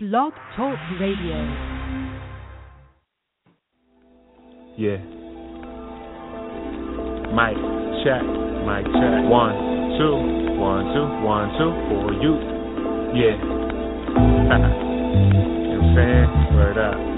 [0.00, 1.34] Blog Talk Radio.
[4.78, 5.02] Yeah.
[7.34, 7.58] Mic
[8.06, 8.22] check,
[8.62, 9.26] mic check.
[9.26, 12.38] One, two, one, two, one, two for you.
[13.18, 13.42] Yeah.
[13.42, 14.70] you know
[15.74, 16.54] what I'm saying?
[16.54, 17.17] Word up.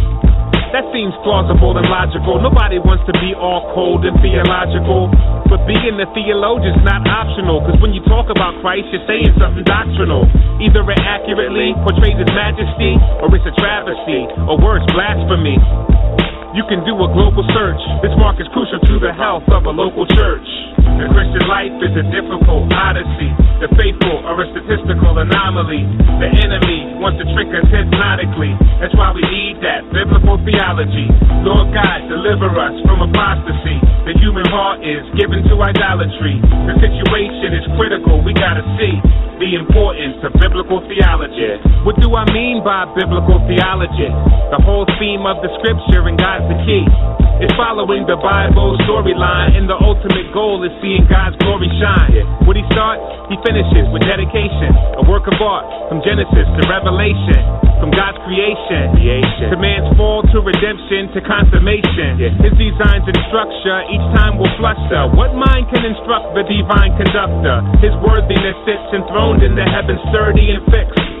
[0.71, 2.39] That seems plausible and logical.
[2.39, 5.11] Nobody wants to be all cold and theological.
[5.51, 7.59] But being a theologian's not optional.
[7.67, 10.23] Cause when you talk about Christ, you're saying something doctrinal.
[10.63, 15.59] Either it accurately portrays his majesty, or it's a travesty, or worse, blasphemy.
[16.55, 17.81] You can do a global search.
[17.99, 20.47] This mark is crucial to the health of a local church.
[20.81, 23.31] The Christian life is a difficult odyssey.
[23.61, 25.85] The faithful are a statistical anomaly.
[26.17, 28.53] The enemy wants to trick us hypnotically.
[28.81, 31.09] That's why we need that biblical theology.
[31.45, 33.77] Lord God, deliver us from apostasy.
[34.09, 36.41] The human heart is given to idolatry.
[36.41, 38.21] The situation is critical.
[38.25, 38.97] We gotta see
[39.41, 41.57] the importance of biblical theology.
[41.81, 44.09] What do I mean by biblical theology?
[44.53, 46.85] The whole theme of the scripture and God's the key.
[47.41, 52.21] It's following the Bible storyline, and the ultimate goal is seeing God's glory shine.
[52.45, 53.01] What he starts,
[53.33, 54.69] he finishes with dedication.
[55.01, 57.41] A work of art from Genesis to Revelation,
[57.81, 59.49] from God's creation, creation.
[59.49, 62.21] to man's fall to redemption to consummation.
[62.21, 62.29] Yeah.
[62.45, 65.09] His designs and structure each time will fluster.
[65.17, 67.65] What mind can instruct the divine conductor?
[67.81, 71.20] His worthiness sits enthroned in the heavens, sturdy and fixed.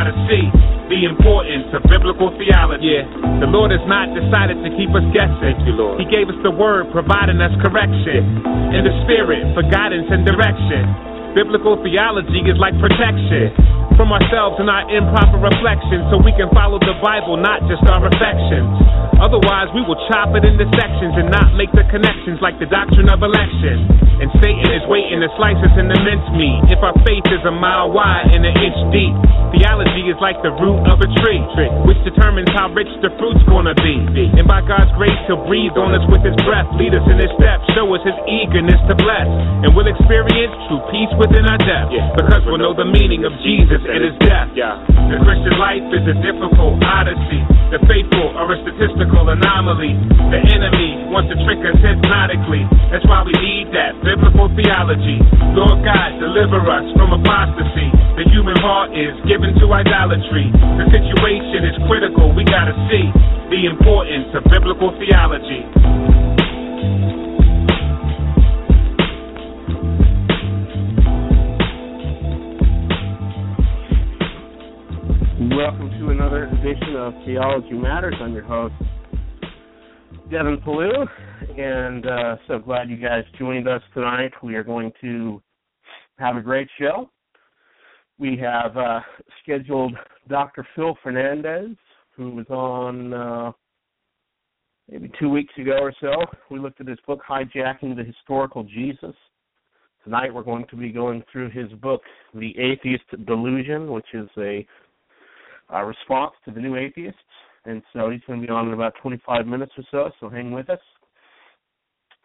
[0.00, 0.48] gotta see
[0.88, 2.96] the importance of biblical theology.
[2.96, 3.04] Yeah.
[3.44, 5.36] The Lord has not decided to keep us guessing.
[5.44, 6.00] Thank you, Lord.
[6.00, 8.40] He gave us the word, providing us correction,
[8.72, 10.88] in the spirit for guidance and direction.
[11.36, 13.52] Biblical theology is like protection
[13.96, 18.02] from ourselves and our improper reflections so we can follow the Bible, not just our
[18.04, 18.68] affections.
[19.20, 23.08] Otherwise, we will chop it into sections and not make the connections like the doctrine
[23.12, 23.84] of election.
[24.20, 27.88] And Satan is waiting to slice us into mincemeat if our faith is a mile
[27.88, 29.16] wide and an inch deep.
[29.56, 31.40] Theology is like the root of a tree,
[31.88, 33.96] which determines how rich the fruit's gonna be.
[34.36, 37.32] And by God's grace, He'll breathe on us with His breath, lead us in His
[37.40, 39.28] steps, show us His eagerness to bless.
[39.64, 43.79] And we'll experience true peace within our depth because we'll know the meaning of Jesus
[43.88, 44.52] and His death.
[45.10, 47.42] The Christian life is a difficult odyssey.
[47.70, 49.94] The faithful are a statistical anomaly.
[50.30, 52.66] The enemy wants to trick us hypnotically.
[52.90, 55.22] That's why we need that biblical theology.
[55.54, 57.88] Lord God, deliver us from apostasy.
[58.18, 60.50] The human heart is given to idolatry.
[60.82, 62.34] The situation is critical.
[62.34, 63.06] We gotta see
[63.50, 65.66] the importance of biblical theology.
[75.40, 78.14] Welcome to another edition of Theology Matters.
[78.20, 78.74] I'm your host,
[80.30, 81.06] Devin Pellew,
[81.58, 84.32] and uh, so glad you guys joined us tonight.
[84.42, 85.40] We are going to
[86.18, 87.08] have a great show.
[88.18, 89.00] We have uh,
[89.42, 89.94] scheduled
[90.28, 90.66] Dr.
[90.76, 91.74] Phil Fernandes,
[92.14, 93.52] who was on uh,
[94.90, 96.16] maybe two weeks ago or so.
[96.50, 99.14] We looked at his book, Hijacking the Historical Jesus.
[100.04, 102.02] Tonight we're going to be going through his book,
[102.34, 104.66] The Atheist Delusion, which is a
[105.72, 107.18] uh, response to the new atheists.
[107.64, 110.50] And so he's going to be on in about 25 minutes or so, so hang
[110.50, 110.78] with us.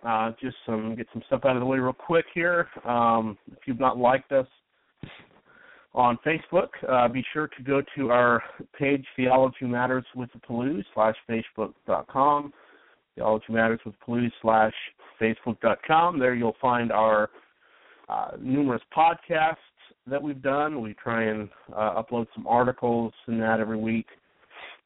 [0.05, 2.67] Uh, just some get some stuff out of the way real quick here.
[2.85, 4.45] Um, if you've not liked us
[5.93, 8.43] on Facebook, uh, be sure to go to our
[8.77, 12.53] page Theology Matters with the Pellew slash Facebook.com.
[13.15, 14.73] Theology Matters with Pellew slash
[15.19, 16.19] Facebook.com.
[16.19, 17.29] There you'll find our
[18.07, 19.55] uh, numerous podcasts
[20.07, 20.81] that we've done.
[20.81, 24.07] We try and uh, upload some articles and that every week,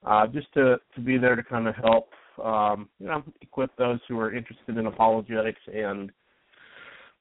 [0.05, 2.09] uh, just to to be there to kind of help
[2.43, 6.11] um, you know equip those who are interested in apologetics and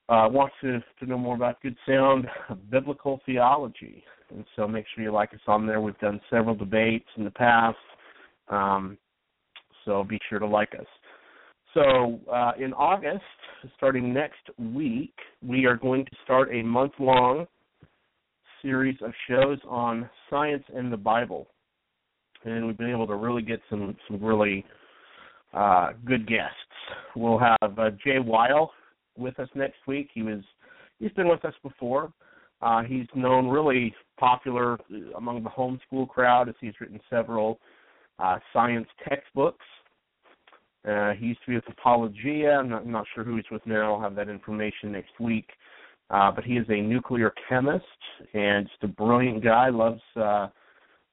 [0.07, 2.27] uh, want to to know more about good sound
[2.71, 4.03] biblical theology.
[4.31, 5.81] And so make sure you like us on there.
[5.81, 7.77] We've done several debates in the past.
[8.47, 8.97] Um,
[9.85, 10.85] so be sure to like us.
[11.73, 13.23] So uh, in August,
[13.77, 17.47] starting next week, we are going to start a month long
[18.61, 21.47] series of shows on science and the Bible.
[22.45, 24.65] And we've been able to really get some, some really
[25.53, 26.55] uh, good guests.
[27.15, 28.71] We'll have uh, Jay Wile
[29.17, 30.09] with us next week.
[30.13, 30.41] He was
[30.99, 32.11] he's been with us before.
[32.61, 34.77] Uh, he's known really popular
[35.15, 37.59] among the homeschool crowd as he's written several
[38.19, 39.65] uh, science textbooks.
[40.87, 42.51] Uh, he used to be with Apologia.
[42.51, 43.95] I'm not, I'm not sure who he's with now.
[43.95, 45.47] I'll have that information next week.
[46.09, 47.85] Uh, but he is a nuclear chemist
[48.33, 49.69] and just a brilliant guy.
[49.69, 50.47] loves uh,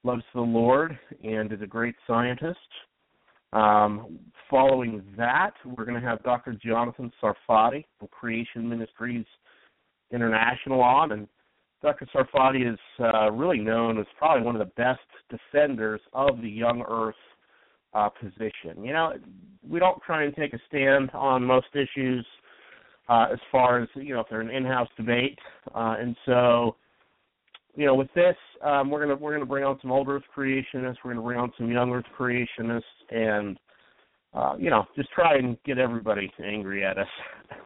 [0.04, 2.58] loves the Lord and is a great scientist.
[3.52, 4.19] Um,
[4.50, 6.56] following that, we're going to have Dr.
[6.64, 9.26] Jonathan Sarfati from Creation Ministries
[10.12, 11.28] International on, and
[11.82, 12.06] Dr.
[12.14, 15.00] Sarfati is uh, really known as probably one of the best
[15.31, 17.14] defenders of the young Earth
[17.94, 18.84] uh, position.
[18.84, 19.14] You know,
[19.69, 22.26] we don't try and take a stand on most issues
[23.08, 25.38] uh, as far as you know if they're an in-house debate,
[25.75, 26.76] uh, and so
[27.75, 30.97] you know with this um, we're gonna we're gonna bring on some old Earth creationists,
[31.05, 33.58] we're gonna bring on some young Earth creationists, and
[34.35, 37.08] uh, you know just try and get everybody angry at us.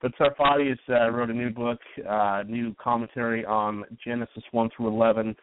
[0.00, 4.88] But Sarfati has uh, wrote a new book, uh, new commentary on Genesis one through
[4.88, 5.34] eleven,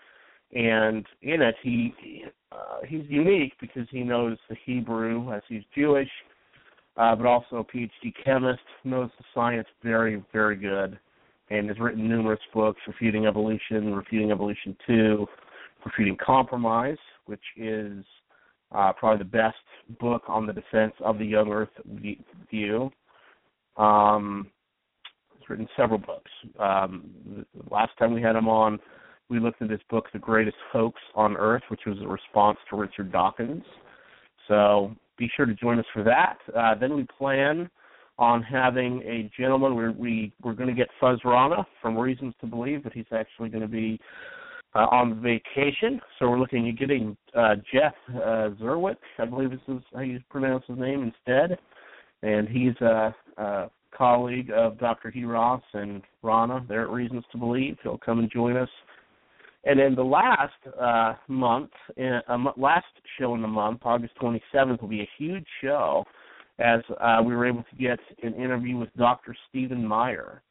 [0.53, 1.93] and in it he
[2.53, 6.09] uh, he's unique because he knows the Hebrew as he's Jewish,
[6.97, 10.99] uh, but also a PhD chemist, knows the science very very good,
[11.49, 15.27] and has written numerous books refuting evolution, refuting evolution two,
[15.85, 18.03] refuting compromise, which is
[18.73, 19.55] uh, probably the best
[19.99, 21.69] book on the defense of the young Earth
[22.49, 22.91] view.
[23.77, 24.47] Um,
[25.37, 26.31] he's written several books.
[26.59, 28.79] Um, last time we had him on,
[29.29, 32.75] we looked at his book, The Greatest Hoax on Earth, which was a response to
[32.75, 33.63] Richard Dawkins.
[34.47, 36.37] So be sure to join us for that.
[36.55, 37.69] Uh, then we plan
[38.17, 39.75] on having a gentleman.
[39.75, 43.49] We're, we we're going to get Fuzz Rana from Reasons to Believe, but he's actually
[43.49, 43.99] going to be
[44.73, 45.99] uh, on vacation.
[46.19, 50.19] So we're looking at getting uh, Jeff uh, Zweerink, I believe this is how you
[50.29, 51.57] pronounce his name instead,
[52.23, 55.09] and he's a, a colleague of Dr.
[55.09, 56.65] Hugh Ross and Rana.
[56.67, 57.77] there at Reasons to Believe.
[57.83, 58.69] He'll come and join us.
[59.65, 62.85] And then the last uh, month, uh, last
[63.19, 66.05] show in the month, August 27th, will be a huge show
[66.59, 69.35] as uh, we were able to get an interview with Dr.
[69.49, 70.41] Stephen Meyer.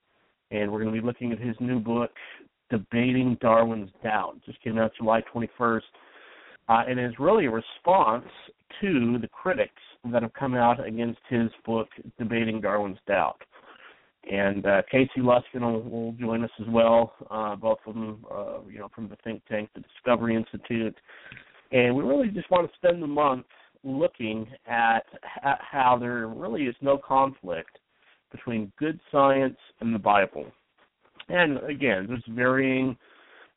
[0.51, 2.11] And we're going to be looking at his new book,
[2.71, 4.41] Debating Darwin's Doubt.
[4.45, 5.81] Just came out July 21st.
[6.67, 8.25] Uh, and is really a response
[8.81, 11.89] to the critics that have come out against his book,
[12.19, 13.41] Debating Darwin's Doubt.
[14.31, 18.61] And uh, Casey Luskin will, will join us as well, uh, both of them, uh,
[18.71, 20.97] you know, from the think tank, the Discovery Institute.
[21.73, 23.47] And we really just want to spend the month
[23.83, 25.05] looking at,
[25.43, 27.79] how there really is no conflict
[28.33, 30.47] between good science and the Bible.
[31.29, 32.97] And again, there's varying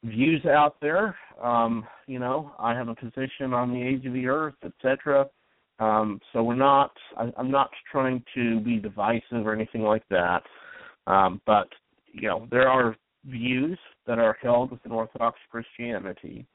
[0.03, 1.15] views out there.
[1.41, 5.27] Um, you know, I have a position on the age of the earth, etc.
[5.79, 6.91] Um, so we're not.
[7.17, 10.43] I, I'm not trying to be divisive or anything like that.
[11.05, 11.67] Um, but
[12.11, 12.95] you know, there are
[13.25, 13.77] views
[14.07, 16.45] that are held within Orthodox Christianity,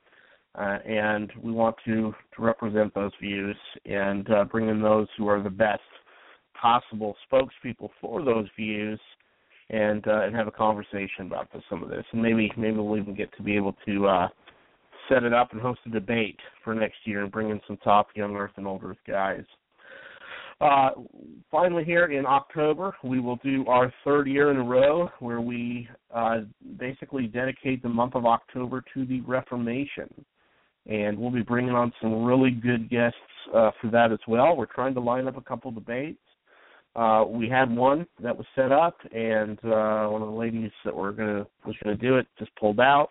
[0.58, 5.28] uh, and we want to, to represent those views and uh, bring in those who
[5.28, 5.80] are the best
[6.60, 9.00] possible spokespeople for those views,
[9.70, 12.98] and uh, and have a conversation about this, some of this, and maybe maybe we'll
[12.98, 14.28] even get to be able to uh,
[15.08, 18.08] set it up and host a debate for next year and bring in some top
[18.14, 19.44] young Earth and old Earth guys.
[20.60, 20.90] Uh,
[21.50, 25.88] finally, here in October, we will do our third year in a row where we
[26.14, 26.40] uh,
[26.78, 30.08] basically dedicate the month of October to the Reformation.
[30.86, 33.16] And we'll be bringing on some really good guests
[33.54, 34.56] uh, for that as well.
[34.56, 36.18] We're trying to line up a couple debates.
[36.94, 40.94] Uh, we had one that was set up, and uh, one of the ladies that
[40.94, 43.10] were gonna was gonna do it just pulled out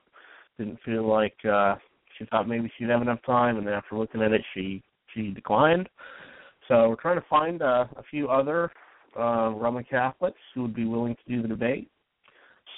[0.58, 1.76] didn't feel like uh
[2.18, 5.30] she thought maybe she'd have enough time and then after looking at it she she
[5.30, 5.90] declined.
[6.68, 8.72] So we're trying to find uh, a few other
[9.20, 11.90] uh Roman Catholics who would be willing to do the debate.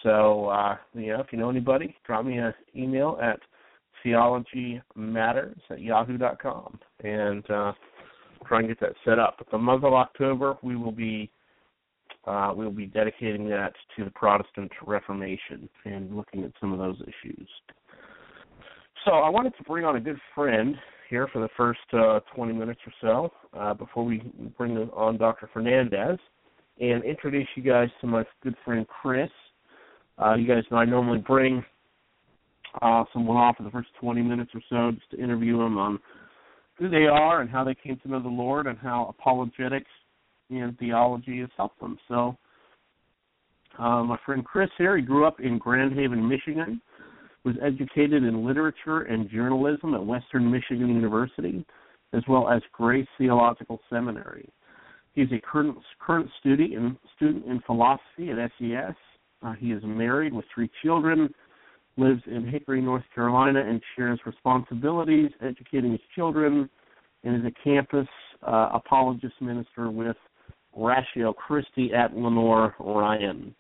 [0.04, 3.40] So uh you know, if you know anybody, drop me an email at
[4.06, 7.74] theologymatters at yahoo dot com and uh
[8.48, 9.36] try and get that set up.
[9.38, 11.32] But the month of October we will be
[12.26, 17.02] uh, we'll be dedicating that to the Protestant Reformation and looking at some of those
[17.02, 17.48] issues.
[19.06, 20.76] So I wanted to bring on a good friend
[21.10, 25.50] here for the first uh, 20 minutes or so uh, before we bring on Dr.
[25.54, 26.18] Fernandes
[26.80, 29.30] and introduce you guys to my good friend Chris.
[30.18, 31.64] Uh, you guys know I normally bring
[32.82, 36.00] uh, someone on for the first 20 minutes or so just to interview them on
[36.76, 39.90] who they are and how they came to know the Lord and how apologetics
[40.60, 41.98] and theology has helped them.
[42.08, 42.38] So,
[43.80, 46.82] uh, my friend Chris here, he grew up in Grand Haven, Michigan,
[47.44, 51.66] was educated in literature and journalism at Western Michigan University,
[52.14, 54.48] as well as Grace Theological Seminary.
[55.14, 58.96] He's a current, current student in, student in philosophy at SES.
[59.42, 61.30] Uh, he is married with three children,
[61.98, 66.70] lives in Hickory, North Carolina, and shares responsibilities educating his children,
[67.24, 68.08] and is a campus
[68.48, 70.18] uh, apologist minister with
[70.76, 73.54] Ratio Christi at Lenoir-Rhyne.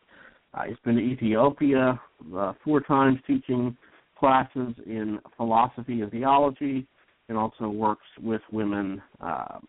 [0.53, 1.99] Uh, he's been to Ethiopia
[2.35, 3.75] uh, four times teaching
[4.17, 6.87] classes in philosophy and theology,
[7.29, 9.59] and also works with women uh,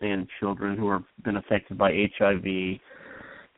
[0.00, 2.78] and children who have been affected by HIV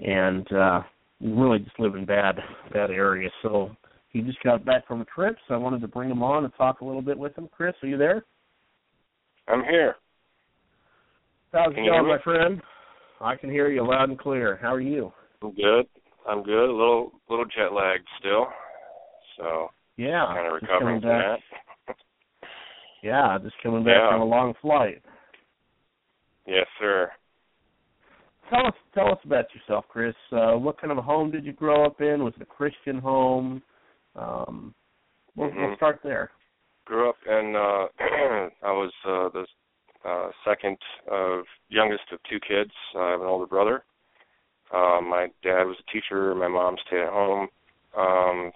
[0.00, 0.80] and uh,
[1.20, 2.36] really just live in bad
[2.72, 3.32] bad areas.
[3.42, 3.70] So
[4.10, 6.52] he just got back from a trip, so I wanted to bring him on and
[6.56, 7.48] talk a little bit with him.
[7.54, 8.24] Chris, are you there?
[9.48, 9.96] I'm here.
[11.52, 12.60] How's it going, my friend?
[13.20, 14.58] I can hear you loud and clear.
[14.62, 15.12] How are you?
[15.42, 15.86] I'm good.
[16.28, 16.68] I'm good.
[16.70, 18.46] A little little jet lagged still,
[19.36, 21.40] so Yeah, kind of just recovering coming from back.
[21.86, 21.96] that.
[23.02, 24.10] Yeah, just coming back Yeah.
[24.10, 25.00] from a long flight.
[26.46, 27.10] Yes, sir.
[28.50, 30.14] Tell us, tell us about yourself, Chris.
[30.30, 32.22] Uh, what kind of a home did you grow up in?
[32.22, 33.62] Was it a Christian home?
[34.16, 34.74] Um,
[35.34, 35.76] we'll, we'll Mhm.
[35.76, 36.30] start there.
[36.84, 37.56] Grew up in.
[37.56, 37.86] uh
[38.62, 39.46] I was uh, the
[40.04, 40.76] uh, second
[41.10, 42.72] of youngest of two kids.
[42.96, 43.84] I have an older brother.
[44.72, 46.34] Uh, my dad was a teacher.
[46.34, 47.48] My mom stayed at home.
[47.96, 48.52] Um,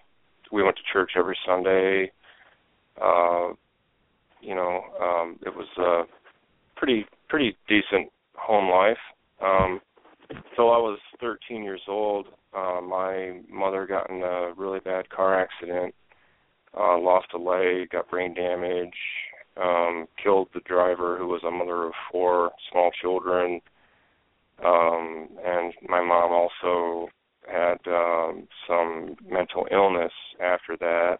[0.53, 2.13] we went to church every Sunday.
[3.01, 3.49] Uh,
[4.41, 6.03] you know, um, it was a
[6.77, 8.99] pretty pretty decent home life.
[9.43, 9.81] Um,
[10.31, 15.39] until I was 13 years old, uh, my mother got in a really bad car
[15.39, 15.95] accident,
[16.79, 18.95] uh, lost a leg, got brain damage,
[19.57, 23.61] um, killed the driver who was a mother of four small children,
[24.65, 27.09] um, and my mom also
[27.47, 31.19] had um, some mental illness after that.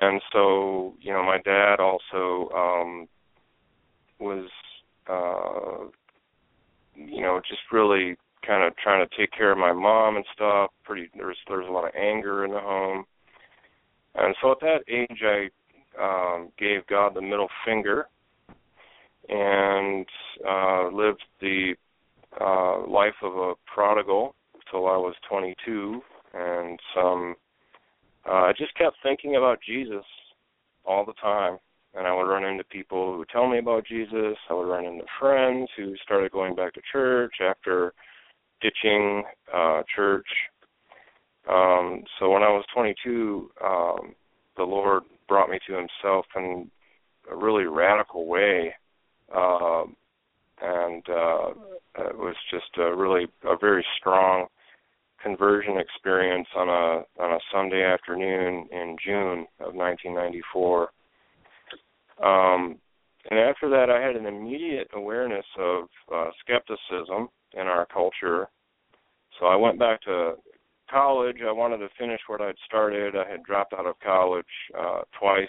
[0.00, 3.08] And so, you know, my dad also um,
[4.20, 4.48] was,
[5.08, 5.88] uh,
[6.94, 10.70] you know, just really kind of trying to take care of my mom and stuff.
[10.84, 13.04] Pretty there's there's a lot of anger in the home,
[14.14, 15.48] and so at that age I
[16.00, 18.06] um, gave God the middle finger
[19.28, 20.06] and
[20.48, 21.74] uh, lived the
[22.40, 24.34] uh, life of a prodigal
[24.70, 26.00] till I was 22,
[26.34, 27.34] and some.
[28.28, 30.04] Uh, I just kept thinking about Jesus
[30.84, 31.58] all the time,
[31.94, 34.36] and I would run into people who would tell me about Jesus.
[34.50, 37.94] I would run into friends who started going back to church after
[38.60, 39.24] ditching
[39.54, 40.26] uh, church.
[41.48, 44.14] Um, so when I was 22, um,
[44.58, 46.70] the Lord brought me to Himself in
[47.30, 48.74] a really radical way,
[49.34, 49.84] uh,
[50.60, 51.50] and uh,
[51.98, 54.46] it was just a really a very strong
[55.22, 60.88] conversion experience on a on a Sunday afternoon in June of 1994.
[62.22, 62.78] Um,
[63.30, 65.84] and after that, I had an immediate awareness of
[66.14, 68.48] uh, skepticism in our culture.
[69.38, 70.34] So I went back to
[70.90, 71.38] college.
[71.46, 73.14] I wanted to finish what I'd started.
[73.16, 74.44] I had dropped out of college
[74.78, 75.48] uh, twice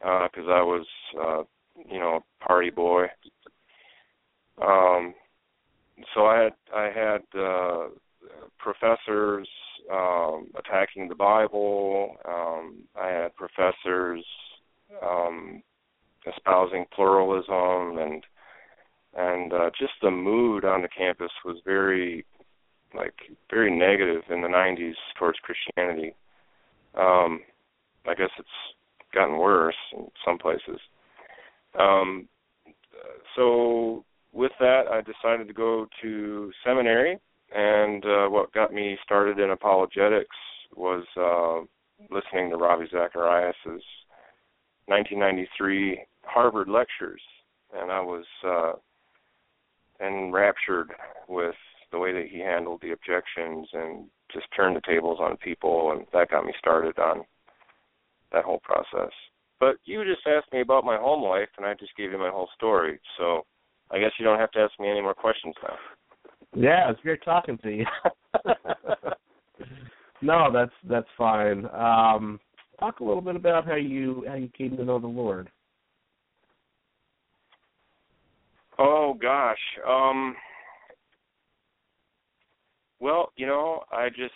[0.00, 0.86] because I was,
[1.20, 1.42] uh,
[1.90, 3.04] you know, a party boy.
[4.60, 5.14] Um,
[6.14, 7.86] so I had I had uh,
[8.58, 9.48] professors
[9.90, 12.16] um, attacking the Bible.
[12.28, 14.24] Um, I had professors
[15.02, 15.62] um,
[16.26, 18.24] espousing pluralism and
[19.14, 22.24] and uh, just the mood on the campus was very
[22.94, 23.14] like
[23.50, 26.14] very negative in the 90s towards Christianity.
[26.94, 27.40] Um,
[28.06, 28.48] I guess it's
[29.14, 30.80] gotten worse in some places.
[31.78, 32.28] Um,
[33.36, 37.18] so with that, I decided to go to seminary,
[37.54, 40.36] and uh, what got me started in apologetics
[40.74, 41.60] was uh,
[42.14, 43.82] listening to Ravi Zacharias's
[44.86, 47.20] 1993 Harvard lectures,
[47.74, 48.72] and I was uh,
[50.04, 50.92] enraptured
[51.28, 51.54] with
[51.92, 56.06] the way that he handled the objections and just turned the tables on people, and
[56.12, 57.22] that got me started on
[58.32, 59.12] that whole process.
[59.60, 62.30] But you just asked me about my home life, and I just gave you my
[62.30, 62.98] whole story.
[63.18, 63.44] So
[63.90, 65.76] I guess you don't have to ask me any more questions now.
[66.54, 67.86] Yeah, it's great talking to you.
[70.22, 71.66] no, that's that's fine.
[71.66, 72.40] Um,
[72.80, 75.50] talk a little bit about how you how you came to know the Lord.
[78.78, 79.58] Oh gosh.
[79.88, 80.34] Um
[83.02, 84.32] well, you know, I just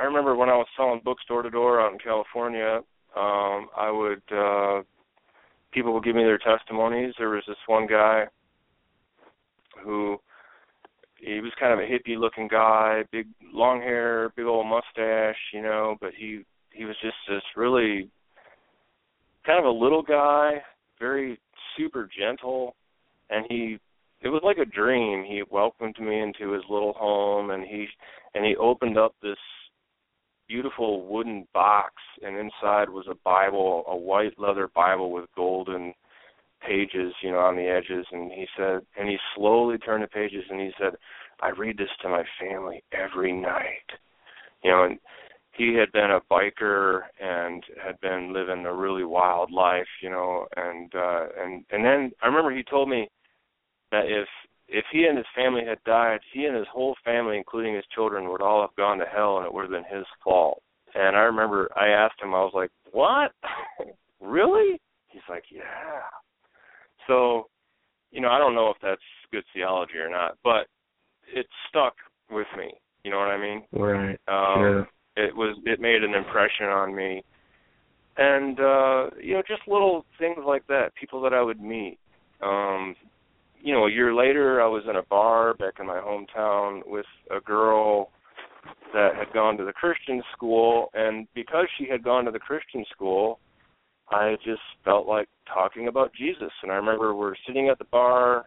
[0.00, 2.80] I remember when I was selling books door to door out in California,
[3.14, 4.82] um, I would uh
[5.70, 7.12] people would give me their testimonies.
[7.18, 8.24] There was this one guy
[9.84, 10.16] who
[11.18, 15.60] he was kind of a hippie looking guy, big long hair, big old mustache, you
[15.60, 18.08] know, but he he was just this really
[19.44, 20.62] kind of a little guy,
[20.98, 21.38] very
[21.76, 22.74] super gentle,
[23.28, 23.78] and he
[24.24, 25.22] it was like a dream.
[25.22, 27.86] He welcomed me into his little home and he
[28.34, 29.36] and he opened up this
[30.48, 35.92] beautiful wooden box and inside was a Bible, a white leather Bible with golden
[36.66, 40.44] pages, you know, on the edges and he said and he slowly turned the pages
[40.50, 40.94] and he said,
[41.42, 43.90] I read this to my family every night.
[44.62, 44.98] You know, and
[45.52, 50.46] he had been a biker and had been living a really wild life, you know,
[50.56, 53.10] and uh and and then I remember he told me
[53.94, 54.26] that if
[54.66, 58.28] if he and his family had died, he and his whole family, including his children,
[58.30, 60.62] would all have gone to hell, and it would have been his fault.
[60.94, 63.32] And I remember I asked him, I was like, "What?
[64.20, 65.62] really?" He's like, "Yeah."
[67.06, 67.46] So,
[68.10, 70.66] you know, I don't know if that's good theology or not, but
[71.32, 71.94] it stuck
[72.30, 72.72] with me.
[73.04, 73.62] You know what I mean?
[73.72, 74.18] Right.
[74.28, 74.88] Um, sure.
[75.16, 75.56] It was.
[75.64, 77.22] It made an impression on me,
[78.16, 80.94] and uh, you know, just little things like that.
[80.98, 81.98] People that I would meet.
[82.42, 82.96] Um,
[83.64, 87.06] you know, a year later, I was in a bar back in my hometown with
[87.34, 88.10] a girl
[88.92, 92.84] that had gone to the Christian school, and because she had gone to the Christian
[92.92, 93.40] school,
[94.10, 96.50] I just felt like talking about Jesus.
[96.62, 98.44] And I remember we're sitting at the bar,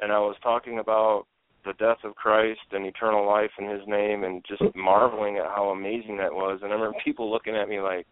[0.00, 1.26] and I was talking about
[1.66, 5.68] the death of Christ and eternal life in His name, and just marveling at how
[5.68, 6.60] amazing that was.
[6.62, 8.06] And I remember people looking at me like,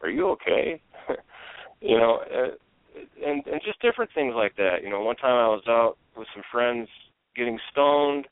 [0.00, 0.80] "Are you okay?"
[1.80, 2.20] you know.
[2.32, 2.54] Uh,
[2.94, 4.82] And and just different things like that.
[4.82, 6.88] You know, one time I was out with some friends
[7.34, 8.26] getting stoned,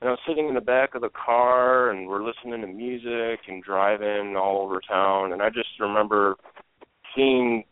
[0.00, 3.40] and I was sitting in the back of the car, and we're listening to music
[3.48, 6.36] and driving all over town, and I just remember
[7.14, 7.64] seeing,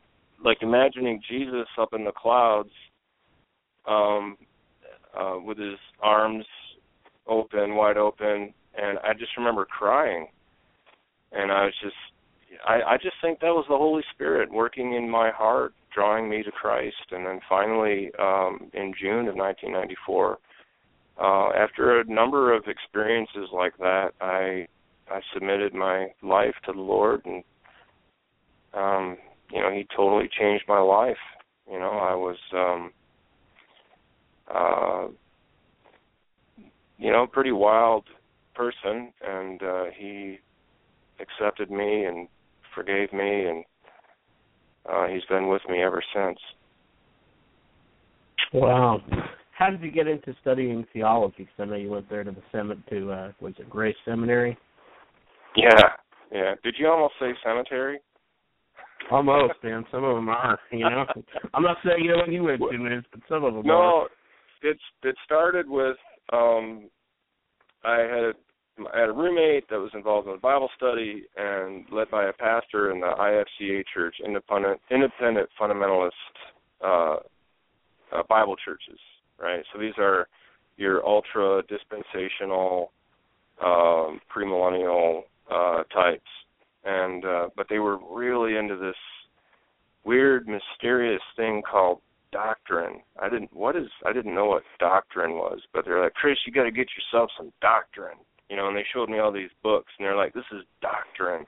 [0.42, 2.70] like, imagining Jesus up in the clouds,
[3.86, 4.38] um,
[5.14, 6.46] uh, with his arms
[7.26, 10.28] open, wide open, and I just remember crying,
[11.32, 11.96] and I was just
[12.66, 16.42] I, I just think that was the Holy Spirit working in my heart, drawing me
[16.42, 16.96] to Christ.
[17.10, 20.38] And then finally, um, in June of 1994,
[21.20, 24.66] uh, after a number of experiences like that, I
[25.08, 27.44] I submitted my life to the Lord, and
[28.72, 29.16] um,
[29.52, 31.18] you know, He totally changed my life.
[31.70, 32.92] You know, I was, um,
[34.52, 35.06] uh,
[36.98, 38.04] you know, pretty wild
[38.54, 40.38] person, and uh, He
[41.20, 42.28] accepted me and
[42.74, 43.64] forgave me, and
[44.90, 46.38] uh, he's been with me ever since.
[48.52, 49.00] Wow.
[49.56, 51.34] How did you get into studying theology?
[51.38, 54.56] Because I know you went there to the seminary, to uh, was it Grace Seminary?
[55.56, 55.82] Yeah,
[56.32, 56.54] yeah.
[56.62, 58.00] Did you almost say cemetery?
[59.10, 59.84] Almost, man.
[59.92, 60.58] Some of them are.
[60.72, 61.04] You know,
[61.52, 63.74] I'm not saying you know what you went to, is, but some of them no,
[63.74, 64.02] are.
[64.02, 64.08] No,
[64.62, 65.96] it's it started with
[66.32, 66.88] um
[67.84, 68.34] I had
[68.78, 72.32] I had a roommate that was involved in a Bible study and led by a
[72.32, 76.10] pastor in the IFCA church, independent independent fundamentalist
[76.84, 77.16] uh,
[78.12, 78.98] uh, Bible churches,
[79.40, 79.62] right?
[79.72, 80.26] So these are
[80.76, 82.90] your ultra dispensational,
[83.64, 86.22] um, premillennial uh, types,
[86.84, 88.96] and uh, but they were really into this
[90.04, 92.00] weird, mysterious thing called
[92.32, 93.02] doctrine.
[93.22, 96.52] I didn't what is I didn't know what doctrine was, but they're like, Chris, you
[96.52, 99.92] got to get yourself some doctrine you know, and they showed me all these books,
[99.98, 101.46] and they're like, "This is doctrine."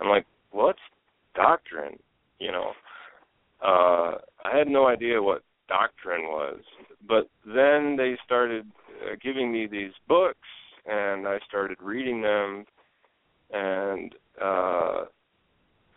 [0.00, 0.80] I'm like, "What's
[1.34, 1.98] doctrine?"
[2.38, 2.72] You know,
[3.62, 6.60] uh, I had no idea what doctrine was,
[7.06, 8.66] but then they started
[9.02, 10.48] uh, giving me these books,
[10.86, 12.64] and I started reading them,
[13.52, 15.04] and uh,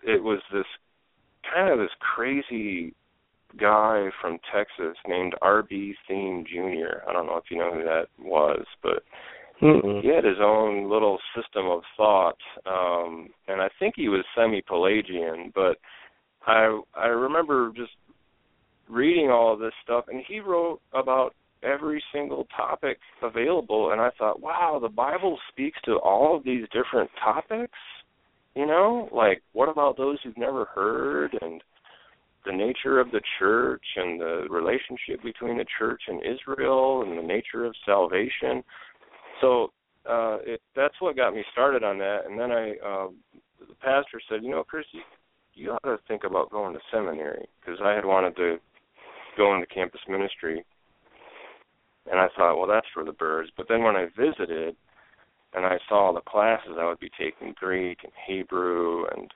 [0.04, 0.65] it was this
[1.54, 2.93] kind of this crazy
[3.60, 5.95] guy from Texas named R.B.
[6.10, 7.08] Thieme Jr.
[7.08, 9.04] I don't know if you know who that was, but
[9.62, 10.02] Mm-mm.
[10.02, 15.52] he had his own little system of thought, um, and I think he was semi-Pelagian.
[15.54, 15.78] But
[16.48, 17.91] I I remember just
[18.89, 24.12] reading all of this stuff, and he wrote about every single topic available, and I
[24.17, 27.78] thought, wow, the Bible speaks to all of these different topics.
[28.56, 31.62] You know, like what about those who've never heard and
[32.45, 37.22] the nature of the church and the relationship between the church and Israel and the
[37.22, 38.63] nature of salvation
[39.41, 39.71] so
[40.10, 43.08] uh it that's what got me started on that and then i uh
[43.60, 45.02] the pastor said you know chris you,
[45.54, 48.58] you ought to think about going to seminary because i had wanted to
[49.38, 50.63] go into campus ministry
[52.10, 54.75] and i thought well that's for the birds but then when i visited
[55.54, 59.30] and i saw the classes i would be taking greek and hebrew and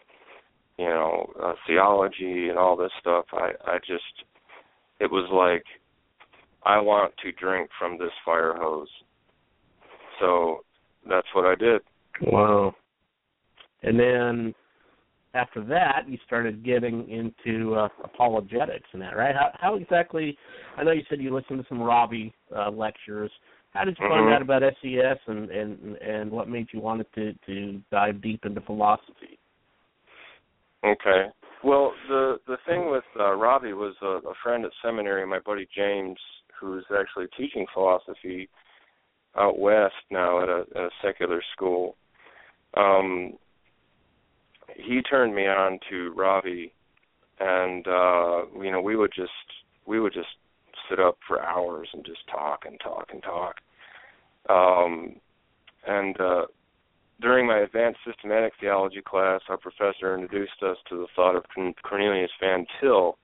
[0.78, 3.26] you know, uh, theology and all this stuff.
[3.32, 4.26] I I just
[5.00, 5.66] it was like
[6.66, 8.89] I want to drink from this fire hose.
[10.19, 10.63] So
[11.08, 11.82] that's what I did.
[12.21, 12.76] Wow.
[13.82, 14.56] And then
[15.34, 19.36] after that, you started getting into uh, apologetics and that, right?
[19.36, 20.38] How, how exactly?
[20.78, 23.32] I know you said you listened to some Ravi uh, lectures.
[23.71, 24.26] How did you mm-hmm.
[24.26, 28.45] find out about SES, and and and what made you want to to dive deep
[28.45, 29.39] into philosophy?
[30.86, 31.26] Okay.
[31.63, 35.67] Well, the the thing with uh, Ravi was a, a friend at seminary, my buddy
[35.76, 36.19] James,
[36.60, 38.47] who's actually teaching philosophy
[39.38, 41.96] out west now at a, a secular school.
[42.76, 43.34] Um,
[44.76, 46.74] he turned me on to Ravi,
[47.39, 49.32] and uh, you know we would just
[49.86, 50.28] we would just
[50.89, 53.56] sit up for hours and just talk and talk and talk.
[54.50, 55.15] Um,
[55.88, 56.46] and uh,
[57.22, 61.43] during my advanced systematic theology class, our professor introduced us to the thought of
[61.84, 63.17] Cornelius Van Til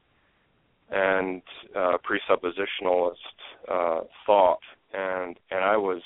[0.91, 1.41] and
[1.76, 3.13] uh, presuppositionalist
[3.69, 4.60] uh, thought,
[4.93, 6.02] and and I was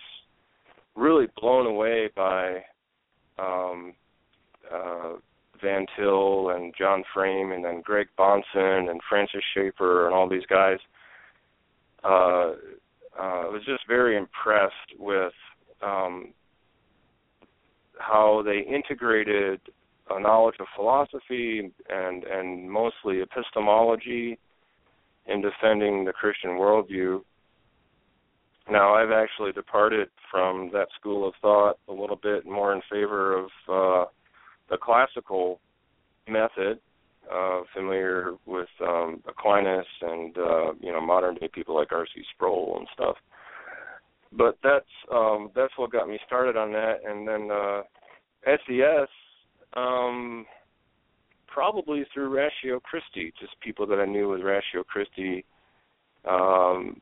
[0.95, 2.63] really blown away by
[3.39, 3.93] um,
[4.71, 5.13] uh,
[5.61, 10.45] Van Til and John Frame and then Greg Bahnsen and Francis Schaeffer and all these
[10.49, 10.77] guys.
[12.03, 12.53] Uh,
[13.17, 15.33] uh, I was just very impressed with
[15.81, 16.33] um,
[17.99, 19.61] how they integrated
[20.09, 24.37] a knowledge of philosophy and and mostly epistemology
[25.27, 27.21] in defending the Christian worldview.
[28.69, 33.37] Now, I've actually departed from that school of thought a little bit more in favor
[33.37, 34.05] of uh,
[34.69, 35.59] the classical
[36.29, 36.79] method,
[37.31, 42.21] uh, familiar with um, Aquinas and uh, you know modern day people like R.C.
[42.33, 43.15] Sproul and stuff.
[44.31, 47.81] But that's um, that's what got me started on that, and then uh,
[48.45, 49.09] SES
[49.75, 50.45] um,
[51.47, 55.45] probably through Ratio Christi, just people that I knew with Ratio Christi
[56.25, 56.99] um,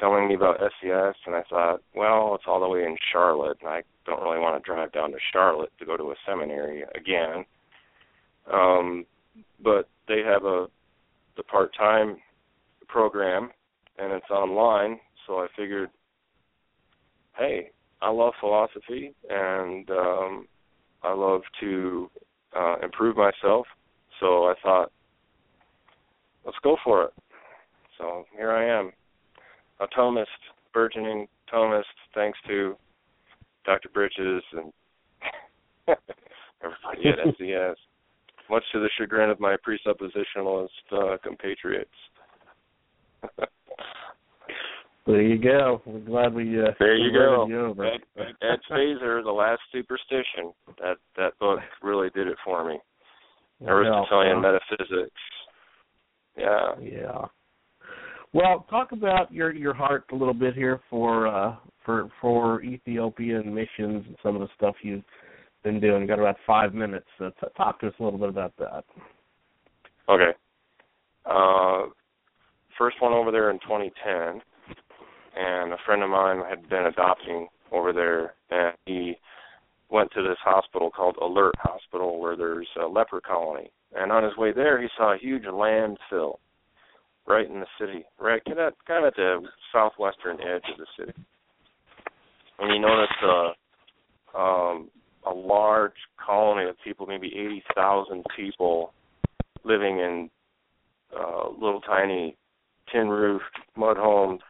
[0.00, 3.68] telling me about SES, and I thought, well, it's all the way in Charlotte, and
[3.68, 7.44] I don't really want to drive down to Charlotte to go to a seminary again.
[8.52, 9.04] Um,
[9.62, 10.66] but they have a
[11.36, 12.16] the part time
[12.88, 13.50] program
[13.98, 15.90] and it's online, so I figured,
[17.36, 20.48] hey, I love philosophy and um
[21.02, 22.10] I love to
[22.56, 23.66] uh improve myself.
[24.20, 24.90] So I thought,
[26.44, 27.12] let's go for it.
[27.98, 28.92] So here I am,
[29.80, 30.26] a Thomist,
[30.72, 32.76] burgeoning Thomist, thanks to
[33.64, 33.88] Dr.
[33.90, 34.72] Bridges and
[36.62, 37.76] everybody at SES
[38.50, 41.90] much to the chagrin of my presuppositionalist uh, compatriots.
[45.06, 45.82] there you go.
[45.84, 47.46] We're glad we uh, there you go.
[47.46, 47.86] You over.
[47.86, 50.52] Ed, Ed Feser, The Last Superstition.
[50.80, 52.78] That that book really did it for me.
[53.66, 54.40] Aristotelian yeah.
[54.40, 55.20] metaphysics.
[56.36, 56.68] Yeah.
[56.80, 57.24] Yeah.
[58.32, 63.54] Well, talk about your your heart a little bit here for uh, for for Ethiopian
[63.54, 65.04] missions and some of the stuff you've
[65.64, 66.02] been doing.
[66.02, 67.06] You got about five minutes.
[67.18, 68.84] So t- talk to us a little bit about that.
[70.08, 70.30] Okay.
[71.24, 71.90] Uh,
[72.78, 74.40] first one over there in 2010,
[75.36, 79.14] and a friend of mine had been adopting over there, and he
[79.90, 83.70] went to this hospital called Alert Hospital where there's a leper colony.
[83.94, 86.36] And on his way there, he saw a huge landfill
[87.28, 89.40] right in the city, right kind of kind of at the
[89.72, 91.12] southwestern edge of the city.
[92.58, 94.90] And he noticed uh, um,
[95.26, 95.92] a large
[96.24, 98.92] colony of people, maybe 80,000 people
[99.64, 100.30] living in
[101.16, 102.36] uh, little tiny
[102.92, 103.44] tin roofed
[103.76, 104.40] mud homes,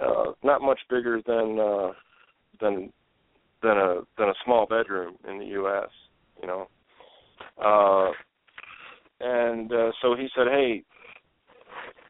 [0.00, 1.92] uh, not much bigger than uh,
[2.60, 2.92] than
[3.62, 5.88] than a than a small bedroom in the U.S.
[6.40, 6.68] You know,
[7.62, 8.10] uh,
[9.20, 10.84] and uh, so he said, "Hey,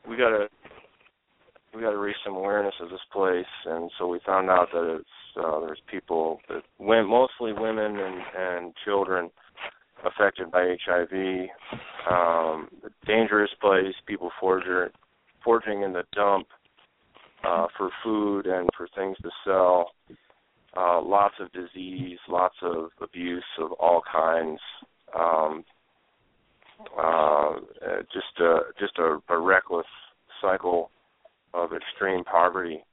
[0.09, 0.49] we got to
[1.75, 4.97] we got to raise some awareness of this place." And so we found out that
[5.01, 9.31] it's uh, there's people that went mostly women and and children
[10.05, 11.49] affected by HIV.
[12.11, 12.69] Um,
[13.07, 13.95] dangerous place.
[14.07, 14.91] People forger,
[15.45, 16.47] forging in the dump
[17.45, 19.91] uh, for food and for things to sell.
[20.77, 24.61] Uh, lots of disease, lots of abuse of all kinds.
[25.19, 25.65] Um,
[26.99, 27.53] uh,
[28.13, 29.87] just a, just a, a reckless
[30.41, 30.91] cycle
[31.55, 32.85] of extreme poverty.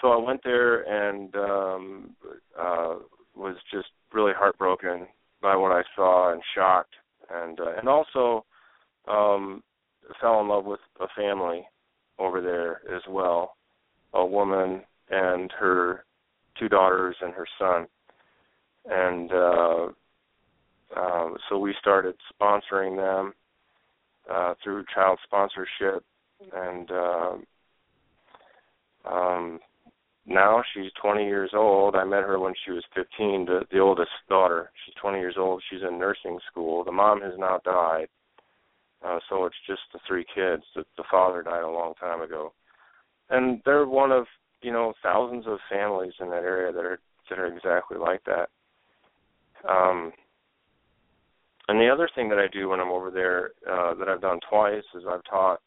[0.00, 2.16] So I went there and um
[2.58, 2.96] uh
[3.34, 5.06] was just really heartbroken
[5.40, 6.94] by what I saw and shocked
[7.32, 8.44] and uh, and also
[9.08, 9.62] um
[10.20, 11.64] fell in love with a family
[12.18, 13.56] over there as well
[14.12, 16.04] a woman and her
[16.58, 17.86] two daughters and her son.
[18.86, 19.88] And uh
[20.96, 23.32] um, so we started sponsoring them
[24.30, 26.04] uh, through child sponsorship,
[26.54, 27.34] and uh,
[29.04, 29.60] um,
[30.26, 31.96] now she's 20 years old.
[31.96, 33.46] I met her when she was 15.
[33.46, 35.62] The, the oldest daughter, she's 20 years old.
[35.68, 36.84] She's in nursing school.
[36.84, 38.06] The mom has now died,
[39.04, 40.62] uh, so it's just the three kids.
[40.74, 42.52] The, the father died a long time ago,
[43.30, 44.26] and they're one of
[44.62, 48.48] you know thousands of families in that area that are that are exactly like that.
[49.68, 50.12] Um,
[51.68, 54.40] and the other thing that I do when I'm over there uh, that I've done
[54.48, 55.60] twice is I've taught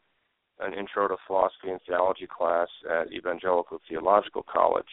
[0.59, 4.85] an intro to philosophy and theology class at Evangelical Theological College.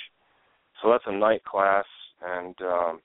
[0.81, 1.85] So that's a night class,
[2.25, 3.01] and um,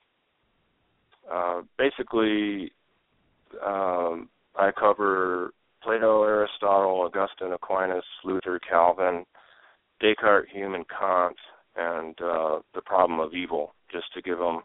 [1.32, 2.72] uh, basically
[3.64, 9.24] um, I cover Plato, Aristotle, Augustine, Aquinas, Luther, Calvin,
[10.00, 11.36] Descartes, Hume, and Kant,
[11.76, 14.62] and uh, the problem of evil, just to give them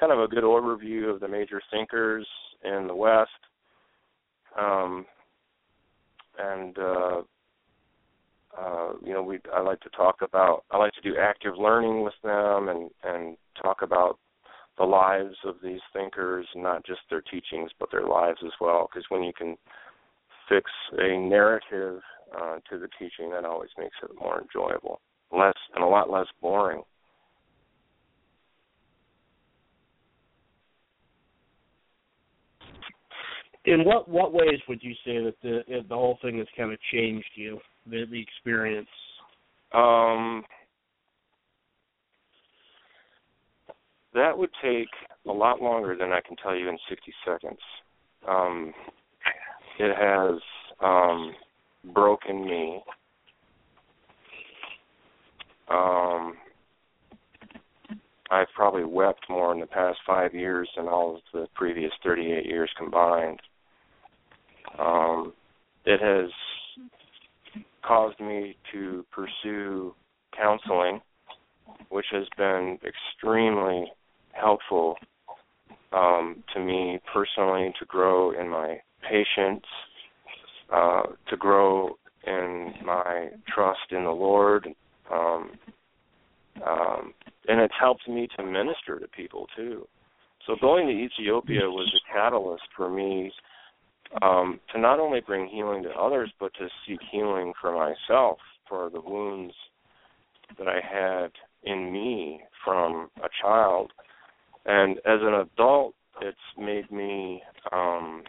[0.00, 2.26] kind of a good overview of the major thinkers
[2.64, 3.30] in the West.
[4.58, 5.06] Um,
[6.38, 7.22] and uh,
[8.58, 12.02] uh, you know, we I like to talk about I like to do active learning
[12.02, 14.18] with them and and talk about
[14.78, 18.88] the lives of these thinkers, not just their teachings, but their lives as well.
[18.90, 19.56] Because when you can
[20.48, 22.00] fix a narrative
[22.36, 25.00] uh, to the teaching, that always makes it more enjoyable,
[25.32, 26.82] less and a lot less boring.
[33.66, 36.78] In what what ways would you say that the the whole thing has kind of
[36.92, 38.88] changed you, the the experience?
[39.74, 40.44] Um,
[44.14, 44.88] that would take
[45.28, 47.58] a lot longer than I can tell you in 60 seconds.
[48.26, 48.72] Um,
[49.78, 50.40] it has
[50.80, 51.34] um,
[51.92, 52.82] broken me.
[55.68, 56.36] Um,
[58.30, 62.46] I've probably wept more in the past five years than all of the previous 38
[62.46, 63.40] years combined.
[64.78, 65.32] Um,
[65.84, 66.30] it has
[67.82, 69.94] caused me to pursue
[70.36, 71.00] counseling,
[71.88, 73.86] which has been extremely
[74.32, 74.96] helpful
[75.92, 79.64] um, to me personally to grow in my patience,
[80.72, 84.68] uh, to grow in my trust in the Lord.
[85.12, 85.50] Um,
[86.66, 87.14] um,
[87.48, 89.86] and it's helped me to minister to people too.
[90.46, 93.32] So going to Ethiopia was a catalyst for me
[94.22, 98.38] um, to not only bring healing to others, but to seek healing for myself
[98.68, 99.54] for the wounds
[100.58, 101.30] that I had
[101.64, 103.92] in me from a child.
[104.64, 107.42] And as an adult, it's made me.
[107.72, 108.22] Um,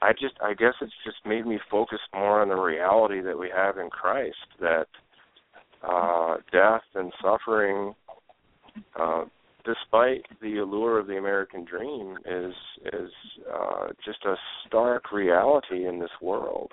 [0.00, 3.50] I just, I guess it's just made me focus more on the reality that we
[3.54, 4.36] have in Christ.
[4.60, 4.86] That
[5.82, 7.94] uh, death and suffering
[8.98, 9.24] uh,
[9.68, 12.54] despite the allure of the American dream, is
[12.92, 13.10] is
[13.52, 14.34] uh, just a
[14.66, 16.72] stark reality in this world.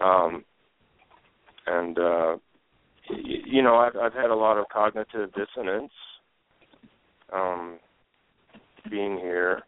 [0.00, 0.44] Um,
[1.66, 2.36] and uh,
[3.08, 5.92] y- you know, I've I've had a lot of cognitive dissonance
[7.32, 7.78] um,
[8.90, 9.62] being here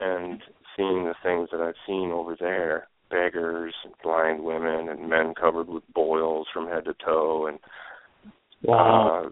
[0.00, 0.40] and
[0.76, 5.66] seeing the things that I've seen over there beggars and blind women and men covered
[5.68, 7.58] with boils from head to toe and
[8.62, 9.24] Wow.
[9.24, 9.28] uh,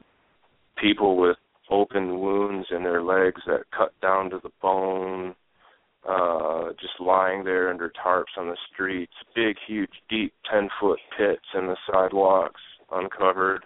[0.81, 1.37] people with
[1.71, 5.35] open wounds in their legs that cut down to the bone,
[6.09, 11.45] uh, just lying there under tarps on the streets, big, huge, deep, 10 foot pits
[11.55, 13.65] in the sidewalks, uncovered,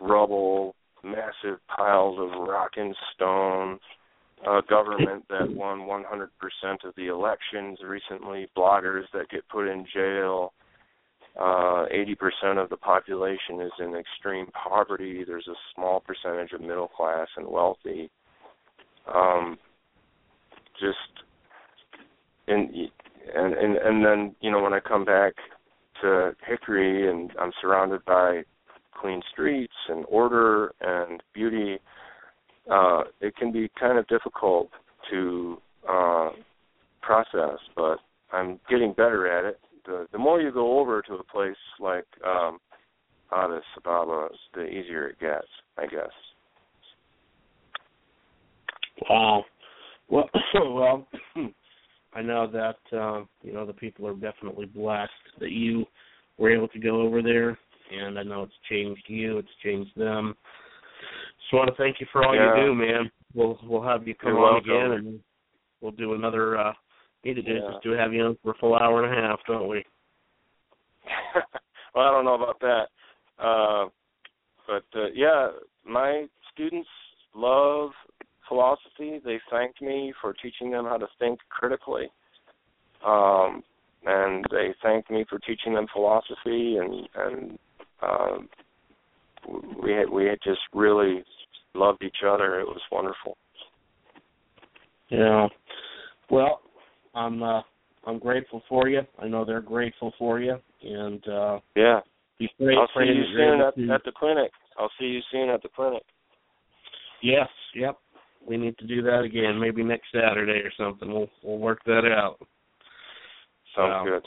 [0.00, 3.78] rubble, massive piles of rock and stone,
[4.46, 6.28] a government that won 100%
[6.84, 10.52] of the elections recently, bloggers that get put in jail,
[11.38, 15.24] uh, 80% of the population is in extreme poverty.
[15.24, 18.10] There's a small percentage of middle class and wealthy.
[19.12, 19.58] Um,
[20.80, 20.96] just
[22.48, 22.70] and
[23.34, 25.34] and and and then you know when I come back
[26.02, 28.42] to Hickory and I'm surrounded by
[29.00, 31.78] clean streets and order and beauty,
[32.70, 34.70] uh, it can be kind of difficult
[35.10, 36.30] to uh,
[37.02, 37.98] process, but
[38.32, 42.06] I'm getting better at it the the more you go over to a place like
[42.26, 42.58] um
[43.32, 45.46] Addis Ababa, the easier it gets,
[45.78, 46.10] I guess.
[49.08, 49.44] Wow.
[50.08, 51.06] Well, well,
[52.14, 55.84] I know that uh, you know the people are definitely blessed that you
[56.38, 57.56] were able to go over there,
[57.92, 60.34] and I know it's changed you, it's changed them.
[61.40, 62.56] Just want to thank you for all Yeah.
[62.56, 63.10] you do, man.
[63.34, 64.70] We'll we'll have you come You're on welcome.
[64.70, 65.20] again, and
[65.80, 66.58] we'll do another.
[66.58, 66.72] uh
[67.24, 67.70] Need to do Yeah.
[67.72, 69.84] just do have you on for a full hour and a half, don't we?
[71.94, 72.88] well, I don't know about that.
[73.38, 73.88] Uh
[74.66, 75.48] but uh, yeah,
[75.84, 76.88] my students
[77.34, 77.90] love
[78.46, 79.20] philosophy.
[79.24, 82.08] They thanked me for teaching them how to think critically.
[83.04, 83.62] Um,
[84.06, 87.58] and they thanked me for teaching them philosophy and and
[88.02, 88.38] uh,
[89.82, 91.24] we had we had just really
[91.74, 92.60] loved each other.
[92.60, 93.36] It was wonderful.
[95.08, 95.48] Yeah.
[96.30, 96.60] Well,
[97.14, 97.62] I'm uh
[98.06, 99.02] I'm grateful for you.
[99.18, 102.00] I know they're grateful for you and uh yeah.
[102.38, 103.90] Be great I'll see you soon at, to...
[103.92, 104.50] at the clinic.
[104.78, 106.02] I'll see you soon at the clinic.
[107.22, 107.98] Yes, yep.
[108.46, 111.12] We need to do that again, maybe next Saturday or something.
[111.12, 112.38] We'll we'll work that out.
[113.76, 114.22] Sounds good.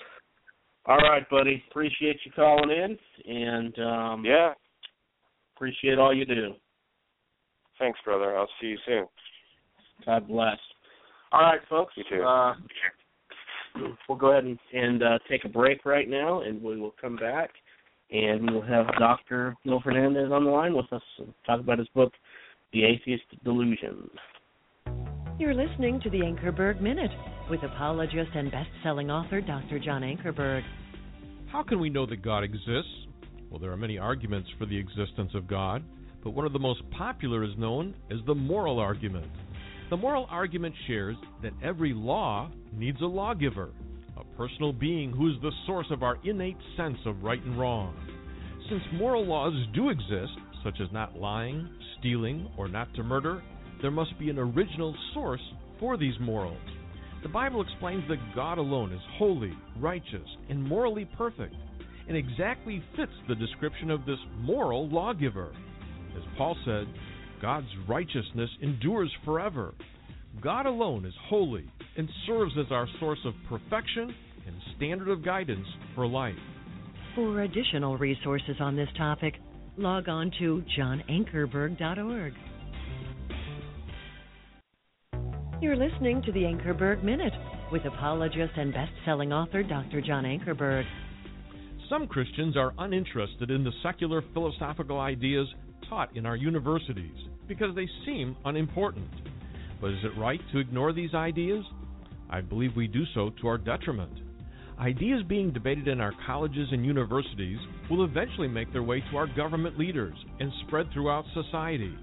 [0.85, 1.63] All right, buddy.
[1.69, 4.53] Appreciate you calling in and um Yeah.
[5.55, 6.53] Appreciate all you do.
[7.79, 8.37] Thanks, brother.
[8.37, 9.07] I'll see you soon.
[10.05, 10.57] God bless.
[11.33, 11.93] All right, folks.
[11.97, 12.23] You too.
[12.23, 12.53] Uh,
[14.07, 17.15] we'll go ahead and, and uh, take a break right now, and we will come
[17.15, 17.49] back,
[18.11, 19.55] and we'll have Dr.
[19.63, 22.13] Phil Fernandes on the line with us and talk about his book,
[22.71, 24.11] The Atheist Delusion.
[25.39, 27.09] You're listening to the Ankerberg Minute
[27.49, 29.79] with apologist and best-selling author Dr.
[29.79, 30.61] John Ankerberg.
[31.51, 33.07] How can we know that God exists?
[33.49, 35.83] Well, there are many arguments for the existence of God,
[36.23, 39.25] but one of the most popular is known as the moral argument.
[39.93, 43.69] The moral argument shares that every law needs a lawgiver,
[44.17, 47.95] a personal being who is the source of our innate sense of right and wrong.
[48.69, 53.43] Since moral laws do exist, such as not lying, stealing, or not to murder,
[53.83, 56.57] there must be an original source for these morals.
[57.21, 61.53] The Bible explains that God alone is holy, righteous, and morally perfect
[62.07, 65.53] and exactly fits the description of this moral lawgiver.
[66.17, 66.87] As Paul said,
[67.43, 69.73] God's righteousness endures forever.
[70.41, 74.15] God alone is holy and serves as our source of perfection
[74.47, 76.37] and standard of guidance for life.
[77.15, 79.33] For additional resources on this topic,
[79.75, 82.33] log on to johnankerberg.org.
[85.61, 87.33] You're listening to the Ankerberg Minute
[87.73, 89.99] with apologist and best-selling author Dr.
[89.99, 90.85] John Ankerberg.
[91.89, 95.49] Some Christians are uninterested in the secular philosophical ideas
[95.89, 99.09] taught in our universities because they seem unimportant.
[99.81, 101.63] But is it right to ignore these ideas?
[102.29, 104.11] I believe we do so to our detriment.
[104.79, 109.27] Ideas being debated in our colleges and universities will eventually make their way to our
[109.27, 111.93] government leaders and spread throughout society.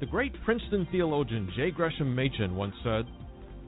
[0.00, 1.70] The great Princeton theologian J.
[1.70, 3.04] Gresham Machen once said,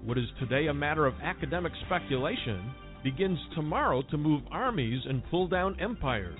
[0.04, 2.72] What is today a matter of academic speculation
[3.04, 6.38] begins tomorrow to move armies and pull down empires.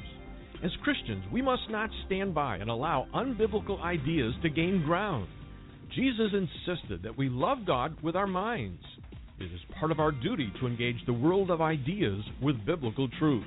[0.62, 5.26] As Christians, we must not stand by and allow unbiblical ideas to gain ground.
[5.94, 8.80] Jesus insisted that we love God with our minds.
[9.40, 13.44] It is part of our duty to engage the world of ideas with biblical truth.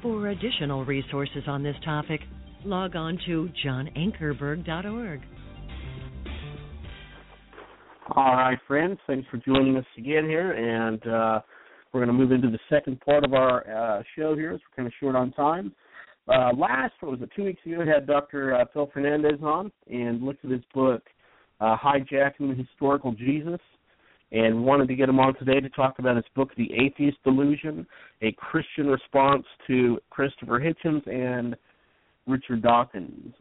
[0.00, 2.20] For additional resources on this topic,
[2.64, 5.20] log on to johnankerberg.org.
[8.14, 8.98] All right, friends.
[9.08, 11.40] Thanks for joining us again here, and uh,
[11.92, 14.52] we're going to move into the second part of our uh, show here.
[14.52, 15.72] So we're kind of short on time.
[16.28, 18.54] Uh, last, what was it, two weeks ago, had Dr.
[18.54, 21.02] Uh, Phil Fernandes on and looked at his book,
[21.60, 23.60] uh, Hijacking the Historical Jesus,
[24.30, 27.86] and wanted to get him on today to talk about his book, The Atheist Delusion,
[28.20, 31.56] a Christian response to Christopher Hitchens and
[32.26, 33.32] Richard Dawkins.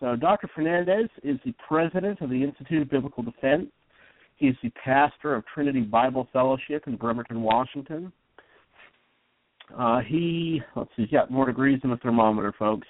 [0.00, 0.50] So Dr.
[0.56, 3.68] Fernandes is the president of the Institute of Biblical Defense
[4.36, 8.12] He's the pastor of Trinity Bible Fellowship in Bremerton, Washington.
[9.76, 12.88] Uh, he let's see, he's got more degrees than a thermometer, folks.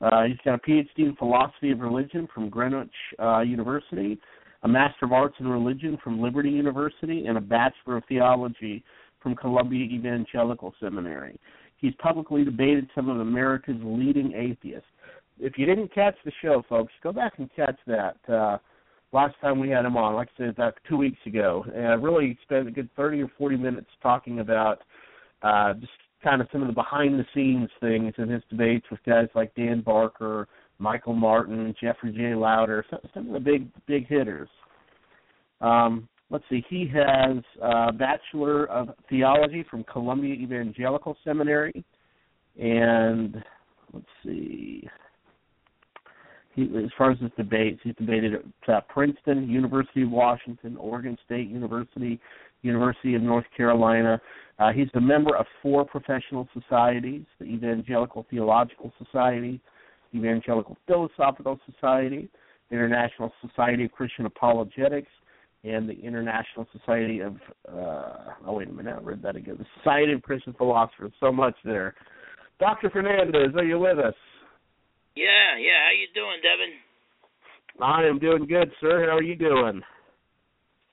[0.00, 4.18] Uh, he's got a PhD in philosophy of religion from Greenwich uh, University,
[4.62, 8.84] a Master of Arts in Religion from Liberty University, and a Bachelor of Theology
[9.22, 11.38] from Columbia Evangelical Seminary.
[11.78, 14.88] He's publicly debated some of America's leading atheists.
[15.38, 18.16] If you didn't catch the show, folks, go back and catch that.
[18.28, 18.58] Uh,
[19.12, 21.92] last time we had him on, like I said, about two weeks ago, and I
[21.94, 24.82] really spent a good thirty or forty minutes talking about
[25.42, 29.00] uh, just kind of some of the behind the scenes things in his debates with
[29.04, 32.34] guys like Dan Barker, Michael Martin, Jeffery J.
[32.34, 34.48] Lowder, some, some of the big big hitters.
[35.60, 41.84] Um, let's see, he has a Bachelor of Theology from Columbia Evangelical Seminary,
[42.60, 43.42] and
[43.92, 44.86] let's see,
[46.54, 51.16] he, as far as his debates, he's debated at uh, Princeton, University of Washington, Oregon
[51.24, 52.18] State University,
[52.62, 54.20] University of North Carolina.
[54.58, 59.60] Uh, he's a member of four professional societies: the Evangelical Theological Society,
[60.14, 62.28] Evangelical Philosophical Society,
[62.70, 65.10] International Society of Christian Apologetics,
[65.64, 67.36] and the International Society of
[67.68, 69.56] uh, oh wait a minute, I read that again.
[69.58, 71.12] The Society of Christian Philosophers.
[71.20, 71.94] So much there.
[72.58, 72.88] Dr.
[72.88, 74.14] Fernandes, are you with us?
[75.14, 75.84] Yeah, yeah.
[75.84, 76.72] How you doing, Devin?
[77.80, 79.06] I am doing good, sir.
[79.08, 79.82] How are you doing?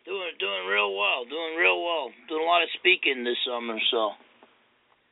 [0.04, 1.24] Doing doing real well.
[1.24, 2.12] Doing real well.
[2.28, 4.12] Doing a lot of speaking this summer, so.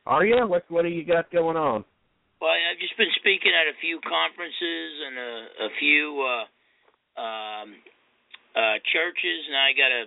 [0.04, 0.36] Are you?
[0.46, 1.84] What What do you got going on?
[2.40, 5.32] Well, I've just been speaking at a few conferences and a,
[5.64, 6.44] a few uh,
[7.16, 7.68] um,
[8.52, 10.02] uh, churches, and I got a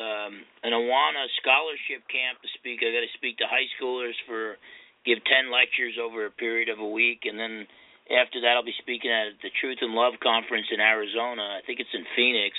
[0.00, 0.34] um,
[0.64, 2.80] an Awana scholarship camp to speak.
[2.80, 4.56] I got to speak to high schoolers for
[5.04, 7.68] give ten lectures over a period of a week, and then
[8.08, 11.58] after that, I'll be speaking at the Truth and Love conference in Arizona.
[11.58, 12.56] I think it's in Phoenix,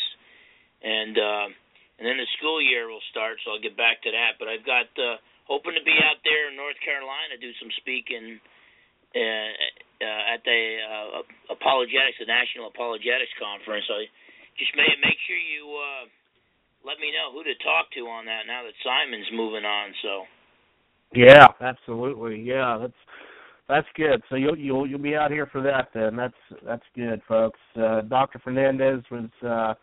[0.84, 1.48] and uh,
[2.02, 4.42] and then the school year will start, so I'll get back to that.
[4.42, 8.42] But I've got uh, hoping to be out there in North Carolina, do some speaking
[9.14, 9.54] uh,
[10.02, 13.86] uh, at the uh, apologetics, the National Apologetics Conference.
[13.86, 14.10] I
[14.58, 16.04] just may make sure you uh,
[16.82, 19.94] let me know who to talk to on that now that Simon's moving on.
[20.02, 20.26] So.
[21.14, 22.42] Yeah, absolutely.
[22.42, 23.02] Yeah, that's
[23.70, 24.26] that's good.
[24.34, 26.18] So you'll you'll you'll be out here for that then.
[26.18, 27.62] That's that's good, folks.
[27.78, 28.42] Uh, Dr.
[28.42, 29.30] Fernandes was.
[29.46, 29.78] Uh,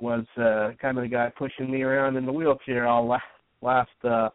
[0.00, 3.18] was uh, kind of the guy pushing me around in the wheelchair all la-
[3.62, 4.28] last uh,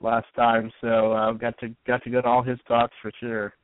[0.00, 0.70] last time.
[0.80, 3.54] So uh, got to got to go to all his talks for sure.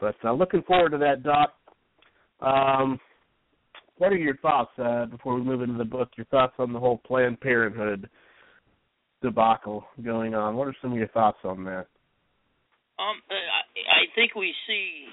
[0.00, 1.54] But uh, looking forward to that, Doc.
[2.40, 2.98] Um,
[3.98, 6.08] what are your thoughts uh, before we move into the book?
[6.16, 8.08] Your thoughts on the whole Planned Parenthood
[9.22, 10.56] debacle going on?
[10.56, 11.86] What are some of your thoughts on that?
[12.98, 15.06] Um, I, I think we see,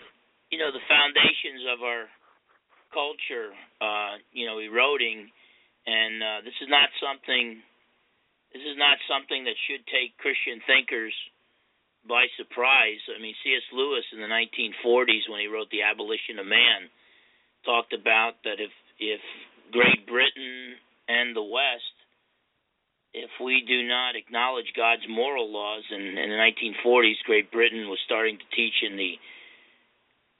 [0.49, 2.05] you know, the foundations of our
[2.91, 5.29] culture, uh, you know, eroding
[5.86, 7.61] and uh, this is not something
[8.53, 11.13] this is not something that should take Christian thinkers
[12.09, 12.97] by surprise.
[13.13, 13.61] I mean, C.S.
[13.69, 16.89] Lewis in the 1940s, when he wrote *The Abolition of Man*,
[17.65, 19.21] talked about that if if
[19.71, 21.93] Great Britain and the West,
[23.13, 27.99] if we do not acknowledge God's moral laws, and in the 1940s, Great Britain was
[28.05, 29.13] starting to teach in the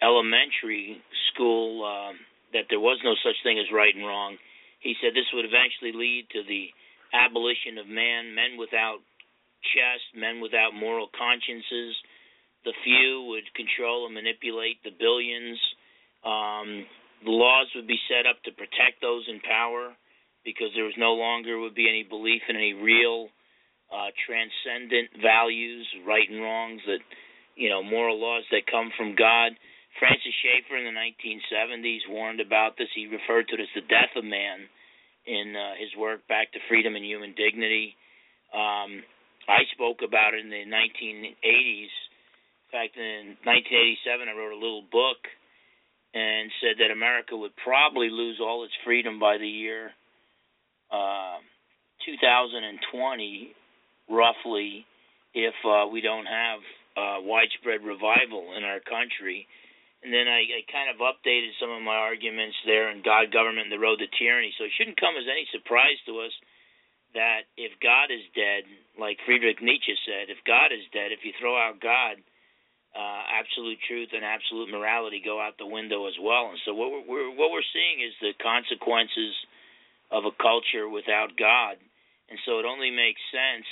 [0.02, 0.98] elementary
[1.30, 2.18] school um,
[2.54, 4.38] that there was no such thing as right and wrong
[4.80, 6.72] he said this would eventually lead to the
[7.14, 9.00] abolition of man, men without
[9.76, 11.96] chest, men without moral consciences.
[12.64, 15.60] The few would control and manipulate the billions.
[16.24, 16.86] Um,
[17.24, 19.96] the laws would be set up to protect those in power
[20.44, 23.28] because there was no longer would be any belief in any real
[23.92, 27.04] uh, transcendent values, right and wrongs that
[27.56, 29.52] you know moral laws that come from God.
[29.98, 32.88] Francis Schaeffer in the 1970s warned about this.
[32.94, 34.70] He referred to it as the death of man
[35.26, 37.96] in uh, his work Back to Freedom and Human Dignity.
[38.54, 39.02] Um,
[39.50, 41.94] I spoke about it in the 1980s.
[42.70, 45.18] In fact, in 1987, I wrote a little book
[46.14, 49.92] and said that America would probably lose all its freedom by the year
[50.92, 51.38] uh,
[52.06, 53.54] 2020,
[54.10, 54.86] roughly,
[55.34, 56.60] if uh, we don't have
[56.98, 59.46] uh, widespread revival in our country.
[60.00, 63.68] And then I, I kind of updated some of my arguments there in God, Government,
[63.68, 64.56] and the Road to Tyranny.
[64.56, 66.32] So it shouldn't come as any surprise to us
[67.14, 68.64] that if God is dead,
[68.95, 72.22] like Friedrich Nietzsche said, if God is dead, if you throw out God,
[72.95, 76.50] uh, absolute truth and absolute morality go out the window as well.
[76.50, 79.34] And so what we're, we're what we're seeing is the consequences
[80.10, 81.78] of a culture without God.
[82.30, 83.70] And so it only makes sense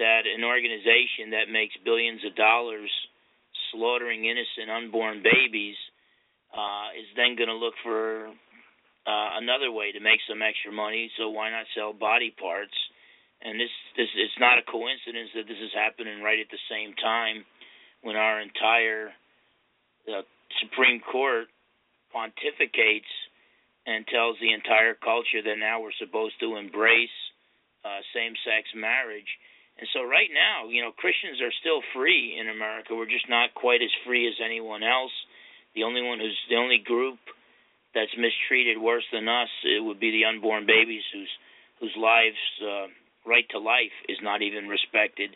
[0.00, 2.90] that an organization that makes billions of dollars
[3.74, 5.76] slaughtering innocent unborn babies
[6.54, 11.10] uh, is then going to look for uh, another way to make some extra money.
[11.18, 12.74] So why not sell body parts?
[13.42, 16.94] And this, this it's not a coincidence that this is happening right at the same
[16.96, 17.44] time
[18.00, 19.12] when our entire
[20.08, 20.22] uh,
[20.62, 21.50] Supreme Court
[22.14, 23.10] pontificates
[23.84, 27.12] and tells the entire culture that now we're supposed to embrace
[27.84, 29.28] uh, same-sex marriage
[29.78, 32.94] and so right now, you know, Christians are still free in America.
[32.94, 35.12] We're just not quite as free as anyone else.
[35.74, 37.18] The only one who's the only group
[37.94, 41.30] that's mistreated worse than us it would be the unborn babies whose
[41.80, 42.86] whose lives uh,
[43.26, 45.34] right to life is not even respected.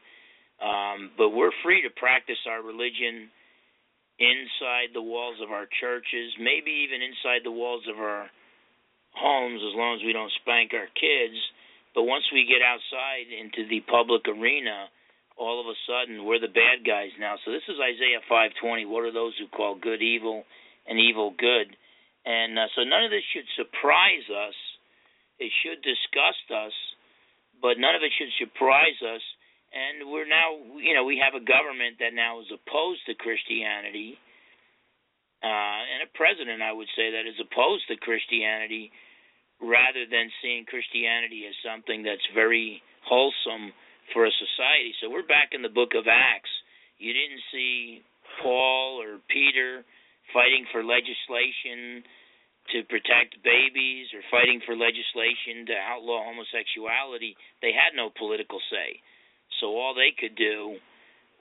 [0.62, 3.30] Um, but we're free to practice our religion
[4.18, 8.30] inside the walls of our churches, maybe even inside the walls of our
[9.14, 11.39] homes, as long as we don't spank our kids
[11.95, 14.89] but once we get outside into the public arena,
[15.39, 17.36] all of a sudden we're the bad guys now.
[17.45, 18.86] So this is Isaiah 5:20.
[18.86, 20.45] What are those who call good evil
[20.86, 21.76] and evil good?
[22.26, 24.55] And uh, so none of this should surprise us.
[25.39, 26.74] It should disgust us,
[27.62, 29.22] but none of it should surprise us.
[29.70, 34.18] And we're now, you know, we have a government that now is opposed to Christianity,
[35.45, 38.91] uh, and a president, I would say, that is opposed to Christianity
[39.61, 43.74] rather than seeing Christianity as something that's very wholesome
[44.14, 44.94] for a society.
[45.02, 46.50] So we're back in the book of Acts.
[46.98, 48.02] You didn't see
[48.42, 49.84] Paul or Peter
[50.32, 52.04] fighting for legislation
[52.72, 57.32] to protect babies or fighting for legislation to outlaw homosexuality,
[57.64, 59.00] they had no political say.
[59.61, 60.76] So all they could do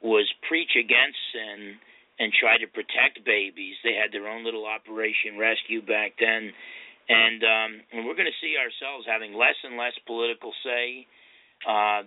[0.01, 1.76] was preach against sin
[2.20, 3.76] and try to protect babies.
[3.84, 6.55] They had their own little Operation Rescue back then.
[7.08, 11.08] And um and we're going to see ourselves having less and less political say.
[11.68, 12.03] Uh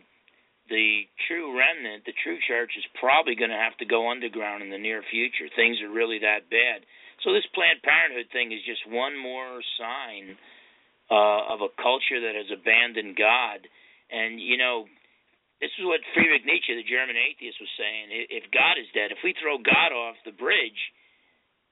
[0.71, 4.71] the true remnant, the true church is probably going to have to go underground in
[4.71, 5.51] the near future.
[5.59, 6.87] Things are really that bad.
[7.27, 10.39] So this Planned Parenthood thing is just one more sign
[11.11, 13.67] uh, of a culture that has abandoned God.
[14.15, 14.87] And you know,
[15.61, 18.15] this is what Friedrich Nietzsche, the German atheist, was saying.
[18.31, 20.81] If God is dead, if we throw God off the bridge,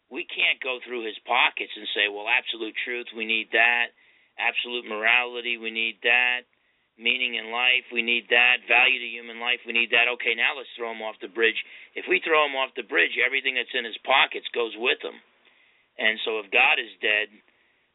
[0.09, 3.93] we can't go through his pockets and say, well, absolute truth, we need that.
[4.39, 6.49] Absolute morality, we need that
[6.99, 8.67] meaning in life, we need that.
[8.67, 10.11] Value to human life, we need that.
[10.19, 11.57] Okay, now let's throw him off the bridge.
[11.95, 15.15] If we throw him off the bridge, everything that's in his pockets goes with him.
[15.97, 17.31] And so if God is dead,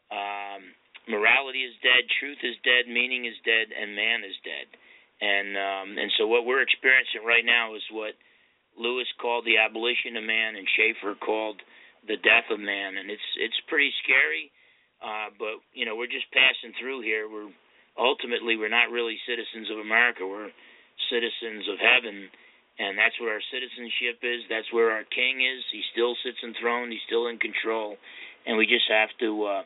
[0.07, 0.71] um,
[1.11, 4.67] morality is dead, truth is dead, meaning is dead, and man is dead.
[5.23, 8.15] And um, and so what we're experiencing right now is what
[8.75, 11.63] Lewis called the abolition of man, and Schaeffer called
[12.07, 12.97] the death of man.
[12.97, 14.51] And it's it's pretty scary.
[15.03, 17.27] Uh, but you know we're just passing through here.
[17.27, 17.51] We're
[17.99, 20.25] ultimately we're not really citizens of America.
[20.25, 20.53] We're
[21.11, 22.29] citizens of heaven,
[22.79, 24.47] and that's where our citizenship is.
[24.49, 25.61] That's where our king is.
[25.71, 26.91] He still sits enthroned.
[26.91, 27.97] He's still in control,
[28.45, 29.63] and we just have to uh,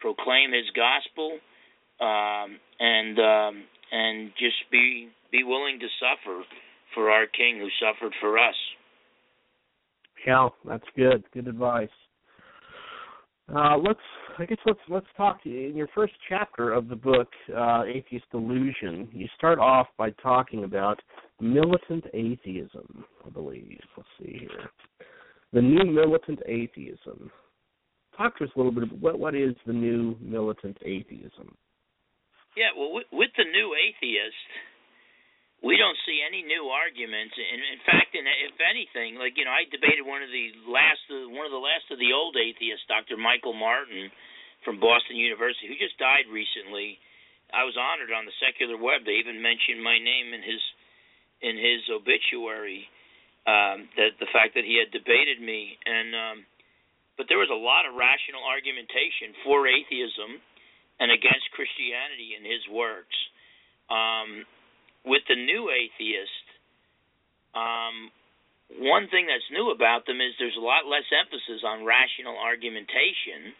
[0.00, 1.40] proclaim his gospel
[2.00, 3.54] um, and um,
[3.92, 6.44] and just be be willing to suffer
[6.94, 8.54] for our king who suffered for us.
[10.26, 11.24] Yeah, that's good.
[11.32, 11.88] Good advice.
[13.54, 14.00] Uh, let's,
[14.38, 19.08] I guess, let's let's talk in your first chapter of the book, uh, Atheist Delusion.
[19.12, 20.98] You start off by talking about
[21.40, 23.04] militant atheism.
[23.26, 23.78] I believe.
[23.98, 24.70] Let's see here,
[25.52, 27.30] the new militant atheism.
[28.16, 31.54] Talk to us a little bit about what what is the new militant atheism.
[32.56, 34.46] Yeah, well, with, with the new atheist,
[35.64, 37.32] we don't see any new arguments.
[37.40, 41.00] And in fact, in, if anything, like you know, I debated one of the last,
[41.08, 43.16] one of the last of the old atheists, Dr.
[43.16, 44.12] Michael Martin
[44.60, 47.00] from Boston University, who just died recently.
[47.52, 49.08] I was honored on the secular web.
[49.08, 50.62] They even mentioned my name in his
[51.40, 52.84] in his obituary.
[53.44, 56.36] Um, that the fact that he had debated me, and um,
[57.16, 60.40] but there was a lot of rational argumentation for atheism
[61.00, 63.16] and against Christianity in his works.
[63.92, 64.48] Um,
[65.04, 66.46] with the new atheist,
[67.52, 68.10] um,
[68.80, 73.52] one thing that's new about them is there's a lot less emphasis on rational argumentation,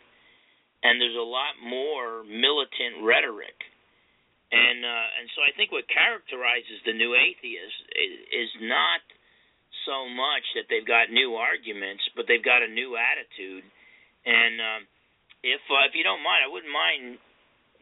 [0.82, 3.54] and there's a lot more militant rhetoric.
[4.52, 9.02] And uh, and so I think what characterizes the new atheist is, is not
[9.84, 13.66] so much that they've got new arguments, but they've got a new attitude.
[14.24, 14.80] And um,
[15.42, 17.18] if uh, if you don't mind, I wouldn't mind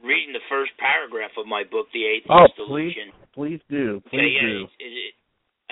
[0.03, 3.15] reading the first paragraph of my book, The Atheist oh, Delusion.
[3.15, 4.01] Please, please do.
[4.09, 4.59] Please okay, yeah, do.
[4.79, 5.15] It, it, it,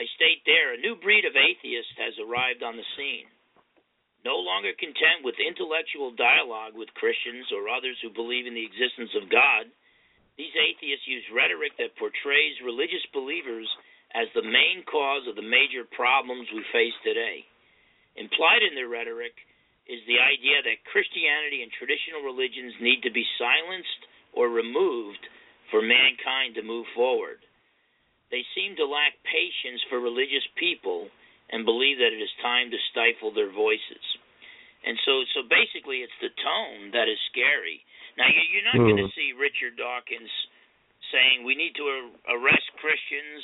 [0.00, 3.28] I state there, a new breed of atheists has arrived on the scene.
[4.24, 9.12] No longer content with intellectual dialogue with Christians or others who believe in the existence
[9.16, 9.68] of God,
[10.36, 13.68] these atheists use rhetoric that portrays religious believers
[14.16, 17.44] as the main cause of the major problems we face today.
[18.16, 19.36] Implied in their rhetoric
[19.84, 24.02] is the idea that Christianity and traditional religions need to be silenced
[24.32, 25.22] or removed
[25.70, 27.40] for mankind to move forward.
[28.30, 31.10] They seem to lack patience for religious people
[31.50, 34.04] and believe that it is time to stifle their voices.
[34.86, 37.82] And so, so basically, it's the tone that is scary.
[38.16, 40.30] Now, you're not going to see Richard Dawkins
[41.10, 41.84] saying we need to
[42.30, 43.42] arrest Christians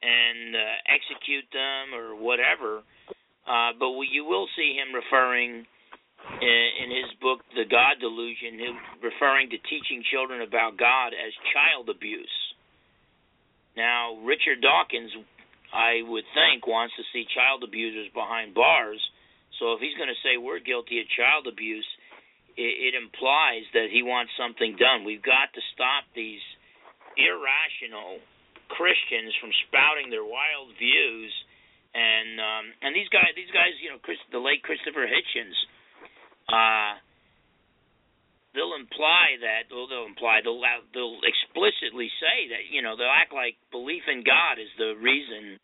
[0.00, 2.80] and uh, execute them or whatever,
[3.44, 5.66] uh, but you will see him referring
[6.40, 8.60] in his book, The God Delusion,
[9.02, 12.32] referring to teaching children about God as child abuse.
[13.76, 15.10] Now, Richard Dawkins,
[15.72, 19.00] I would think, wants to see child abusers behind bars.
[19.58, 21.86] So if he's going to say we're guilty of child abuse,
[22.56, 25.06] it, it implies that he wants something done.
[25.06, 26.42] We've got to stop these
[27.16, 28.18] irrational
[28.72, 31.32] Christians from spouting their wild views.
[31.90, 35.58] And um, and these guys, these guys, you know, Chris, the late Christopher Hitchens
[36.46, 37.02] uh,
[38.54, 40.60] they'll imply that, or they'll imply, they'll
[40.94, 45.58] they'll explicitly say that you know they'll act like belief in God is the reason,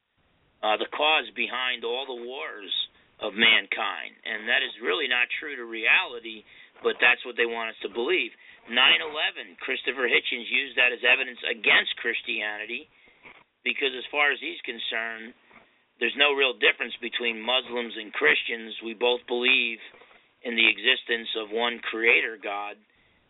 [0.62, 2.72] uh, the cause behind all the wars
[3.18, 6.44] of mankind, and that is really not true to reality.
[6.84, 8.36] But that's what they want us to believe.
[8.68, 12.90] 9/11, Christopher Hitchens used that as evidence against Christianity,
[13.64, 15.32] because as far as he's concerned,
[15.98, 18.76] there's no real difference between Muslims and Christians.
[18.84, 19.80] We both believe
[20.46, 22.78] in the existence of one creator God.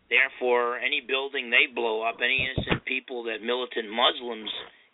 [0.07, 4.53] Therefore, any building they blow up, any innocent people that militant Muslims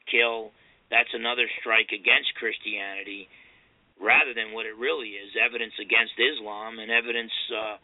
[0.10, 0.56] kill,
[0.90, 3.28] that's another strike against Christianity
[4.02, 7.78] rather than what it really is evidence against Islam and evidence uh,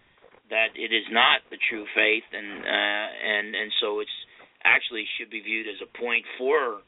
[0.50, 4.18] that it is not the true faith and uh, and and so it's
[4.66, 6.82] actually should be viewed as a point for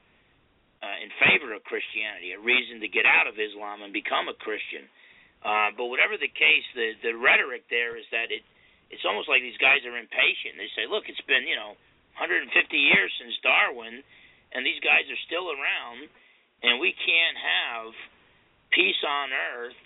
[0.82, 4.38] uh, in favor of Christianity, a reason to get out of Islam and become a
[4.42, 4.90] Christian.
[5.42, 8.46] Uh, but whatever the case, the the rhetoric there is that it
[8.94, 10.60] it's almost like these guys are impatient.
[10.60, 11.74] They say, look, it's been you know
[12.20, 14.06] 150 years since Darwin,
[14.54, 16.12] and these guys are still around,
[16.62, 17.90] and we can't have
[18.70, 19.80] peace on earth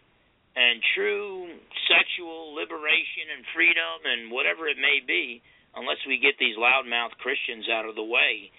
[0.55, 1.51] and true
[1.91, 5.43] sexual liberation and freedom and whatever it may be
[5.75, 8.51] unless we get these loudmouth Christians out of the way.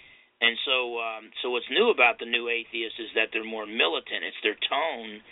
[0.44, 4.20] And so, um, so what's new about the new atheists is that they're more militant.
[4.20, 5.24] It's their tone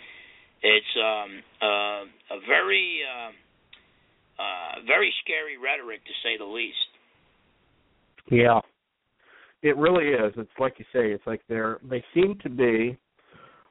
[0.65, 6.75] it's um, uh, a very, uh, uh, very scary rhetoric to say the least.
[8.31, 8.59] Yeah,
[9.61, 10.33] it really is.
[10.37, 11.11] It's like you say.
[11.11, 12.97] It's like they're they seem to be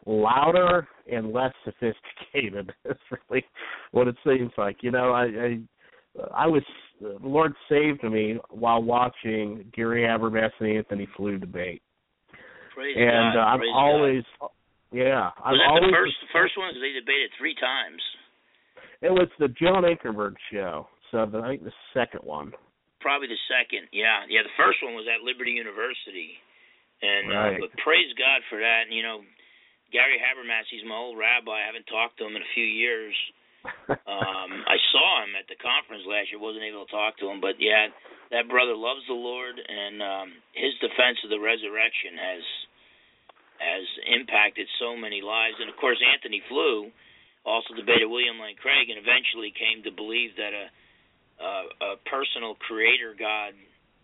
[0.07, 2.72] louder and less sophisticated.
[2.84, 3.45] That's really
[3.90, 4.76] what it seems like.
[4.82, 6.62] You know, I I, I was
[7.01, 11.82] the Lord saved me while watching Gary Habermas and Antony Flew debate.
[12.72, 13.40] Praise and God.
[13.40, 14.51] uh, I'm always God.
[14.95, 16.70] Yeah, Was I'm that the first the first one?
[16.78, 17.99] They debated three times.
[19.03, 20.86] It was the John Ankerberg show.
[21.11, 22.55] So the, I think the second one.
[23.03, 23.90] Probably the second.
[23.92, 24.40] Yeah, yeah.
[24.47, 26.38] The first one was at Liberty University,
[27.05, 27.59] and Right.
[27.61, 28.88] uh, but praise God for that.
[28.88, 29.20] And you know,
[29.92, 31.53] Gary Habermas, he's my old rabbi.
[31.61, 33.12] I haven't talked to him in a few years.
[33.88, 36.40] um, I saw him at the conference last year.
[36.40, 37.88] wasn't able to talk to him, but yeah,
[38.32, 42.45] that brother loves the Lord, and um, his defense of the resurrection has
[43.59, 45.57] has impacted so many lives.
[45.61, 46.90] And of course, Antony Flew
[47.44, 50.72] also debated William Lane Craig, and eventually came to believe that a
[51.40, 53.55] a, a personal creator God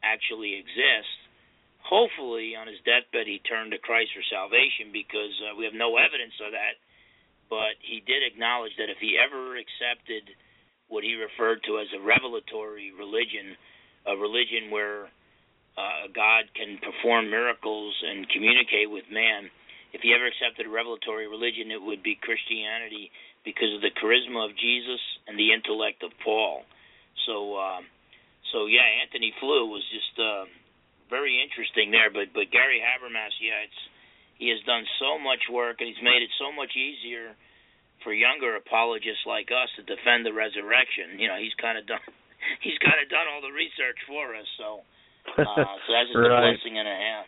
[0.02, 1.18] actually exists.
[1.84, 5.96] Hopefully, on his deathbed, he turned to Christ for salvation because uh, we have no
[5.96, 6.78] evidence of that.
[7.48, 10.30] But he did acknowledge that if he ever accepted
[10.86, 13.58] what he referred to as a revelatory religion,
[14.06, 15.10] a religion where
[15.78, 19.50] uh, God can perform miracles and communicate with man,
[19.92, 23.10] if he ever accepted a revelatory religion, it would be Christianity
[23.44, 26.62] because of the charisma of Jesus and the intellect of Paul.
[27.26, 27.84] So, um,
[28.52, 30.46] so yeah, Antony Flew was just uh,
[31.10, 32.10] very interesting there.
[32.10, 33.82] But but Gary Habermas, yeah, it's
[34.38, 37.36] he has done so much work and he's made it so much easier
[38.00, 41.20] for younger apologists like us to defend the resurrection.
[41.20, 42.00] You know, he's kind of done
[42.64, 44.48] he's kind of done all the research for us.
[44.56, 44.86] So,
[45.38, 47.26] uh, so that's just a blessing and a half.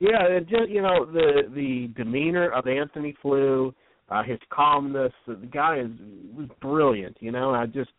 [0.00, 3.74] Yeah, it just you know the the demeanor of Antony Flew,
[4.08, 5.12] uh, his calmness.
[5.26, 5.90] The guy is
[6.34, 7.16] was brilliant.
[7.20, 7.90] You know, I just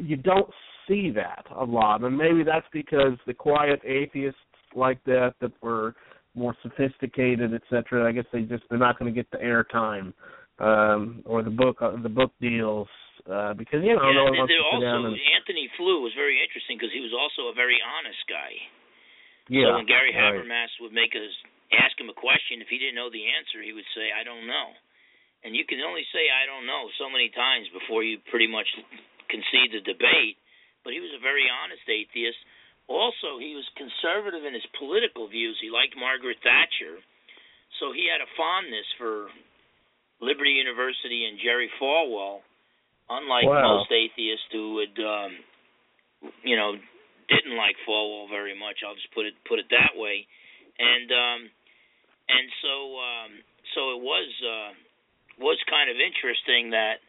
[0.00, 0.50] you don't
[0.88, 4.38] see that a lot, and maybe that's because the quiet atheists
[4.74, 5.94] like that that were
[6.34, 8.08] more sophisticated, etc.
[8.08, 10.12] I guess they just they're not going to get the airtime
[10.58, 12.88] um, or the book uh, the book deals
[13.28, 16.02] uh, because you know yeah, no one wants to sit down also and Antony Flew
[16.02, 18.52] was very interesting because he was also a very honest guy.
[19.46, 19.70] yeah.
[19.70, 20.36] So when Gary right.
[20.36, 21.32] Habermas would make us
[21.76, 24.44] ask him a question, if he didn't know the answer, he would say, "I don't
[24.48, 24.74] know."
[25.42, 28.68] And you can only say "I don't know" so many times before you pretty much
[29.28, 30.36] concede the debate.
[30.82, 32.38] But he was a very honest atheist.
[32.90, 35.54] Also, he was conservative in his political views.
[35.62, 36.98] He liked Margaret Thatcher,
[37.78, 39.30] so he had a fondness for
[40.22, 42.42] Liberty University and Jerry Falwell,
[43.18, 43.78] unlike Wow.
[43.78, 45.30] most atheists who would, um,
[46.42, 46.76] you know,
[47.28, 48.82] didn't like Falwell very much.
[48.86, 50.26] I'll just put it put it that way,
[50.78, 51.40] and um,
[52.28, 53.30] and so um,
[53.74, 54.70] so it was uh,
[55.40, 57.00] was kind of interesting that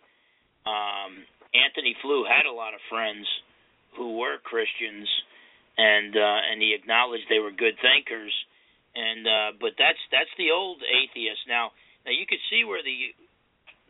[0.65, 3.27] um, Antony Flew had a lot of friends
[3.97, 5.09] who were Christians,
[5.77, 8.33] and uh, and he acknowledged they were good thinkers,
[8.95, 11.45] and uh, but that's that's the old atheist.
[11.47, 11.71] Now
[12.05, 13.11] now you could see where the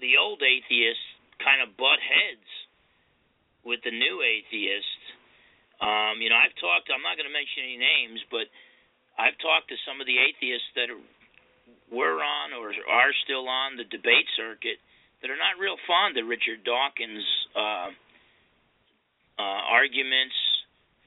[0.02, 1.06] the old atheists
[1.40, 2.50] kind of butt heads
[3.64, 5.04] with the new atheists.
[5.80, 6.92] Um, you know, I've talked.
[6.92, 8.48] I'm not going to mention any names, but
[9.20, 10.90] I've talked to some of the atheists that
[11.92, 14.80] were on or are still on the debate circuit
[15.22, 17.24] that are not real fond of Richard Dawkins'
[17.56, 17.90] uh,
[19.40, 20.36] uh, arguments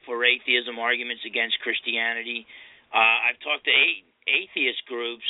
[0.05, 2.47] for atheism, arguments against Christianity.
[2.89, 5.27] Uh, I've talked to a- atheist groups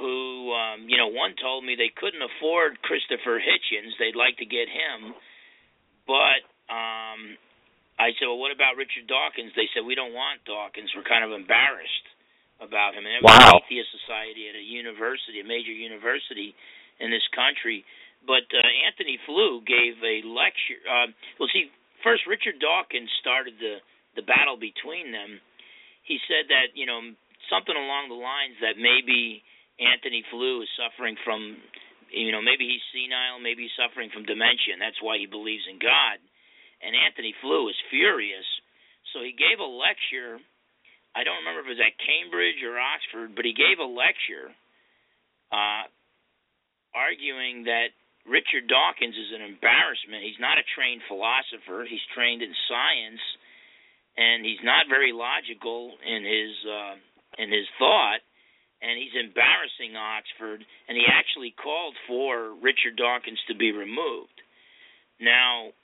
[0.00, 3.92] who, um, you know, one told me they couldn't afford Christopher Hitchens.
[4.00, 5.12] They'd like to get him,
[6.08, 6.40] but
[6.72, 7.36] um,
[8.00, 9.52] I said, well, what about Richard Dawkins?
[9.54, 10.88] They said we don't want Dawkins.
[10.96, 12.06] We're kind of embarrassed
[12.64, 13.04] about him.
[13.04, 13.60] And it was Wow.
[13.60, 16.56] an atheist society at a university, a major university,
[17.00, 17.84] in this country.
[18.24, 20.80] But uh, Antony Flew gave a lecture.
[20.84, 21.08] Uh,
[21.40, 21.72] well, see,
[22.04, 23.80] first Richard Dawkins started the
[24.16, 25.40] the battle between them.
[26.04, 27.00] He said that you know
[27.48, 29.40] something along the lines that maybe
[29.80, 31.56] Antony Flew is suffering from,
[32.12, 35.64] you know, maybe he's senile, maybe he's suffering from dementia, and that's why he believes
[35.64, 36.20] in God.
[36.84, 38.44] And Antony Flew is furious,
[39.12, 40.36] so he gave a lecture.
[41.16, 44.52] I don't remember if it was at Cambridge or Oxford, but he gave a lecture
[45.48, 45.88] uh,
[46.92, 47.96] arguing that
[48.28, 50.22] Richard Dawkins is an embarrassment.
[50.22, 51.88] He's not a trained philosopher.
[51.88, 53.24] He's trained in science,
[54.20, 56.94] and he's not very logical in his uh,
[57.40, 58.20] in his thought
[58.80, 64.34] and he's embarrassing Oxford, and he actually called for Richard Dawkins to be removed.
[65.20, 65.76] Now,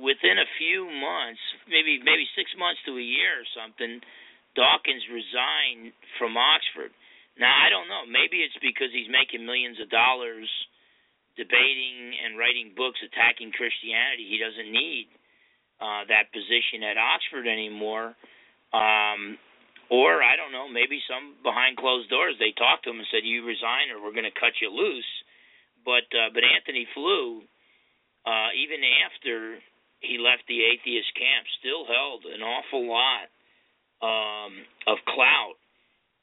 [0.00, 4.00] within a few months, maybe maybe six months to a year or something,
[4.56, 6.92] Dawkins resigned from Oxford.
[7.36, 8.08] Now I don't know.
[8.08, 10.48] Maybe it's because he's making millions of dollars
[11.36, 14.24] debating and writing books attacking Christianity.
[14.24, 15.12] He doesn't need
[15.84, 18.16] uh, that position at Oxford anymore.
[18.72, 19.36] Um,
[19.90, 23.22] or I don't know, maybe some behind closed doors they talked to him and said,
[23.24, 25.12] "You resign, or we're going to cut you loose."
[25.84, 27.46] But uh, but Antony Flew,
[28.26, 29.62] uh, even after
[30.00, 33.30] he left the atheist camp, still held an awful lot
[34.02, 34.52] um,
[34.86, 35.56] of clout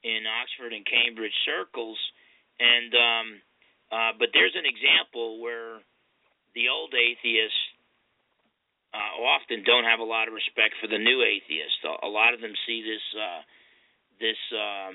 [0.04, 1.98] in Oxford and Cambridge circles.
[2.60, 3.28] And um,
[3.92, 5.80] uh, but there's an example where
[6.54, 7.73] the old atheists
[8.94, 11.82] uh, often don't have a lot of respect for the new atheists.
[11.82, 13.42] A, lot of them see this uh,
[14.22, 14.94] this um,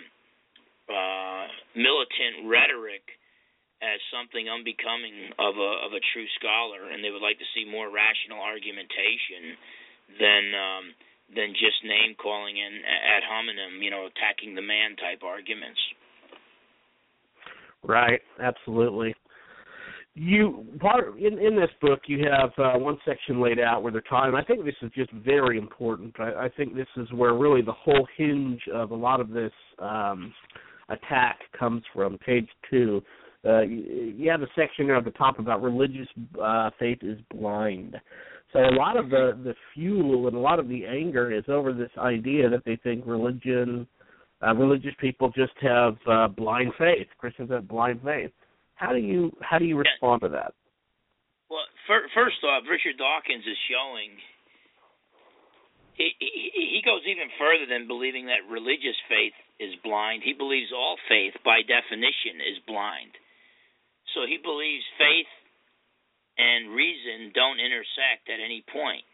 [0.87, 1.45] uh,
[1.75, 3.03] militant rhetoric
[3.83, 7.67] as something unbecoming of a of a true scholar, and they would like to see
[7.67, 9.59] more rational argumentation
[10.15, 10.85] than um,
[11.35, 15.83] than just name calling and ad hominem, you know, attacking the man type arguments.
[17.83, 19.15] Right, absolutely
[20.19, 24.01] you part in in this book you have uh, one section laid out where they're
[24.03, 24.35] talking.
[24.35, 26.15] I think this is just very important.
[26.19, 29.53] I, I think this is where really the whole hinge of a lot of this
[29.79, 30.33] um,
[30.89, 32.19] attack comes from.
[32.19, 33.03] Page two,
[33.45, 36.09] uh, you, you have a section there at the top about religious
[36.43, 37.97] uh, faith is blind.
[38.53, 41.73] So a lot of the the fuel and a lot of the anger is over
[41.73, 43.87] this idea that they think religion,
[44.45, 47.07] uh, religious people just have uh, blind faith.
[47.19, 48.31] Christians have blind faith
[48.79, 50.55] how do you how do you respond to that?
[51.51, 51.67] Well,
[52.15, 54.15] first off, Richard Dawkins is showing
[55.99, 60.23] he, he he goes even further than believing that religious faith is blind.
[60.23, 63.11] He believes all faith, by definition, is blind.
[64.15, 65.33] So he believes faith
[66.39, 69.05] and reason don't intersect at any point.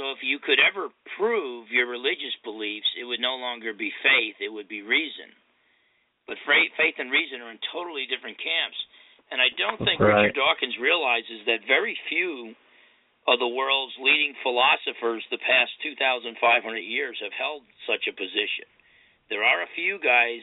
[0.00, 0.88] So if you could ever
[1.18, 5.28] prove your religious beliefs, it would no longer be faith, it would be reason.
[6.28, 8.76] But faith and reason are in totally different camps.
[9.32, 10.28] And I don't think right.
[10.28, 12.52] Richard Dawkins realizes that very few
[13.28, 16.36] of the world's leading philosophers the past 2,500
[16.80, 18.68] years have held such a position.
[19.28, 20.40] There are a few guys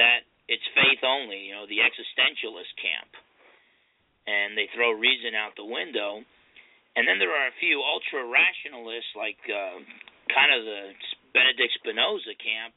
[0.00, 3.12] that it's faith only, you know, the existentialist camp.
[4.24, 6.24] And they throw reason out the window.
[6.96, 9.84] And then there are a few ultra rationalists, like uh,
[10.32, 10.82] kind of the
[11.36, 12.72] Benedict Spinoza camp,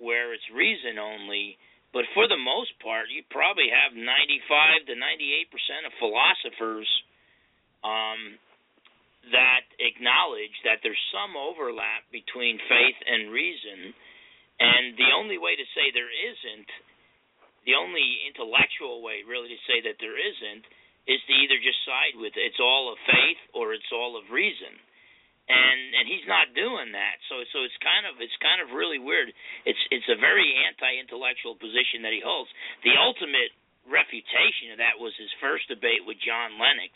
[0.00, 1.60] where it's reason only.
[1.92, 6.88] But for the most part, you probably have 95 to 98 percent of philosophers
[7.84, 8.40] um,
[9.30, 13.92] that acknowledge that there's some overlap between faith and reason.
[14.60, 16.68] And the only way to say there isn't,
[17.64, 20.64] the only intellectual way really to say that there isn't,
[21.08, 24.76] is to either just side with it's all of faith or it's all of reason
[25.50, 27.18] and and he's not doing that.
[27.26, 29.34] So so it's kind of it's kind of really weird.
[29.66, 32.50] It's it's a very anti-intellectual position that he holds.
[32.86, 33.50] The ultimate
[33.90, 36.94] refutation of that was his first debate with John Lennox,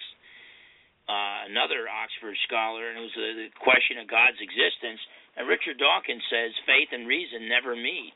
[1.10, 5.02] uh, another Oxford scholar, and it was the, the question of God's existence.
[5.34, 8.14] And Richard Dawkins says faith and reason never meet.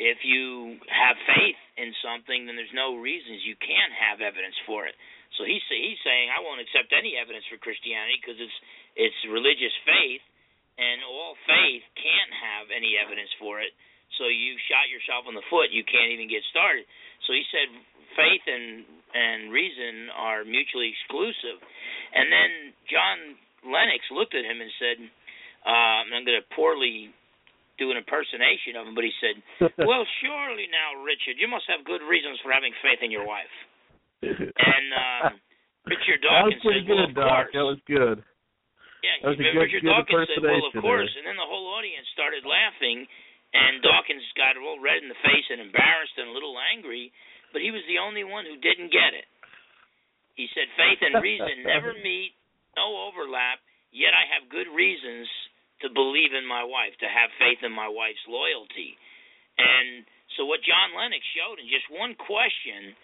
[0.00, 4.88] If you have faith in something, then there's no reasons you can't have evidence for
[4.88, 4.96] it.
[5.36, 8.58] So he's he's saying I won't accept any evidence for Christianity because it's
[8.96, 10.24] it's religious faith,
[10.78, 13.72] and all faith can't have any evidence for it.
[14.20, 15.72] So you shot yourself in the foot.
[15.72, 16.84] You can't even get started.
[17.24, 17.68] So he said
[18.16, 21.60] faith and and reason are mutually exclusive.
[22.16, 22.50] And then
[22.88, 23.18] John
[23.68, 24.98] Lennox looked at him and said,
[25.64, 27.12] uh, "I'm going to poorly
[27.80, 29.36] do an impersonation of him, but he said,
[29.88, 33.52] "Well, surely now, Richard, you must have good reasons for having faith in your wife."
[34.22, 35.32] And uh,
[35.92, 37.48] Richard Dawkins said, "Well, of Doc.
[37.48, 38.24] course." That was good.
[39.02, 41.46] Yeah, that was a good, Richard good Dawkins said, "Well, of course," and then the
[41.46, 43.02] whole audience started laughing,
[43.52, 47.10] and Dawkins got all red in the face and embarrassed and a little angry
[47.52, 49.28] but he was the only one who didn't get it.
[50.34, 52.32] He said faith and reason never meet,
[52.74, 53.60] no overlap,
[53.92, 55.28] yet I have good reasons
[55.84, 58.96] to believe in my wife, to have faith in my wife's loyalty.
[59.60, 60.08] And
[60.40, 62.96] so what John Lennox showed in just one question,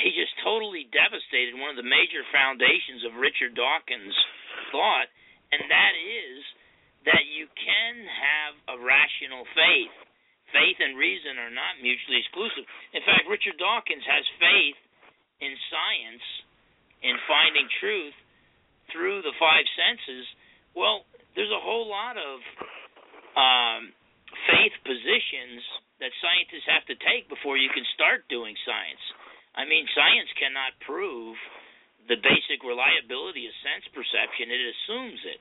[0.00, 4.16] he just totally devastated one of the major foundations of Richard Dawkins'
[4.72, 5.12] thought,
[5.52, 6.40] and that is
[7.04, 9.94] that you can have a rational faith.
[10.52, 12.64] Faith and reason are not mutually exclusive.
[12.92, 14.78] In fact, Richard Dawkins has faith
[15.40, 16.26] in science,
[17.00, 18.16] in finding truth
[18.92, 20.24] through the five senses.
[20.76, 22.36] Well, there's a whole lot of
[23.34, 23.82] um,
[24.52, 25.64] faith positions
[26.04, 29.02] that scientists have to take before you can start doing science.
[29.56, 31.36] I mean, science cannot prove
[32.08, 35.40] the basic reliability of sense perception; it assumes it.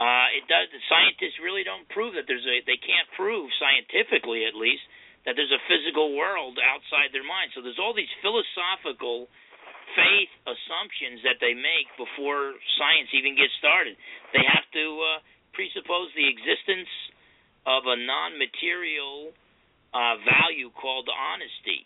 [0.00, 0.66] Uh, it does.
[0.72, 2.64] The scientists really don't prove that there's a.
[2.64, 4.82] They can't prove scientifically, at least,
[5.28, 7.52] that there's a physical world outside their mind.
[7.52, 9.28] So there's all these philosophical
[9.92, 13.98] faith assumptions that they make before science even gets started.
[14.32, 15.18] They have to uh,
[15.52, 16.88] presuppose the existence
[17.66, 19.34] of a non-material
[19.92, 21.84] uh, value called honesty,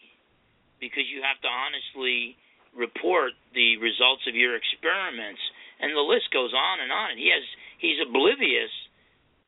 [0.78, 2.36] because you have to honestly
[2.74, 5.40] report the results of your experiments,
[5.80, 7.14] and the list goes on and on.
[7.14, 7.44] And he has
[7.78, 8.70] he's oblivious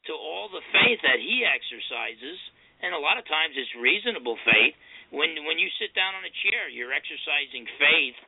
[0.06, 2.38] to all the faith that he exercises,
[2.82, 4.74] and a lot of times it's reasonable faith.
[5.10, 8.18] When when you sit down on a chair, you're exercising faith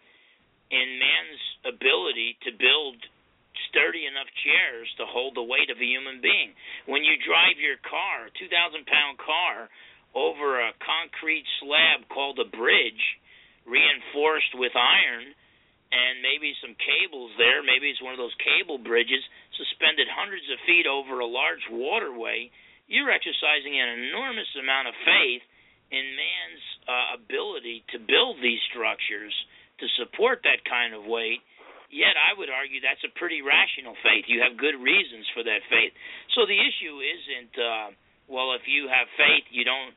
[0.71, 3.01] in man's ability to build
[3.71, 6.55] sturdy enough chairs to hold the weight of a human being.
[6.87, 9.69] When you drive your car, a 2,000 pound car,
[10.17, 13.03] over a concrete slab called a bridge,
[13.69, 15.33] reinforced with iron,
[15.89, 17.65] and maybe some cables there.
[17.65, 19.25] Maybe it's one of those cable bridges
[19.57, 22.53] suspended hundreds of feet over a large waterway.
[22.89, 25.45] You're exercising an enormous amount of faith
[25.89, 29.33] in man's uh, ability to build these structures
[29.81, 31.41] to support that kind of weight.
[31.89, 34.29] Yet I would argue that's a pretty rational faith.
[34.29, 35.97] You have good reasons for that faith.
[36.37, 37.89] So the issue isn't uh,
[38.29, 39.97] well if you have faith you don't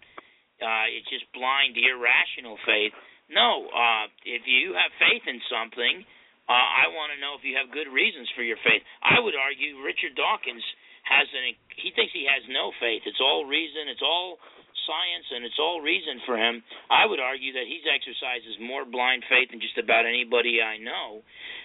[0.63, 2.95] uh, it's just blind irrational faith
[3.31, 6.03] no, uh, if you have faith in something,
[6.51, 8.83] uh, I want to know if you have good reasons for your faith.
[8.99, 10.63] I would argue Richard Dawkins
[11.07, 13.07] has an he thinks he has no faith.
[13.07, 13.87] It's all reason.
[13.87, 14.37] It's all
[14.83, 16.59] science, and it's all reason for him.
[16.91, 21.23] I would argue that he's exercises more blind faith than just about anybody I know,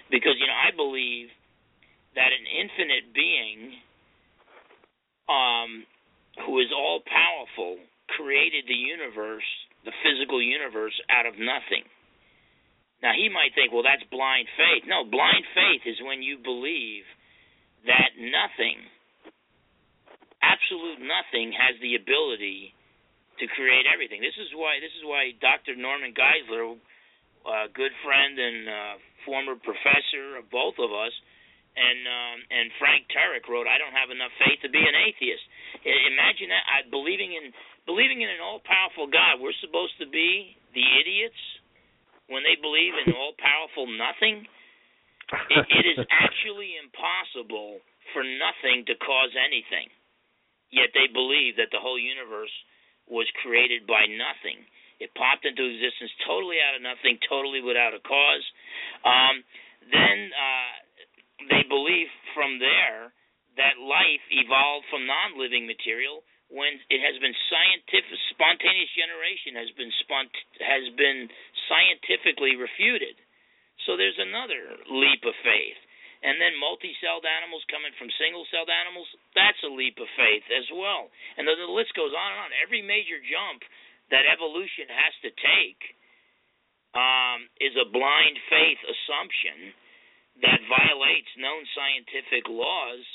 [0.09, 1.27] because you know I believe
[2.15, 3.59] that an infinite being,
[5.29, 5.85] um,
[6.47, 7.77] who is all powerful,
[8.15, 9.45] created the universe
[9.85, 11.85] the physical universe out of nothing.
[13.01, 14.89] Now he might think, well, that's blind faith.
[14.89, 17.05] No, blind faith is when you believe
[17.85, 18.81] that nothing,
[20.41, 22.73] absolute nothing, has the ability
[23.37, 24.21] to create everything.
[24.21, 25.77] This is why this is why Dr.
[25.77, 26.73] Norman Geisler,
[27.45, 28.93] a good friend and uh,
[29.29, 31.13] former professor of both of us,
[31.77, 35.45] and um, and Frank Turek wrote, "I don't have enough faith to be an atheist."
[35.85, 37.53] Imagine that I, believing in
[37.87, 39.39] believing in an all-powerful God.
[39.39, 41.39] We're supposed to be the idiots
[42.27, 44.45] when they believe in all-powerful nothing.
[45.49, 47.79] It, it is actually impossible
[48.11, 49.87] for nothing to cause anything.
[50.69, 52.51] Yet they believe that the whole universe
[53.07, 54.67] was created by nothing.
[54.99, 58.43] It popped into existence totally out of nothing, totally without a cause.
[59.07, 59.35] Um,
[59.87, 60.73] then uh,
[61.47, 63.15] they believe from there
[63.55, 69.91] that life evolved from non-living material when it has been scientific spontaneous generation has been
[70.03, 70.31] spont
[70.63, 71.27] has been
[71.67, 73.19] scientifically refuted.
[73.85, 75.79] So there's another leap of faith.
[76.25, 79.05] And then multi-celled animals coming from single-celled animals,
[79.37, 81.13] that's a leap of faith as well.
[81.37, 82.49] And the, the list goes on and on.
[82.57, 83.61] Every major jump
[84.09, 85.81] that evolution has to take
[86.97, 89.77] um, is a blind faith assumption
[90.41, 93.05] that violates known scientific laws.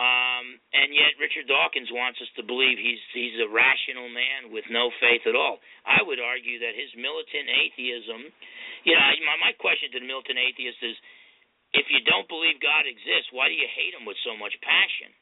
[0.00, 4.64] Um, and yet Richard Dawkins wants us to believe he's he's a rational man with
[4.72, 5.60] no faith at all.
[5.84, 8.32] I would argue that his militant atheism,
[8.88, 10.96] you know, my my question to the militant atheist is,
[11.76, 15.12] if you don't believe God exists, why do you hate him with so much passion?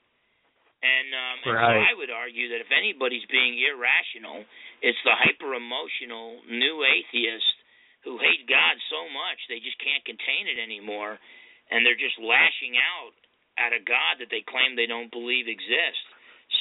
[0.81, 1.61] And, um, right.
[1.61, 4.49] and so I would argue that if anybody's being irrational,
[4.81, 7.53] it's the hyper emotional new atheist
[8.01, 11.21] who hate God so much they just can't contain it anymore,
[11.68, 13.12] and they're just lashing out
[13.61, 16.08] at a God that they claim they don't believe exists.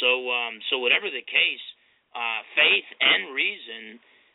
[0.03, 1.65] So, um, so whatever the case,
[2.11, 3.83] uh, faith and reason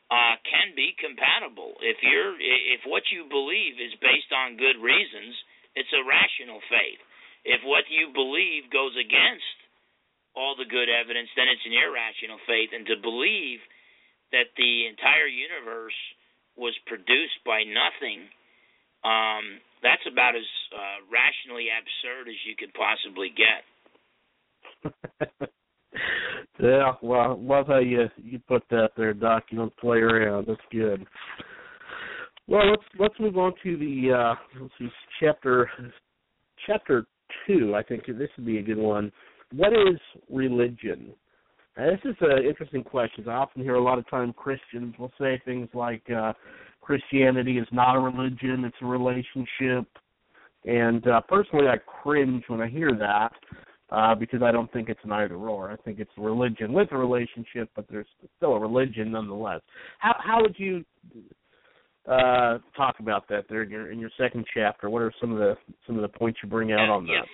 [0.09, 1.77] uh, can be compatible.
[1.85, 5.37] If you're, if what you believe is based on good reasons,
[5.77, 7.01] it's a rational faith.
[7.45, 9.57] If what you believe goes against
[10.33, 12.73] all the good evidence, then it's an irrational faith.
[12.73, 13.61] And to believe
[14.33, 15.95] that the entire universe
[16.59, 18.27] was produced by nothing,
[19.07, 23.63] um, that's about as uh, rationally absurd as you could possibly get.
[26.61, 29.45] yeah, well, love how you you put that there, Doc.
[29.51, 30.47] You don't play around.
[30.49, 31.07] That's good.
[32.49, 34.89] Well, let's let's move on to the uh, let's see,
[35.21, 35.71] chapter
[36.67, 37.07] chapter
[37.47, 37.75] two.
[37.77, 39.13] I think this would be a good one.
[39.53, 41.15] What is religion?
[41.77, 43.29] Now, this is an interesting question.
[43.29, 46.33] I often hear a lot of time Christians will say things like uh,
[46.85, 49.87] Christianity is not a religion; it's a relationship.
[50.65, 53.33] And uh, personally, I cringe when I hear that
[53.91, 55.71] uh, because I don't think it's an either or.
[55.71, 58.07] I think it's a religion with a relationship, but there's
[58.37, 59.61] still a religion nonetheless.
[59.99, 60.85] How how would you
[62.07, 64.91] uh, talk about that there in your in your second chapter?
[64.91, 65.57] What are some of the
[65.87, 67.25] some of the points you bring out on that?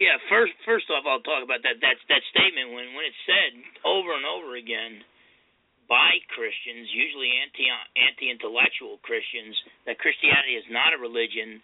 [0.00, 0.08] Yeah.
[0.08, 3.52] yeah, first first off, I'll talk about that that that statement when when it's said
[3.84, 5.04] over and over again
[5.88, 7.66] by Christians, usually anti
[7.98, 9.54] anti intellectual Christians,
[9.86, 11.62] that Christianity is not a religion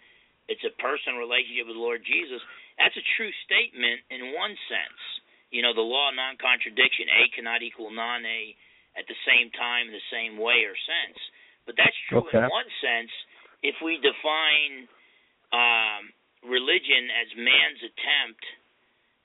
[0.49, 2.41] it's a personal relationship with the Lord Jesus.
[2.81, 5.01] That's a true statement in one sense.
[5.53, 8.57] You know, the law of non contradiction, A cannot equal non A
[8.97, 11.21] at the same time, in the same way or sense.
[11.69, 12.41] But that's true okay.
[12.41, 13.13] in one sense
[13.61, 14.89] if we define
[15.53, 16.03] um,
[16.49, 18.43] religion as man's attempt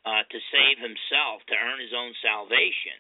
[0.03, 2.99] uh, to save himself, to earn his own salvation.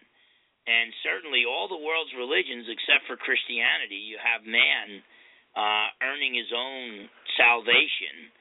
[0.63, 5.03] And certainly all the world's religions, except for Christianity, you have man
[5.59, 8.31] uh, earning his own salvation,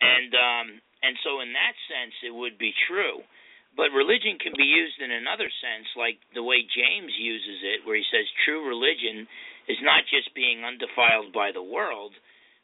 [0.00, 0.66] and um,
[1.02, 3.26] and so in that sense it would be true.
[3.74, 7.98] But religion can be used in another sense, like the way James uses it, where
[7.98, 9.26] he says true religion
[9.66, 12.14] is not just being undefiled by the world,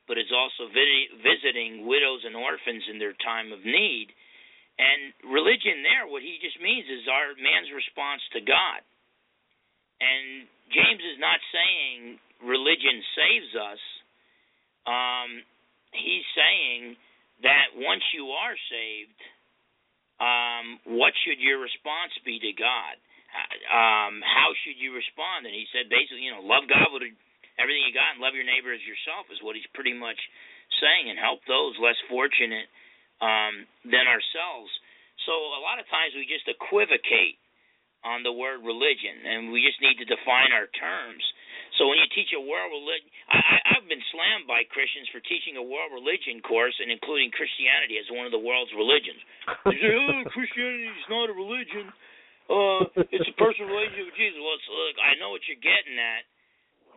[0.07, 4.15] but is also visiting widows and orphans in their time of need.
[4.79, 8.81] And religion there, what he just means is our man's response to God.
[10.01, 13.83] And James is not saying religion saves us.
[14.89, 15.45] Um,
[15.93, 16.97] he's saying
[17.45, 19.21] that once you are saved,
[20.21, 22.97] um, what should your response be to God?
[23.71, 25.47] Um, how should you respond?
[25.47, 27.07] And he said basically, you know, love God with
[27.61, 30.19] everything you got and love your neighbor as yourself is what he's pretty much
[30.83, 32.67] saying, and help those less fortunate
[33.21, 34.71] um, than ourselves.
[35.29, 37.37] So a lot of times we just equivocate
[38.05, 41.21] on the word religion, and we just need to define our terms.
[41.79, 45.57] So when you teach a world religion, I, I've been slammed by Christians for teaching
[45.57, 49.21] a world religion course and including Christianity as one of the world's religions.
[49.69, 51.89] They say, "Oh, Christianity is not a religion.
[52.51, 52.85] Uh,
[53.15, 56.25] it's a personal relationship with Jesus." Well, it's, look, I know what you're getting at,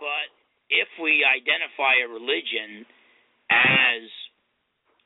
[0.02, 0.28] but
[0.72, 2.88] if we identify a religion
[3.52, 4.04] as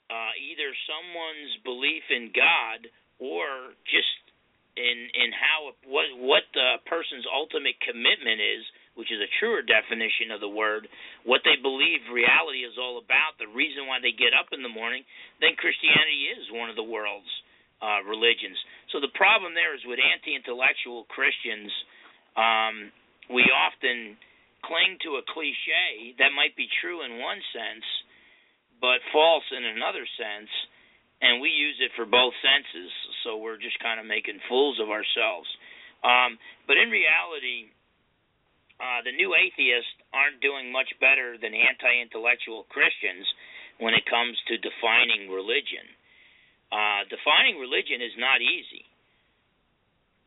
[0.08, 2.88] uh, either someone's belief in God
[3.20, 4.27] or just
[4.78, 8.64] in in how what what the person's ultimate commitment is
[8.98, 10.90] which is a truer definition of the word,
[11.22, 14.74] what they believe reality is all about, the reason why they get up in the
[14.74, 15.06] morning,
[15.38, 17.30] then Christianity is one of the world's
[17.78, 18.58] uh, religions.
[18.90, 21.70] So the problem there is with anti intellectual Christians,
[22.34, 22.90] um,
[23.30, 24.18] we often
[24.66, 27.86] cling to a cliche that might be true in one sense,
[28.82, 30.50] but false in another sense,
[31.22, 32.92] and we use it for both senses.
[33.24, 35.50] So we're just kind of making fools of ourselves.
[36.06, 36.38] Um,
[36.70, 37.74] but in reality,
[38.78, 43.26] uh, the new atheists aren't doing much better than anti-intellectual Christians
[43.82, 45.86] when it comes to defining religion.
[46.70, 48.86] Uh, defining religion is not easy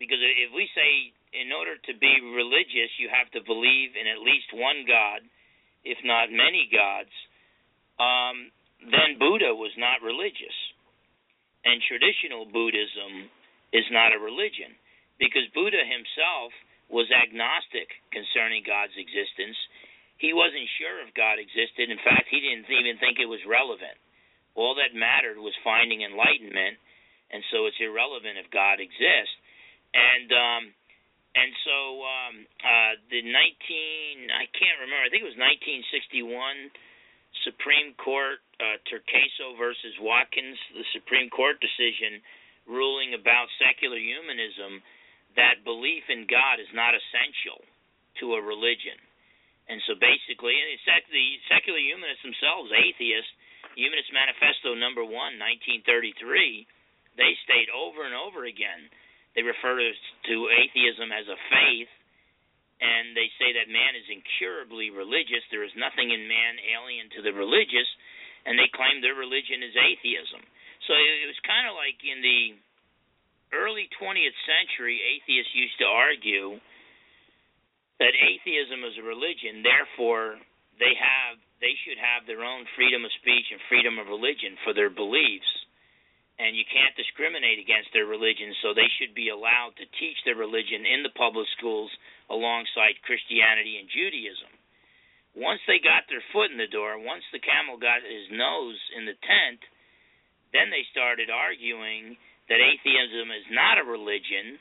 [0.00, 4.24] because if we say in order to be religious you have to believe in at
[4.24, 5.20] least one God,
[5.84, 7.12] if not many gods,
[8.00, 8.48] um,
[8.80, 10.56] then Buddha was not religious,
[11.64, 13.28] and traditional Buddhism
[13.72, 14.74] is not a religion
[15.20, 16.52] because Buddha himself
[16.88, 19.56] was agnostic concerning God's existence.
[20.18, 21.88] He wasn't sure if God existed.
[21.88, 23.94] In fact, he didn't even think it was relevant.
[24.58, 26.76] All that mattered was finding enlightenment,
[27.30, 29.36] and so it's irrelevant if God exists.
[29.94, 30.62] And um,
[31.38, 33.30] and so um, uh, the 19
[34.34, 35.06] I can't remember.
[35.06, 36.74] I think it was 1961
[37.46, 42.20] Supreme Court uh, Torcaso versus Watkins, the Supreme Court decision
[42.68, 44.82] ruling about secular humanism
[45.38, 47.62] that belief in God is not essential
[48.18, 48.98] to a religion.
[49.70, 50.74] And so basically, and
[51.14, 53.30] the secular humanists themselves, atheists,
[53.78, 56.66] Humanist Manifesto number one, 1933,
[57.14, 58.90] they state over and over again,
[59.38, 61.90] they refer to atheism as a faith,
[62.80, 65.44] and they say that man is incurably religious.
[65.52, 67.88] There is nothing in man alien to the religious,
[68.48, 70.40] and they claim their religion is atheism.
[70.88, 72.42] So it was kind of like in the
[73.52, 76.56] early 20th century, atheists used to argue
[78.00, 80.40] that atheism is a religion, therefore
[80.80, 84.72] they have they should have their own freedom of speech and freedom of religion for
[84.72, 85.52] their beliefs.
[86.40, 90.40] And you can't discriminate against their religion, so they should be allowed to teach their
[90.40, 91.92] religion in the public schools
[92.30, 94.52] alongside Christianity and Judaism.
[95.34, 99.06] Once they got their foot in the door, once the camel got his nose in
[99.06, 99.60] the tent,
[100.50, 102.18] then they started arguing
[102.50, 104.58] that atheism is not a religion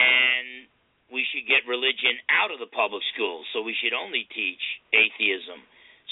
[0.00, 0.68] and
[1.12, 4.64] we should get religion out of the public schools, so we should only teach
[4.96, 5.60] atheism.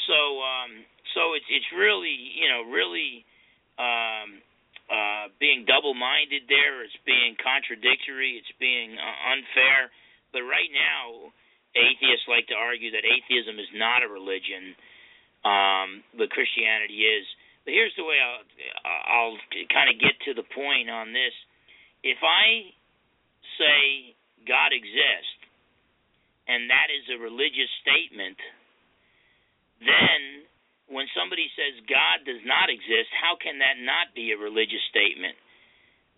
[0.05, 0.85] So, um,
[1.17, 3.25] so it's it's really you know really
[3.81, 4.29] um,
[4.93, 6.85] uh, being double-minded there.
[6.85, 8.37] It's being contradictory.
[8.37, 9.89] It's being uh, unfair.
[10.33, 11.35] But right now,
[11.75, 14.75] atheists like to argue that atheism is not a religion,
[15.47, 17.27] um, but Christianity is.
[17.65, 18.43] But here's the way I'll
[18.87, 21.35] I'll kind of get to the point on this.
[22.03, 22.73] If I
[23.61, 24.15] say
[24.49, 25.41] God exists,
[26.49, 28.39] and that is a religious statement,
[29.85, 30.49] then
[30.91, 35.39] when somebody says God does not exist, how can that not be a religious statement?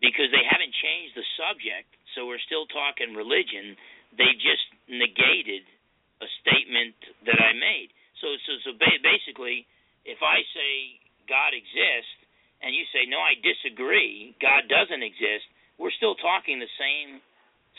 [0.00, 1.86] Because they haven't changed the subject,
[2.16, 3.76] so we're still talking religion.
[4.16, 5.64] They just negated
[6.20, 6.94] a statement
[7.26, 7.90] that I made.
[8.20, 9.66] So, so, so basically,
[10.04, 12.18] if I say God exists,
[12.62, 15.50] and you say no, I disagree, God doesn't exist,
[15.82, 17.18] we're still talking the same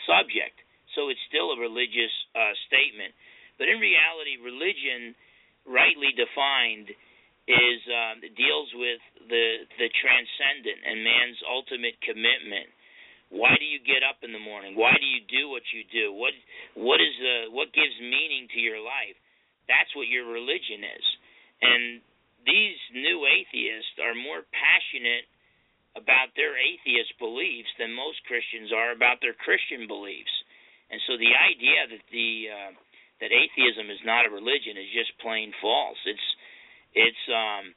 [0.04, 0.60] subject.
[0.96, 3.16] So it's still a religious uh, statement.
[3.56, 5.16] But in reality, religion,
[5.64, 6.92] rightly defined,
[7.48, 12.72] is um, deals with the the transcendent and man's ultimate commitment.
[13.34, 14.78] Why do you get up in the morning?
[14.78, 16.14] Why do you do what you do?
[16.14, 16.38] What
[16.78, 19.18] what is the what gives meaning to your life?
[19.66, 21.06] That's what your religion is.
[21.66, 21.84] And
[22.46, 25.26] these new atheists are more passionate
[25.98, 30.34] about their atheist beliefs than most Christians are about their Christian beliefs.
[30.94, 32.72] And so the idea that the uh,
[33.18, 35.98] that atheism is not a religion is just plain false.
[36.06, 36.28] It's
[36.94, 37.74] it's um,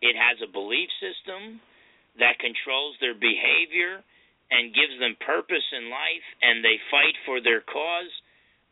[0.00, 1.60] it has a belief system
[2.16, 4.00] that controls their behavior
[4.50, 8.12] and gives them purpose in life, and they fight for their cause.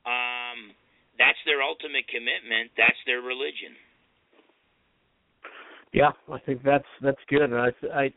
[0.07, 0.73] Um,
[1.19, 2.71] that's their ultimate commitment.
[2.77, 3.77] That's their religion.
[5.93, 7.53] Yeah, I think that's that's good.
[7.53, 8.13] I, I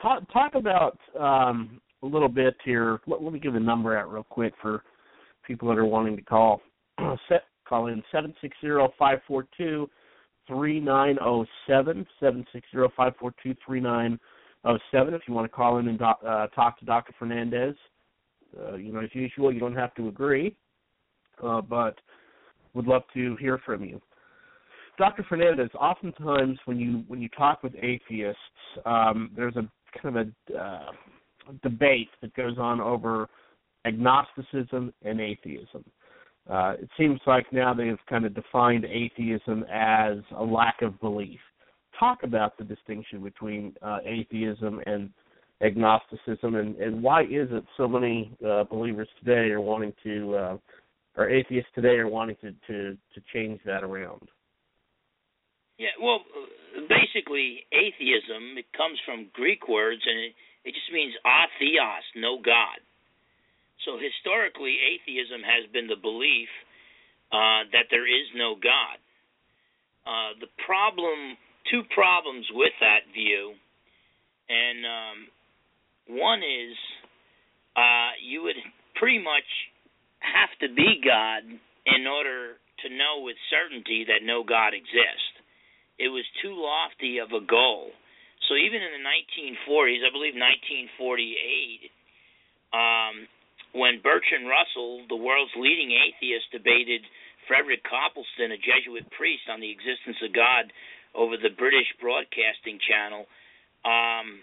[0.00, 3.00] talk talk about um, a little bit here.
[3.06, 4.82] Let, let me give a number out real quick for
[5.46, 6.60] people that are wanting to call.
[7.28, 9.88] Set call in seven six zero five four two
[10.46, 14.18] three nine zero seven seven six zero five four two three nine.
[14.64, 17.12] If you want to call in and do, uh, talk to Dr.
[17.20, 17.74] Fernandes,
[18.58, 20.56] uh, you know as usual, you don't have to agree,
[21.42, 21.98] uh, but
[22.72, 24.00] would love to hear from you.
[24.98, 25.24] Dr.
[25.24, 28.40] Fernandes, oftentimes when you when you talk with atheists,
[28.86, 29.68] um, there's a
[30.00, 30.90] kind of a uh,
[31.62, 33.28] debate that goes on over
[33.84, 35.84] agnosticism and atheism.
[36.48, 41.40] Uh, it seems like now they've kind of defined atheism as a lack of belief.
[41.98, 45.10] Talk about the distinction between uh, atheism and
[45.60, 50.56] agnosticism, and, and why is it so many uh, believers today are wanting to, uh,
[51.16, 54.28] or atheists today are wanting to, to, to change that around?
[55.78, 56.20] Yeah, well,
[56.88, 60.32] basically, atheism it comes from Greek words, and it,
[60.64, 62.78] it just means atheos, no God.
[63.84, 66.48] So historically, atheism has been the belief
[67.32, 68.98] uh, that there is no God.
[70.06, 71.36] Uh, the problem,
[71.70, 73.54] two problems with that view,
[74.48, 75.18] and um,
[76.18, 76.76] one is
[77.76, 78.60] uh, you would
[78.96, 79.48] pretty much
[80.20, 85.34] have to be God in order to know with certainty that no God exists
[85.98, 87.90] it was too lofty of a goal.
[88.48, 91.90] So even in the 1940s, I believe 1948,
[92.74, 93.14] um,
[93.72, 97.06] when Bertrand Russell, the world's leading atheist, debated
[97.46, 100.70] Frederick Copleston, a Jesuit priest, on the existence of God
[101.14, 103.26] over the British Broadcasting Channel,
[103.86, 104.42] um,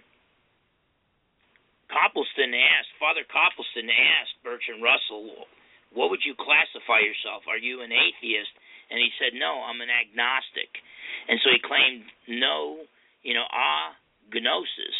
[1.91, 5.48] Copleston asked, Father Copleston asked Bertrand Russell,
[5.91, 7.43] what would you classify yourself?
[7.52, 8.56] Are you an atheist?
[8.88, 10.72] And he said, no, I'm an agnostic.
[11.27, 12.88] And so he claimed no,
[13.23, 14.98] you know, agnosis,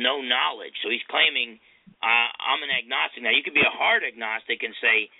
[0.00, 0.76] no knowledge.
[0.80, 1.60] So he's claiming
[2.00, 3.20] uh, I'm an agnostic.
[3.20, 5.12] Now you could be a hard agnostic and say,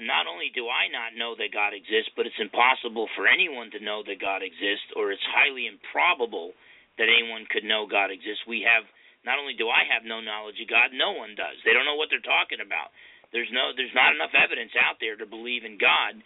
[0.00, 3.80] not only do I not know that God exists, but it's impossible for anyone to
[3.84, 6.52] know that God exists, or it's highly improbable
[6.98, 8.44] that anyone could know God exists.
[8.48, 8.88] We have
[9.24, 11.60] not only do I have no knowledge of God, no one does.
[11.62, 12.92] They don't know what they're talking about.
[13.32, 16.18] There's no there's not enough evidence out there to believe in God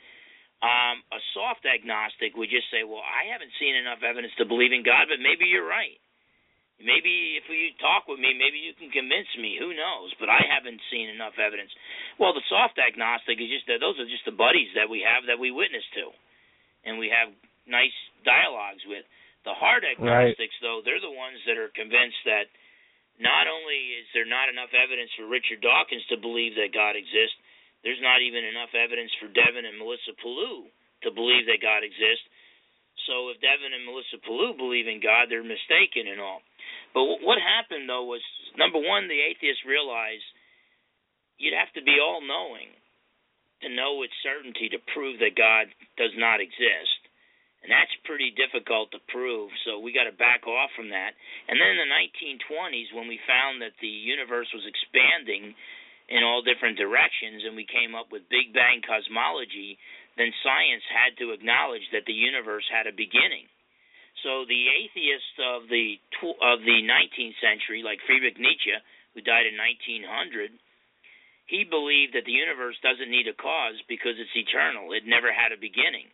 [0.64, 4.72] um, a soft agnostic would just say, "Well, I haven't seen enough evidence to believe
[4.72, 6.00] in God, but maybe you're right."
[6.82, 9.54] Maybe if you talk with me, maybe you can convince me.
[9.62, 10.10] Who knows?
[10.18, 11.70] But I haven't seen enough evidence.
[12.18, 15.22] Well, the soft agnostic is just that those are just the buddies that we have
[15.30, 16.10] that we witness to,
[16.82, 17.30] and we have
[17.70, 17.94] nice
[18.26, 19.06] dialogues with.
[19.46, 20.64] The hard agnostics, right.
[20.64, 22.48] though, they're the ones that are convinced that
[23.20, 27.38] not only is there not enough evidence for Richard Dawkins to believe that God exists,
[27.86, 30.66] there's not even enough evidence for Devin and Melissa Pellew
[31.04, 32.24] to believe that God exists.
[33.04, 36.40] So if Devin and Melissa Pellew believe in God, they're mistaken and all.
[36.94, 38.22] But what happened though was
[38.56, 40.24] number one, the atheists realized
[41.36, 42.70] you'd have to be all knowing
[43.62, 45.68] to know with certainty to prove that God
[45.98, 47.04] does not exist.
[47.64, 51.16] And that's pretty difficult to prove, so we got to back off from that.
[51.48, 55.56] And then in the 1920s, when we found that the universe was expanding
[56.12, 59.80] in all different directions and we came up with Big Bang cosmology,
[60.20, 63.48] then science had to acknowledge that the universe had a beginning.
[64.22, 65.98] So the atheists of the
[66.40, 68.72] of the 19th century, like Friedrich Nietzsche,
[69.12, 70.54] who died in 1900,
[71.50, 74.94] he believed that the universe doesn't need a cause because it's eternal.
[74.94, 76.08] It never had a beginning.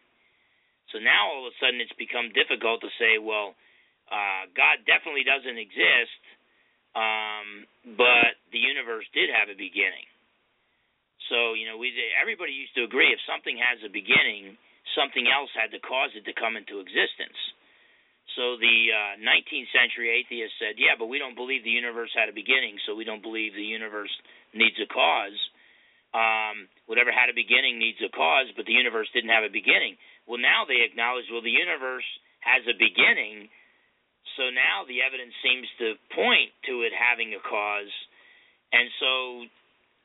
[0.91, 3.55] So now all of a sudden it's become difficult to say, well,
[4.11, 6.23] uh, God definitely doesn't exist,
[6.99, 7.63] um,
[7.95, 10.09] but the universe did have a beginning.
[11.31, 14.59] So you know, we everybody used to agree if something has a beginning,
[14.99, 17.39] something else had to cause it to come into existence.
[18.39, 22.31] So the uh, 19th century atheists said, yeah, but we don't believe the universe had
[22.31, 24.13] a beginning, so we don't believe the universe
[24.55, 25.39] needs a cause.
[26.15, 29.95] Um, whatever had a beginning needs a cause, but the universe didn't have a beginning.
[30.27, 32.07] Well, now they acknowledge, well, the universe
[32.43, 33.51] has a beginning,
[34.39, 37.91] so now the evidence seems to point to it having a cause,
[38.75, 39.13] and so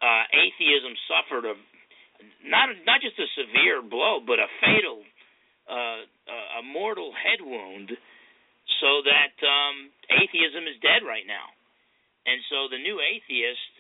[0.02, 1.56] uh, atheism suffered a
[2.45, 5.03] not not just a severe blow, but a fatal,
[5.69, 6.02] uh,
[6.60, 7.91] a mortal head wound,
[8.81, 11.52] so that um, atheism is dead right now,
[12.26, 13.73] and so the new atheists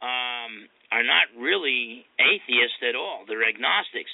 [0.00, 4.10] um, are not really atheists at all; they're agnostics.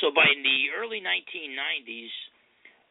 [0.00, 2.12] So by the early 1990s,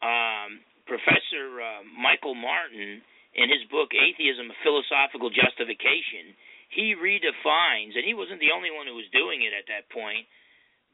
[0.01, 3.01] um, Professor uh, Michael Martin,
[3.35, 6.33] in his book Atheism: A Philosophical Justification,
[6.73, 10.25] he redefines, and he wasn't the only one who was doing it at that point,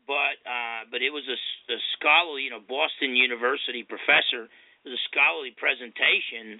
[0.05, 1.37] but uh, but it was a,
[1.71, 4.51] a scholarly, you know, Boston University professor.
[4.81, 6.57] A scholarly presentation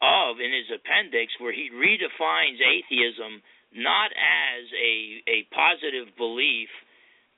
[0.00, 3.42] of in his appendix where he redefines atheism
[3.74, 6.70] not as a a positive belief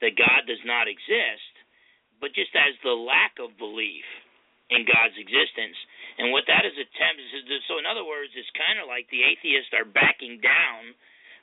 [0.04, 1.52] that God does not exist,
[2.20, 4.04] but just as the lack of belief
[4.70, 5.78] in God's existence.
[6.18, 9.24] And what that is attempts to, so in other words, it's kind of like the
[9.24, 10.92] atheists are backing down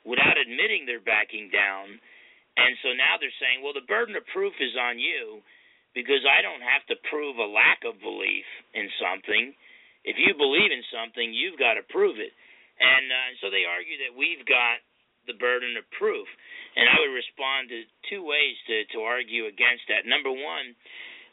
[0.04, 1.98] without admitting they're backing down.
[2.58, 5.40] And so now they're saying, well, the burden of proof is on you
[5.94, 9.54] because I don't have to prove a lack of belief in something.
[10.06, 12.32] If you believe in something, you've got to prove it.
[12.80, 14.80] And uh, so they argue that we've got
[15.28, 16.24] the burden of proof.
[16.78, 20.08] And I would respond to two ways to, to argue against that.
[20.08, 20.72] Number one,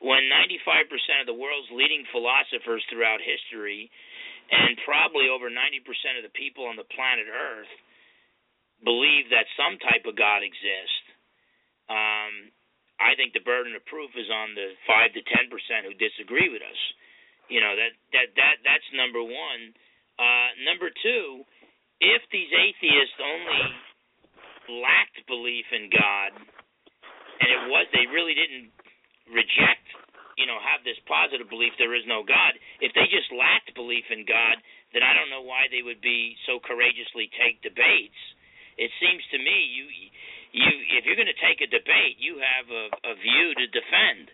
[0.03, 3.89] when 95% of the world's leading philosophers throughout history,
[4.51, 5.83] and probably over 90%
[6.15, 7.71] of the people on the planet Earth,
[8.83, 11.03] believe that some type of God exists,
[11.89, 12.53] um,
[12.97, 16.49] I think the burden of proof is on the five to ten percent who disagree
[16.49, 16.81] with us.
[17.47, 19.73] You know that that that that's number one.
[20.17, 21.45] Uh, number two,
[22.01, 23.63] if these atheists only
[24.81, 26.31] lacked belief in God,
[27.41, 28.73] and it was they really didn't
[29.29, 29.85] reject,
[30.35, 32.57] you know, have this positive belief there is no God.
[32.81, 34.57] If they just lacked belief in God,
[34.91, 38.19] then I don't know why they would be so courageously take debates.
[38.77, 39.85] It seems to me you
[40.51, 44.31] you if you're going to take a debate, you have a, a view to defend.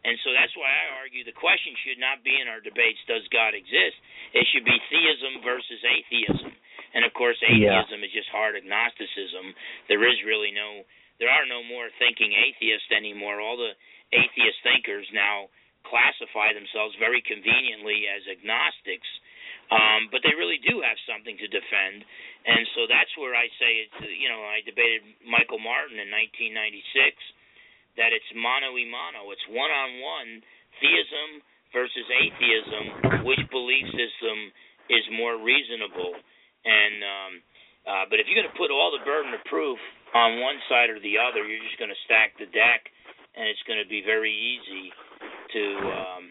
[0.00, 3.24] And so that's why I argue the question should not be in our debates does
[3.28, 4.00] God exist?
[4.32, 6.56] It should be theism versus atheism.
[6.96, 8.08] And of course, atheism yeah.
[8.08, 9.52] is just hard agnosticism.
[9.92, 10.88] There is really no,
[11.20, 13.44] there are no more thinking atheists anymore.
[13.44, 13.76] All the
[14.16, 15.52] atheist thinkers now
[15.84, 19.08] classify themselves very conveniently as agnostics,
[19.70, 22.04] um, but they really do have something to defend.
[22.46, 28.00] And so that's where I say it's, you know, I debated Michael Martin in 1996
[28.00, 30.30] that it's mano y mano, it's one on one
[30.80, 31.44] theism
[31.74, 34.54] versus atheism, which belief system
[34.88, 36.16] is more reasonable.
[36.64, 37.32] And um,
[37.86, 39.78] uh, but if you're going to put all the burden of proof
[40.12, 42.90] on one side or the other, you're just going to stack the deck,
[43.38, 44.92] and it's going to be very easy
[45.56, 46.24] to um,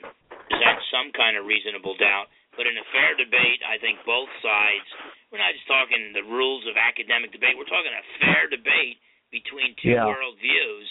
[0.45, 2.29] present some kind of reasonable doubt.
[2.53, 4.89] But in a fair debate, I think both sides.
[5.29, 7.53] We're not just talking the rules of academic debate.
[7.53, 8.97] We're talking a fair debate
[9.29, 10.09] between two yeah.
[10.09, 10.87] world views,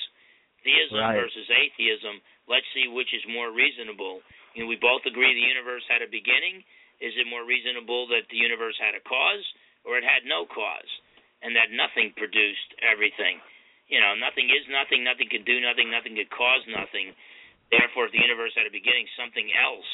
[0.63, 1.19] theism right.
[1.19, 2.23] versus atheism.
[2.47, 4.23] Let's see which is more reasonable.
[4.55, 6.63] You know, we both agree the universe had a beginning
[6.99, 9.43] Is it more reasonable that the universe had a cause
[9.87, 10.91] or it had no cause,
[11.43, 13.39] and that nothing produced everything?
[13.87, 17.15] You know, nothing is nothing, nothing can do nothing, nothing could cause nothing.
[17.71, 19.89] Therefore, if the universe had a beginning, something else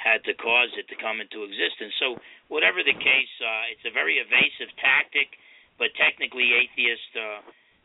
[0.00, 1.92] had to cause it to come into existence.
[1.98, 2.16] So,
[2.48, 5.28] whatever the case, uh, it's a very evasive tactic,
[5.76, 7.40] but technically, atheists, uh,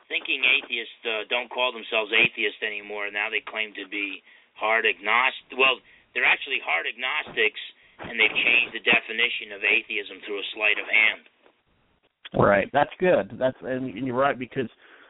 [0.09, 3.11] thinking atheists, uh, don't call themselves atheists anymore.
[3.11, 4.23] Now they claim to be
[4.55, 5.55] hard agnostic.
[5.55, 5.79] Well,
[6.13, 7.61] they're actually hard agnostics
[8.01, 11.23] and they've changed the definition of atheism through a sleight of hand.
[12.33, 12.69] Right.
[12.73, 13.37] That's good.
[13.37, 14.69] That's and, and you're right because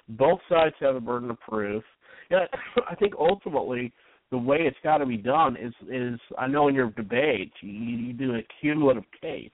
[0.09, 1.83] both sides have a burden of proof.
[2.29, 2.45] Yeah,
[2.89, 3.93] I think ultimately
[4.33, 7.71] the way it's got to be done is is I know in your debate you,
[7.71, 9.51] you do a cumulative case,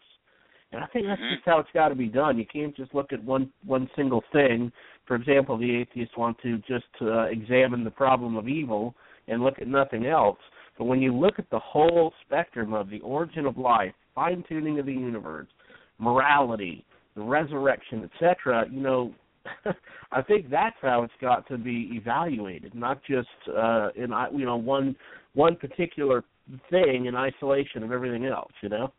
[0.72, 1.36] and I think that's mm-hmm.
[1.36, 2.38] just how it's got to be done.
[2.38, 4.72] You can't just look at one one single thing.
[5.06, 8.96] For example, the atheists want to just uh, examine the problem of evil
[9.28, 10.40] and look at nothing else.
[10.78, 14.80] But when you look at the whole spectrum of the origin of life, fine tuning
[14.80, 15.50] of the universe,
[15.98, 16.86] morality,
[17.18, 19.14] the resurrection, etc., you know,
[20.12, 24.58] I think that's how it's got to be evaluated, not just uh, in you know
[24.58, 24.96] one
[25.34, 26.24] one particular
[26.70, 28.52] thing in isolation of everything else.
[28.62, 28.92] You know.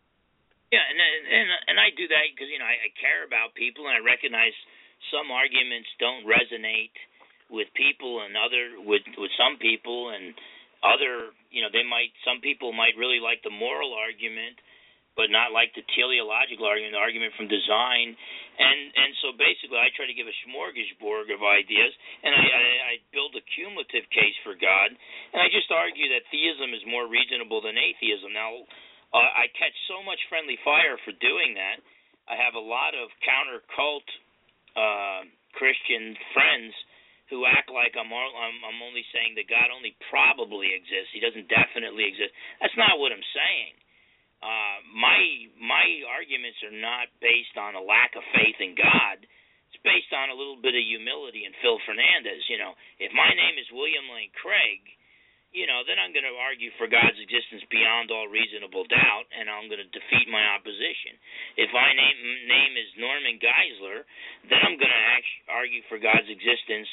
[0.70, 3.90] Yeah, and and and I do that because you know I, I care about people
[3.90, 4.54] and I recognize
[5.10, 6.94] some arguments don't resonate
[7.50, 10.32] with people and other with with some people and
[10.86, 14.56] other you know they might some people might really like the moral argument
[15.20, 19.92] but not like the teleological argument the argument from design and and so basically i
[19.92, 21.92] try to give a smorgasbord of ideas
[22.24, 22.64] and i i,
[22.96, 27.04] I build a cumulative case for god and i just argue that theism is more
[27.04, 28.64] reasonable than atheism now
[29.12, 31.84] uh, i catch so much friendly fire for doing that
[32.24, 34.08] i have a lot of counter cult
[34.80, 36.72] uh christian friends
[37.30, 41.14] who act like I'm I'm, I'm only saying that God only probably exists.
[41.14, 42.34] He doesn't definitely exist.
[42.58, 43.78] That's not what I'm saying.
[44.40, 45.20] Uh, my
[45.60, 49.20] my arguments are not based on a lack of faith in God.
[49.68, 52.48] It's based on a little bit of humility in Phil Fernandes.
[52.48, 54.80] You know, if my name is William Lane Craig,
[55.52, 59.50] you know, then I'm going to argue for God's existence beyond all reasonable doubt, and
[59.50, 61.18] I'm going to defeat my opposition.
[61.58, 62.18] If my name
[62.48, 64.06] name is Norman Geisler,
[64.48, 65.06] then I'm going to
[65.50, 66.88] argue for God's existence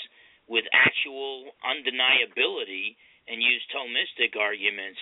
[0.49, 2.97] with actual undeniability
[3.27, 4.99] and use Thomistic arguments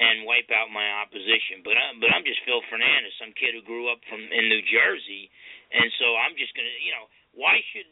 [0.00, 1.62] and wipe out my opposition.
[1.62, 4.62] But I, but I'm just Phil Fernandes, some kid who grew up from in New
[4.66, 5.30] Jersey,
[5.70, 7.90] and so I'm just gonna, you know, why should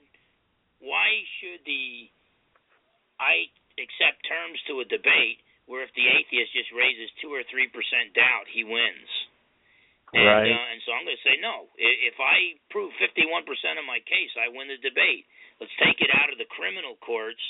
[0.83, 1.09] why
[1.39, 2.11] should the
[3.23, 3.47] I
[3.79, 5.39] accept terms to a debate
[5.71, 9.11] where if the atheist just raises two or three percent doubt, he wins.
[10.13, 10.45] And, right.
[10.45, 11.73] Uh, and so I'm going to say no.
[11.81, 13.49] If I prove 51%
[13.81, 15.25] of my case, I win the debate.
[15.57, 17.41] Let's take it out of the criminal courts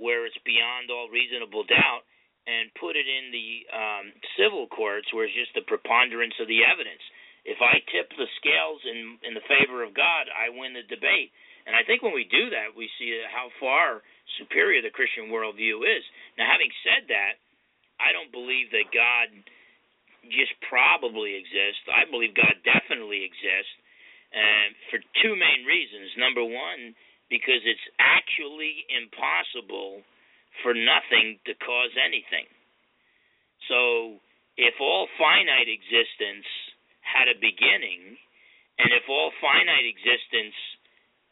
[0.00, 2.08] where it's beyond all reasonable doubt
[2.48, 4.06] and put it in the um,
[4.36, 7.02] civil courts where it's just the preponderance of the evidence.
[7.44, 11.32] If I tip the scales in in the favor of God, I win the debate.
[11.68, 14.00] And I think when we do that, we see how far
[14.40, 16.04] superior the Christian worldview is.
[16.36, 17.36] Now, having said that,
[18.00, 19.28] I don't believe that God
[20.28, 21.84] just probably exists.
[21.88, 23.72] I believe God definitely exists,
[24.32, 26.12] and for two main reasons.
[26.16, 26.92] Number one,
[27.32, 30.04] because it's actually impossible
[30.62, 32.46] for nothing to cause anything.
[33.68, 34.18] So,
[34.56, 36.46] if all finite existence
[37.00, 38.18] had a beginning,
[38.78, 40.56] and if all finite existence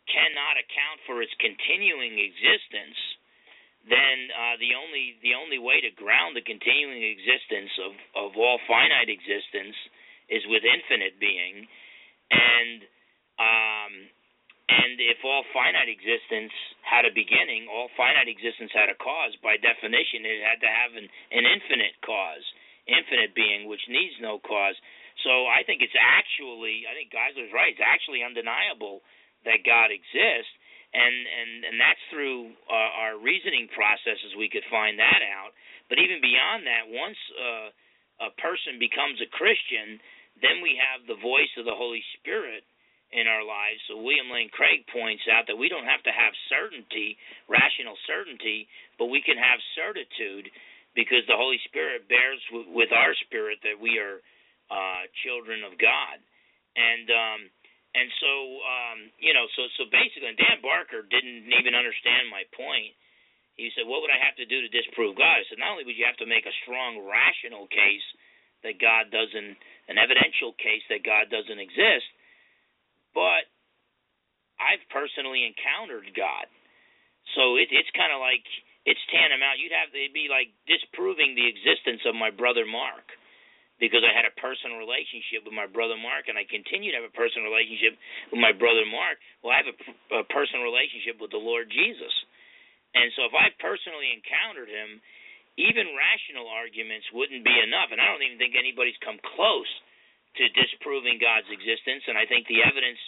[0.09, 2.97] cannot account for its continuing existence,
[3.87, 8.61] then uh, the only the only way to ground the continuing existence of of all
[8.69, 9.77] finite existence
[10.29, 11.65] is with infinite being,
[12.31, 12.85] and
[13.41, 13.93] um,
[14.69, 16.53] and if all finite existence
[16.85, 19.33] had a beginning, all finite existence had a cause.
[19.41, 22.45] By definition, it had to have an, an infinite cause,
[22.85, 24.77] infinite being, which needs no cause.
[25.25, 27.73] So I think it's actually, I think Geisler's right.
[27.73, 29.01] It's actually undeniable
[29.49, 30.53] that God exists,
[30.93, 35.57] and and and that's through uh, our reasoning processes we could find that out.
[35.89, 39.97] But even beyond that, once uh, a person becomes a Christian,
[40.45, 42.69] then we have the voice of the Holy Spirit
[43.13, 43.81] in our lives.
[43.89, 47.17] So William Lane Craig points out that we don't have to have certainty,
[47.49, 48.69] rational certainty,
[49.01, 50.51] but we can have certitude
[50.93, 54.21] because the Holy Spirit bears w- with our spirit that we are
[54.69, 56.21] uh, children of God.
[56.77, 57.41] And um,
[57.97, 58.33] and so
[58.63, 62.93] um, you know, so so basically, Dan Barker didn't even understand my point.
[63.57, 65.89] He said, "What would I have to do to disprove God?" I said, "Not only
[65.89, 68.07] would you have to make a strong rational case
[68.63, 69.57] that God doesn't,
[69.89, 72.07] an evidential case that God doesn't exist,
[73.15, 73.49] but
[74.59, 76.47] I've personally encountered God.
[77.37, 78.43] So it, it's kind of like
[78.89, 79.61] it's tantamount.
[79.61, 83.05] You'd have to be like disproving the existence of my brother Mark,
[83.79, 87.07] because I had a personal relationship with my brother Mark, and I continue to have
[87.07, 87.95] a personal relationship
[88.33, 89.21] with my brother Mark.
[89.45, 89.77] Well, I have a,
[90.21, 92.15] a personal relationship with the Lord Jesus,
[92.97, 94.99] and so if I personally encountered him,
[95.59, 97.91] even rational arguments wouldn't be enough.
[97.91, 99.69] And I don't even think anybody's come close
[100.37, 102.05] to disproving God's existence.
[102.07, 103.01] And I think the evidence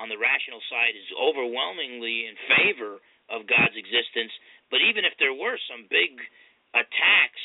[0.00, 4.32] on the rational side is overwhelmingly in favor of God's existence.
[4.72, 6.16] But even if there were some big
[6.72, 7.44] attacks,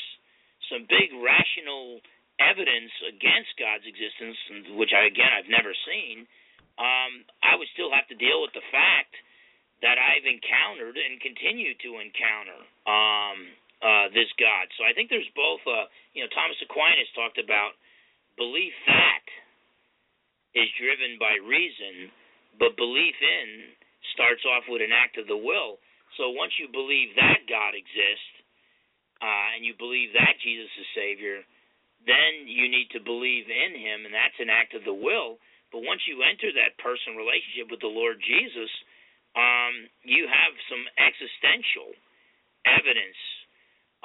[0.72, 2.00] some big rational
[2.40, 4.38] evidence against God's existence,
[4.78, 6.24] which I again I've never seen,
[6.78, 9.12] um, I would still have to deal with the fact
[9.82, 13.38] that I've encountered and continue to encounter um,
[13.78, 14.66] uh, this God.
[14.74, 15.62] So I think there's both.
[15.66, 17.78] Uh, you know, Thomas Aquinas talked about
[18.38, 19.26] belief that
[20.54, 22.08] is driven by reason,
[22.56, 23.74] but belief in
[24.14, 25.78] starts off with an act of the will.
[26.16, 28.32] So once you believe that God exists,
[29.20, 31.42] uh, and you believe that Jesus is Savior,
[32.06, 35.42] then you need to believe in him, and that's an act of the will.
[35.74, 38.70] But once you enter that personal relationship with the Lord Jesus,
[39.36, 41.92] um, you have some existential
[42.64, 43.20] evidence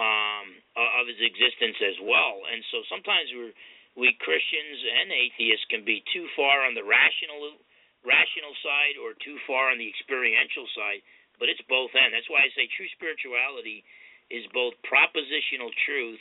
[0.02, 2.44] um, of his existence as well.
[2.50, 3.54] And so sometimes we
[3.94, 7.58] we Christians and atheists can be too far on the rational
[8.04, 11.00] rational side or too far on the experiential side,
[11.40, 12.12] but it's both end.
[12.12, 13.84] That's why I say true spirituality
[14.28, 16.20] is both propositional truth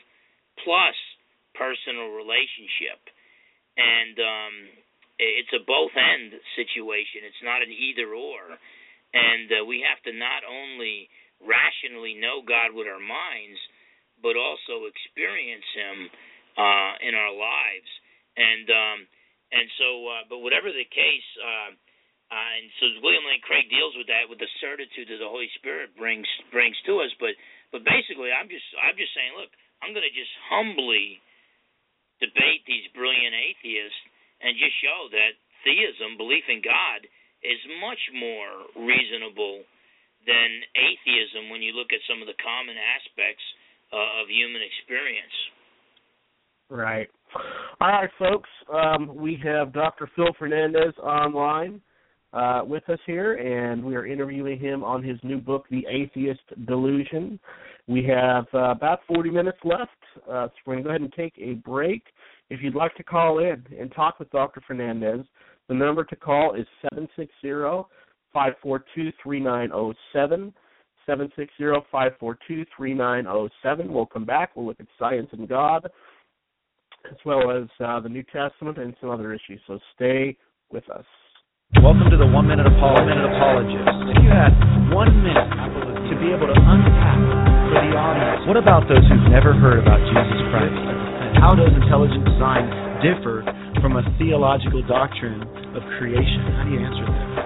[0.63, 0.95] plus
[1.59, 3.03] personal relationship.
[3.75, 4.55] And um,
[5.19, 7.27] it's a both end situation.
[7.27, 8.59] It's not an either or.
[9.13, 11.11] And uh, we have to not only
[11.43, 13.59] rationally know God with our minds,
[14.23, 16.09] but also experience Him
[16.57, 17.91] uh, in our lives.
[18.37, 18.99] And um,
[19.53, 21.71] and so, uh, but whatever the case, uh,
[22.33, 25.53] uh, and so William Lane Craig deals with that with the certitude that the Holy
[25.61, 27.13] Spirit brings brings to us.
[27.21, 27.37] But
[27.69, 29.53] but basically, I'm just I'm just saying, look,
[29.85, 31.21] I'm going to just humbly
[32.25, 34.01] debate these brilliant atheists
[34.41, 37.05] and just show that theism, belief in God,
[37.43, 39.67] is much more reasonable
[40.25, 43.43] than atheism when you look at some of the common aspects
[43.91, 45.35] uh, of human experience.
[46.73, 47.07] Right.
[47.83, 48.49] All right, folks.
[48.73, 50.09] Um, we have Dr.
[50.17, 51.83] Phil Fernandes online
[52.33, 56.41] uh, with us here, and we are interviewing him on his new book, The Atheist
[56.67, 57.39] Delusion.
[57.89, 59.91] We have uh, about 40 minutes left,
[60.27, 62.05] uh, so we're going to go ahead and take a break.
[62.49, 64.63] If you'd like to call in and talk with Dr.
[64.67, 65.27] Fernandes,
[65.69, 67.87] the number to call is 760
[68.33, 70.55] 542 3907.
[71.05, 73.93] 760 542 3907.
[73.93, 74.57] We'll come back.
[74.57, 75.87] We'll look at science and God,
[77.11, 79.61] as well as uh, the New Testament and some other issues.
[79.67, 80.37] So stay
[80.71, 81.05] with us.
[81.81, 83.89] Welcome to the One Minute, Apolo- minute Apologist.
[84.13, 84.53] If you had
[84.93, 85.51] one minute
[86.11, 87.19] to be able to unpack
[87.73, 90.77] for the audience, what about those who've never heard about Jesus Christ?
[91.41, 92.69] How does intelligent design
[93.01, 93.43] differ
[93.81, 95.43] from a theological doctrine
[95.75, 96.45] of creation?
[96.55, 97.42] How do you answer that?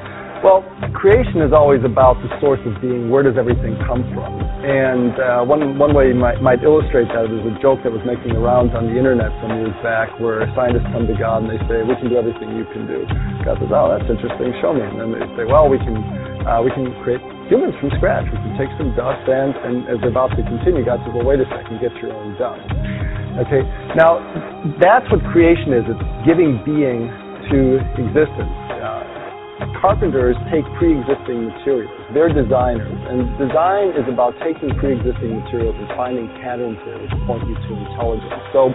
[0.46, 0.62] Well,
[0.94, 3.10] creation is always about the source of being.
[3.10, 4.30] Where does everything come from?
[4.62, 7.98] And uh, one one way you might might illustrate that is a joke that was
[8.06, 11.50] making the rounds on the internet some years back, where scientists come to God and
[11.50, 13.02] they say, "We can do everything you can do."
[13.42, 14.54] God says, "Oh, that's interesting.
[14.62, 15.98] Show me." And then they say, "Well, we can
[16.46, 18.30] uh, we can create humans from scratch.
[18.30, 21.26] We can take some dust and and as they're about to continue, God says, "Well,
[21.26, 21.82] wait a second.
[21.82, 22.62] Get your own dust."
[23.50, 23.66] Okay.
[23.98, 24.22] Now,
[24.78, 25.82] that's what creation is.
[25.90, 27.10] It's giving being
[27.50, 28.75] to existence.
[29.56, 31.96] Carpenters take pre-existing materials.
[32.12, 37.40] They're designers, and design is about taking pre-existing materials and finding patterns there which point
[37.48, 38.36] you to intelligence.
[38.52, 38.68] So,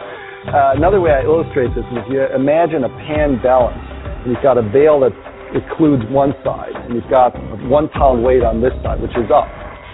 [0.49, 3.77] uh, another way I illustrate this is you imagine a pan balance.
[4.25, 5.13] You've got a bale that
[5.53, 7.37] includes one side, and you've got
[7.69, 9.45] one pound weight on this side, which is up.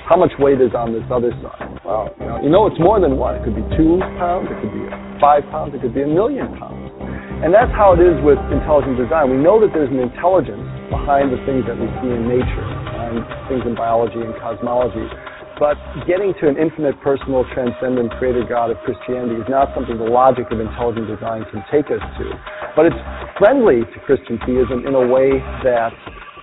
[0.07, 1.83] How much weight is on this other side?
[1.83, 3.35] Well, you know, you know it's more than one.
[3.35, 4.87] It could be two pounds, it could be
[5.19, 6.95] five pounds, it could be a million pounds.
[7.43, 9.29] And that's how it is with intelligent design.
[9.29, 12.67] We know that there's an intelligence behind the things that we see in nature,
[13.07, 15.07] and things in biology and cosmology.
[15.59, 20.05] But getting to an infinite, personal, transcendent creator God of Christianity is not something the
[20.05, 22.25] logic of intelligent design can take us to.
[22.77, 23.01] But it's
[23.41, 25.89] friendly to Christian theism in a way that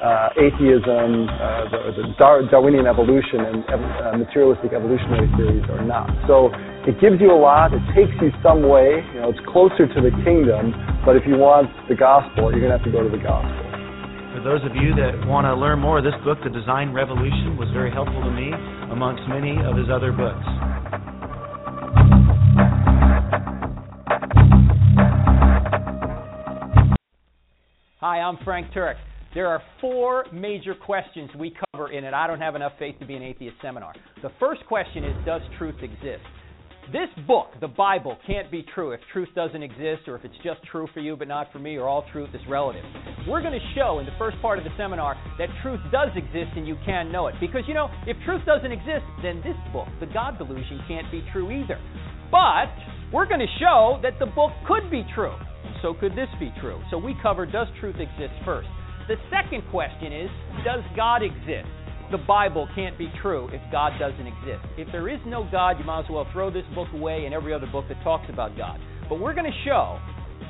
[0.03, 6.11] uh, atheism, uh, the, the Dar- Darwinian evolution, and uh, materialistic evolutionary theories are not.
[6.27, 6.51] So
[6.83, 7.73] it gives you a lot.
[7.73, 9.01] It takes you some way.
[9.15, 10.75] You know, it's closer to the kingdom.
[11.07, 13.64] But if you want the gospel, you're going to have to go to the gospel.
[14.45, 17.91] Those of you that want to learn more, this book, The Design Revolution, was very
[17.91, 18.53] helpful to me
[18.93, 20.45] amongst many of his other books.
[28.01, 28.97] Hi, I'm Frank Turek.
[29.35, 32.12] There are four major questions we cover in it.
[32.12, 33.95] I don't have enough faith to be an atheist seminar.
[34.23, 36.21] The first question is Does truth exist?
[36.93, 40.61] This book, the Bible, can't be true if truth doesn't exist or if it's just
[40.70, 42.85] true for you but not for me or all truth is relative.
[43.27, 46.52] We're going to show in the first part of the seminar that truth does exist
[46.56, 47.36] and you can know it.
[47.40, 51.24] Because, you know, if truth doesn't exist, then this book, The God Delusion, can't be
[51.32, 51.81] true either.
[52.31, 52.69] But
[53.11, 55.35] we're going to show that the book could be true.
[55.81, 56.81] So could this be true?
[56.90, 58.69] So we cover does truth exist first.
[59.09, 60.31] The second question is
[60.65, 61.69] does God exist?
[62.10, 64.64] The Bible can't be true if God doesn't exist.
[64.76, 67.52] If there is no God, you might as well throw this book away and every
[67.52, 68.78] other book that talks about God.
[69.09, 69.98] But we're going to show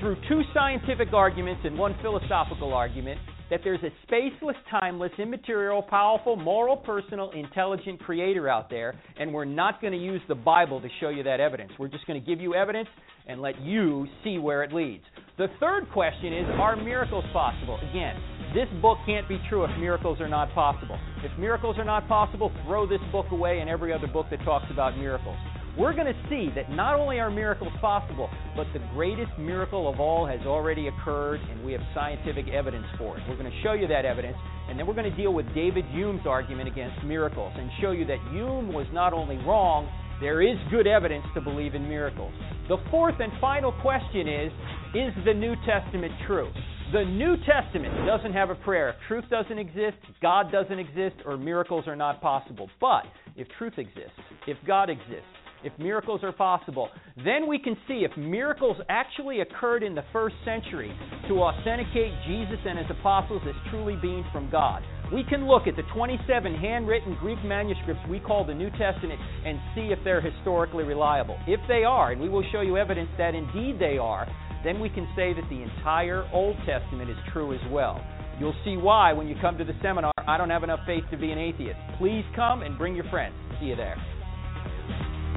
[0.01, 3.20] through two scientific arguments and one philosophical argument
[3.51, 9.45] that there's a spaceless, timeless, immaterial, powerful, moral, personal, intelligent creator out there, and we're
[9.45, 11.73] not going to use the Bible to show you that evidence.
[11.79, 12.89] We're just going to give you evidence
[13.27, 15.05] and let you see where it leads.
[15.39, 17.79] The third question is Are miracles possible?
[17.91, 18.16] Again,
[18.55, 20.99] this book can't be true if miracles are not possible.
[21.25, 24.66] If miracles are not possible, throw this book away and every other book that talks
[24.71, 25.37] about miracles.
[25.76, 29.98] We're going to see that not only are miracles possible, but the greatest miracle of
[29.98, 33.24] all has already occurred, and we have scientific evidence for it.
[33.28, 34.36] We're going to show you that evidence,
[34.68, 38.06] and then we're going to deal with David Hume's argument against miracles and show you
[38.06, 39.88] that Hume was not only wrong,
[40.20, 42.32] there is good evidence to believe in miracles.
[42.68, 44.52] The fourth and final question is
[44.94, 46.52] Is the New Testament true?
[46.92, 48.90] The New Testament doesn't have a prayer.
[48.90, 52.70] If truth doesn't exist, God doesn't exist, or miracles are not possible.
[52.80, 53.06] But
[53.36, 55.26] if truth exists, if God exists,
[55.65, 56.89] if miracles are possible,
[57.24, 60.93] then we can see if miracles actually occurred in the first century
[61.28, 64.82] to authenticate Jesus and his apostles as truly being from God.
[65.12, 69.59] We can look at the 27 handwritten Greek manuscripts we call the New Testament and
[69.74, 71.39] see if they're historically reliable.
[71.47, 74.27] If they are, and we will show you evidence that indeed they are,
[74.65, 78.05] then we can say that the entire Old Testament is true as well.
[78.41, 80.12] You'll see why when you come to the seminar.
[80.27, 81.78] I don't have enough faith to be an atheist.
[81.99, 83.35] Please come and bring your friends.
[83.61, 83.97] See you there.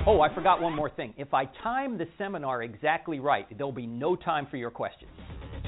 [0.09, 1.13] Oh, I forgot one more thing.
[1.17, 5.11] If I time the seminar exactly right, there'll be no time for your questions.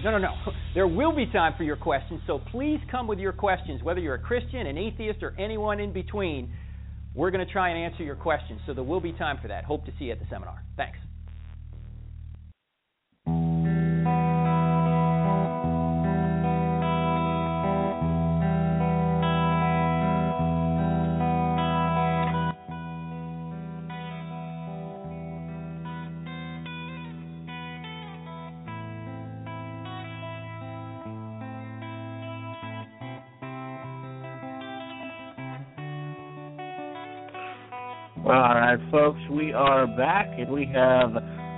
[0.01, 0.33] No, no, no.
[0.73, 4.15] There will be time for your questions, so please come with your questions, whether you're
[4.15, 6.53] a Christian, an atheist, or anyone in between.
[7.13, 9.65] We're going to try and answer your questions, so there will be time for that.
[9.65, 10.63] Hope to see you at the seminar.
[10.77, 10.99] Thanks.
[38.69, 41.11] Right, folks, we are back, and we have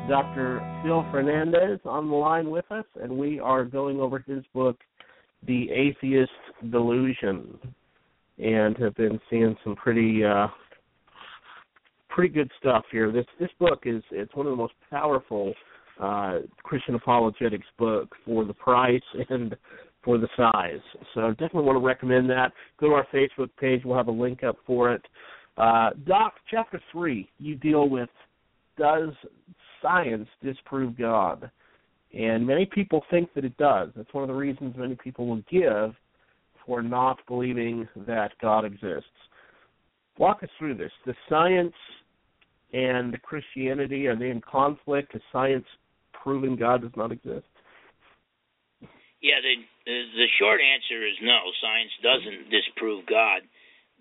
[0.07, 0.61] Dr.
[0.81, 4.77] Phil Fernandes on the line with us, and we are going over his book,
[5.45, 6.31] The Atheist
[6.71, 7.59] Delusion,
[8.37, 10.47] and have been seeing some pretty uh,
[12.07, 13.11] pretty good stuff here.
[13.11, 15.53] This this book is it's one of the most powerful
[15.99, 19.53] uh, Christian apologetics book for the price and
[20.01, 20.79] for the size.
[21.13, 22.53] So definitely want to recommend that.
[22.79, 25.01] Go to our Facebook page; we'll have a link up for it.
[25.57, 28.09] Uh, Doc, chapter three, you deal with
[28.77, 29.09] does
[29.81, 31.49] science disprove God?
[32.13, 33.89] And many people think that it does.
[33.95, 35.95] That's one of the reasons many people will give
[36.65, 39.09] for not believing that God exists.
[40.17, 40.91] Walk us through this.
[41.05, 41.73] The science
[42.73, 45.13] and Christianity are they in conflict?
[45.13, 45.65] Has science
[46.13, 47.47] proving God does not exist?
[49.21, 49.55] Yeah, the
[49.85, 51.37] the short answer is no.
[51.61, 53.41] Science doesn't disprove God.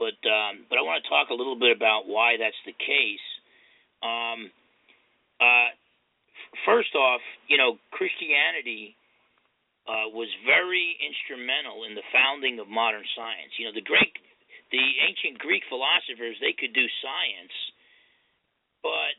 [0.00, 3.26] But um, but I want to talk a little bit about why that's the case.
[4.00, 4.48] Um,
[5.36, 5.76] uh,
[6.64, 7.20] first off,
[7.52, 8.96] you know, Christianity
[9.84, 13.52] uh, was very instrumental in the founding of modern science.
[13.60, 14.16] You know, the Greek,
[14.72, 17.54] the ancient Greek philosophers, they could do science,
[18.80, 19.12] but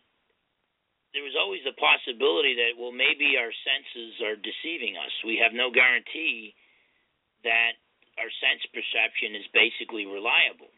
[1.14, 5.14] there was always the possibility that well, maybe our senses are deceiving us.
[5.28, 6.58] We have no guarantee
[7.46, 7.78] that
[8.20, 10.72] our sense perception is basically reliable.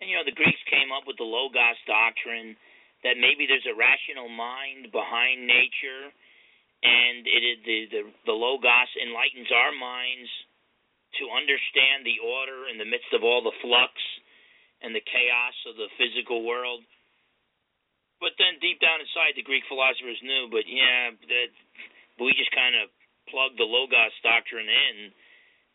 [0.00, 2.54] And you know, the Greeks came up with the logos doctrine
[3.02, 6.10] that maybe there's a rational mind behind nature,
[6.82, 10.30] and it is the the, the logos enlightens our minds
[11.18, 13.92] to understand the order in the midst of all the flux
[14.84, 16.84] and the chaos of the physical world.
[18.22, 21.50] But then deep down inside, the Greek philosophers knew, but yeah, that
[22.18, 22.90] we just kind of
[23.30, 25.14] plugged the logos doctrine in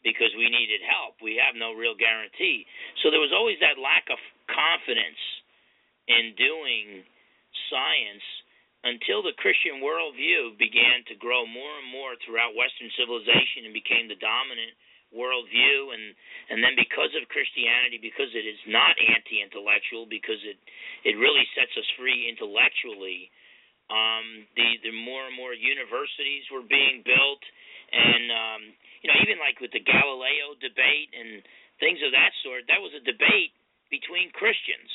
[0.03, 1.19] because we needed help.
[1.23, 2.67] We have no real guarantee.
[3.03, 4.19] So there was always that lack of
[4.51, 5.21] confidence
[6.07, 7.03] in doing
[7.71, 8.25] science
[8.83, 14.07] until the Christian worldview began to grow more and more throughout Western civilization and became
[14.07, 14.75] the dominant
[15.15, 16.15] worldview and
[16.51, 20.59] and then because of Christianity because it is not anti intellectual because it
[21.07, 23.29] it really sets us free intellectually
[23.91, 27.43] Um, the the more and more universities were being built,
[27.93, 28.63] and um,
[29.03, 31.43] you know even like with the Galileo debate and
[31.77, 33.51] things of that sort, that was a debate
[33.91, 34.89] between Christians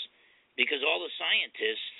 [0.57, 1.95] because all the scientists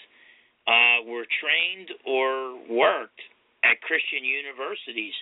[0.67, 3.23] uh, were trained or worked
[3.63, 5.15] at Christian universities,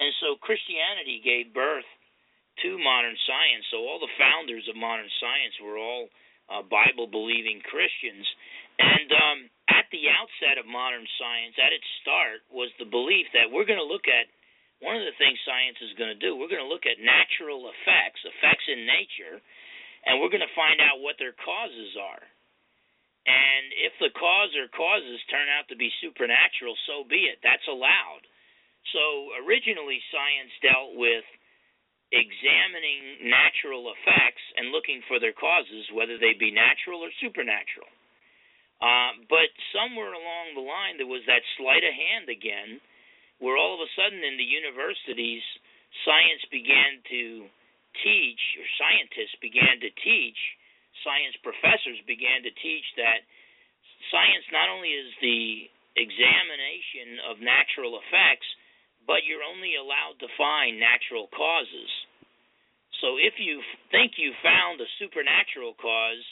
[0.00, 1.86] and so Christianity gave birth
[2.64, 3.64] to modern science.
[3.70, 6.10] So all the founders of modern science were all
[6.50, 8.26] uh, Bible believing Christians,
[8.80, 9.38] and um,
[9.70, 13.80] at the outset of modern science, at its start, was the belief that we're going
[13.80, 14.26] to look at
[14.80, 16.36] one of the things science is going to do.
[16.36, 19.36] We're going to look at natural effects, effects in nature,
[20.08, 22.24] and we're going to find out what their causes are.
[23.28, 27.44] And if the cause or causes turn out to be supernatural, so be it.
[27.44, 28.24] That's allowed.
[28.96, 31.28] So originally, science dealt with
[32.10, 37.92] examining natural effects and looking for their causes, whether they be natural or supernatural.
[38.80, 42.80] Uh, but somewhere along the line, there was that sleight of hand again,
[43.40, 45.42] where all of a sudden in the universities,
[46.04, 47.48] science began to
[48.04, 50.38] teach, or scientists began to teach,
[51.02, 53.24] science professors began to teach that
[54.12, 58.46] science not only is the examination of natural effects,
[59.08, 61.90] but you're only allowed to find natural causes.
[63.00, 66.24] So if you think you found a supernatural cause,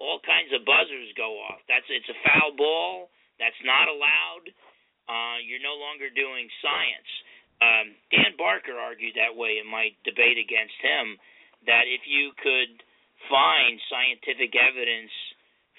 [0.00, 1.60] all kinds of buzzers go off.
[1.68, 3.12] That's it's a foul ball.
[3.40, 4.48] That's not allowed.
[5.06, 7.10] Uh, you're no longer doing science.
[7.62, 11.16] Um, Dan Barker argued that way in my debate against him
[11.64, 12.82] that if you could
[13.30, 15.10] find scientific evidence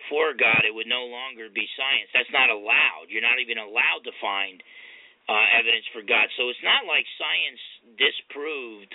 [0.10, 2.10] for God, it would no longer be science.
[2.16, 3.12] That's not allowed.
[3.12, 4.64] You're not even allowed to find
[5.28, 6.32] uh, evidence for God.
[6.40, 7.64] So it's not like science
[8.00, 8.94] disproved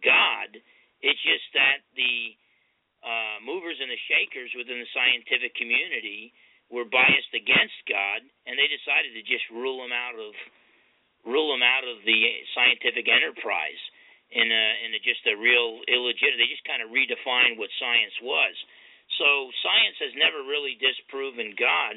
[0.00, 0.54] God.
[1.02, 2.34] It's just that the
[3.02, 6.34] uh, movers and the shakers within the scientific community
[6.68, 10.32] were biased against God, and they decided to just rule him out of
[11.26, 12.18] rule him out of the
[12.54, 13.82] scientific enterprise
[14.32, 16.40] in a in a just a real illegitimate.
[16.40, 18.54] They just kind of redefined what science was.
[19.16, 21.94] So science has never really disproven God.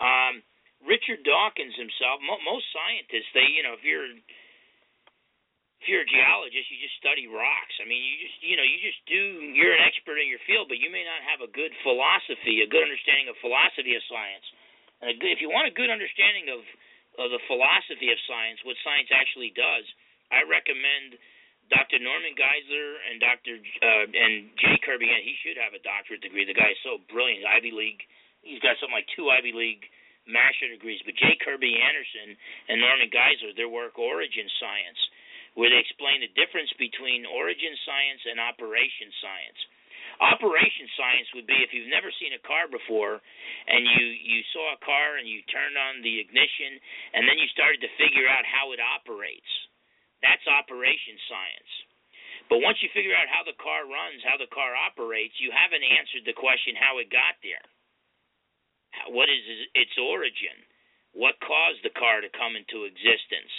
[0.00, 0.40] Um,
[0.80, 4.08] Richard Dawkins himself, mo- most scientists, they you know if you're
[5.78, 7.76] if you're a geologist, you just study rocks.
[7.78, 9.22] I mean, you just you know you just do.
[9.54, 12.68] You're an expert in your field, but you may not have a good philosophy, a
[12.68, 14.46] good understanding of philosophy of science.
[14.98, 16.66] And a good, if you want a good understanding of
[17.18, 19.86] of the philosophy of science, what science actually does,
[20.30, 21.18] I recommend
[21.70, 21.98] Dr.
[22.02, 23.54] Norman Geisler and Dr.
[23.58, 24.82] Uh, and J.
[24.82, 25.06] Kerby.
[25.06, 26.42] And he should have a doctorate degree.
[26.42, 27.46] The guy is so brilliant.
[27.46, 28.02] Ivy League.
[28.42, 29.86] He's got something like two Ivy League
[30.26, 30.98] master degrees.
[31.06, 31.38] But J.
[31.38, 32.34] Kerby Anderson
[32.66, 34.98] and Norman Geisler, their work Origin Science
[35.58, 39.58] where they explain the difference between origin science and operation science.
[40.22, 43.18] Operation science would be if you've never seen a car before
[43.66, 46.78] and you you saw a car and you turned on the ignition
[47.14, 49.50] and then you started to figure out how it operates.
[50.22, 51.72] That's operation science.
[52.46, 55.82] But once you figure out how the car runs, how the car operates, you haven't
[55.82, 57.66] answered the question how it got there.
[59.10, 59.42] What is
[59.74, 60.56] its origin?
[61.18, 63.52] What caused the car to come into existence?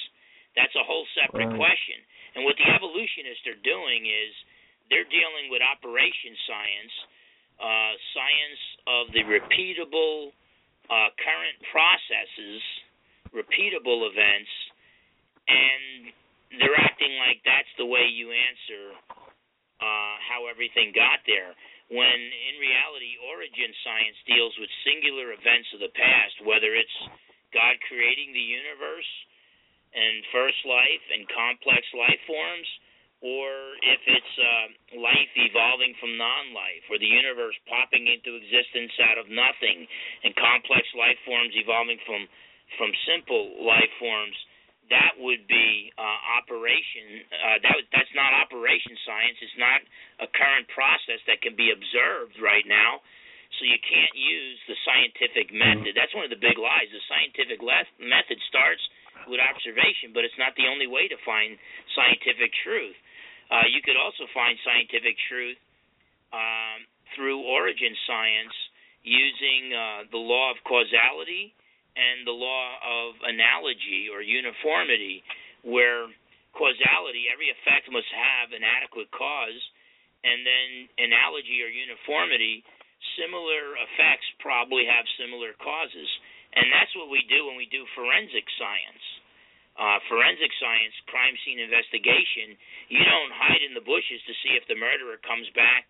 [0.58, 1.62] That's a whole separate right.
[1.62, 2.00] question.
[2.36, 4.32] And what the evolutionists are doing is
[4.90, 6.96] they're dealing with operation science,
[7.62, 10.34] uh, science of the repeatable
[10.90, 12.62] uh, current processes,
[13.30, 14.52] repeatable events,
[15.46, 16.14] and
[16.58, 18.98] they're acting like that's the way you answer
[19.80, 21.54] uh, how everything got there.
[21.90, 26.98] When in reality, origin science deals with singular events of the past, whether it's
[27.54, 29.10] God creating the universe
[29.94, 32.70] and first life and complex life forms,
[33.20, 34.68] or if it's uh,
[35.02, 39.84] life evolving from non life, or the universe popping into existence out of nothing,
[40.24, 42.24] and complex life forms evolving from,
[42.80, 44.38] from simple life forms.
[44.90, 47.22] That would be uh, operation.
[47.30, 49.38] Uh, that that's not operation science.
[49.38, 49.86] It's not
[50.18, 53.06] a current process that can be observed right now.
[53.58, 55.94] So you can't use the scientific method.
[55.94, 56.90] That's one of the big lies.
[56.90, 57.62] The scientific
[58.02, 58.82] method starts
[59.30, 61.56] with observation, but it's not the only way to find
[61.94, 62.98] scientific truth.
[63.50, 65.58] Uh, you could also find scientific truth
[66.34, 66.86] um,
[67.16, 68.54] through origin science
[69.02, 71.54] using uh, the law of causality
[71.98, 75.26] and the law of analogy or uniformity,
[75.66, 76.08] where
[76.54, 79.62] causality, every effect must have an adequate cause,
[80.24, 80.70] and then
[81.00, 82.62] analogy or uniformity,
[83.16, 86.10] similar effects probably have similar causes.
[86.56, 89.06] And that's what we do when we do forensic science.
[89.80, 92.60] Uh, forensic science, crime scene investigation,
[92.92, 95.88] you don't hide in the bushes to see if the murderer comes back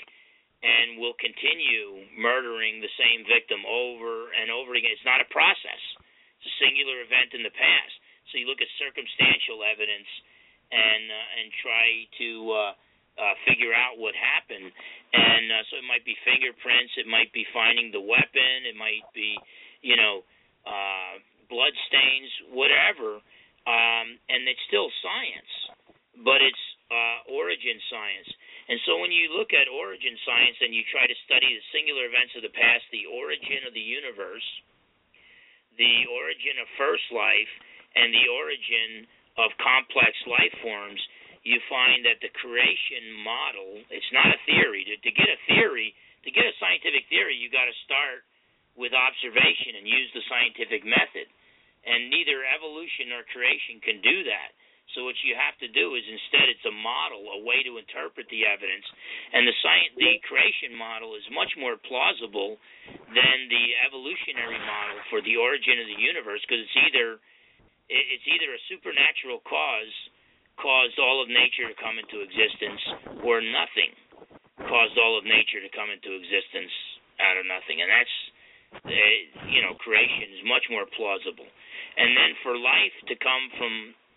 [0.62, 4.94] and will continue murdering the same victim over and over again.
[4.94, 5.82] It's not a process.
[6.38, 7.94] It's a singular event in the past.
[8.30, 10.10] So you look at circumstantial evidence
[10.70, 11.88] and uh, and try
[12.22, 12.74] to uh,
[13.18, 14.70] uh, figure out what happened.
[14.70, 19.04] And uh, so it might be fingerprints, it might be finding the weapon, it might
[19.18, 19.34] be,
[19.82, 20.22] you know,
[20.70, 21.18] uh,
[21.50, 23.18] blood stains, whatever.
[23.68, 25.54] Um, and it's still science,
[26.24, 28.30] but it's uh, origin science.
[28.70, 32.06] And so when you look at origin science and you try to study the singular
[32.06, 34.46] events of the past, the origin of the universe,
[35.78, 37.52] the origin of first life,
[37.98, 39.10] and the origin
[39.42, 41.02] of complex life forms,
[41.42, 44.86] you find that the creation model, it's not a theory.
[44.86, 45.96] To, to get a theory,
[46.28, 48.28] to get a scientific theory, you got to start
[48.76, 51.32] with observation and use the scientific method.
[51.86, 54.52] And neither evolution nor creation can do that.
[54.98, 58.26] So what you have to do is instead it's a model, a way to interpret
[58.34, 58.86] the evidence,
[59.38, 62.58] and the science, the creation model is much more plausible
[63.14, 67.22] than the evolutionary model for the origin of the universe because it's either
[67.90, 69.94] it's either a supernatural cause
[70.62, 72.84] caused all of nature to come into existence,
[73.24, 73.92] or nothing
[74.68, 76.74] caused all of nature to come into existence
[77.24, 78.16] out of nothing, and that's
[78.86, 81.48] uh, you know creation is much more plausible.
[82.00, 83.74] And then for life to come from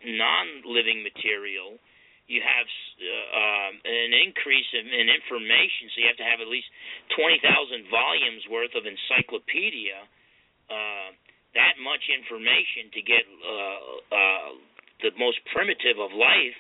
[0.07, 1.83] non-living material,
[2.31, 2.69] you have
[3.03, 5.91] uh, um, an increase in, in information.
[5.91, 6.71] So you have to have at least
[7.19, 10.07] twenty thousand volumes worth of encyclopedia.
[10.71, 11.11] Uh,
[11.59, 14.51] that much information to get uh, uh,
[15.05, 16.57] the most primitive of life.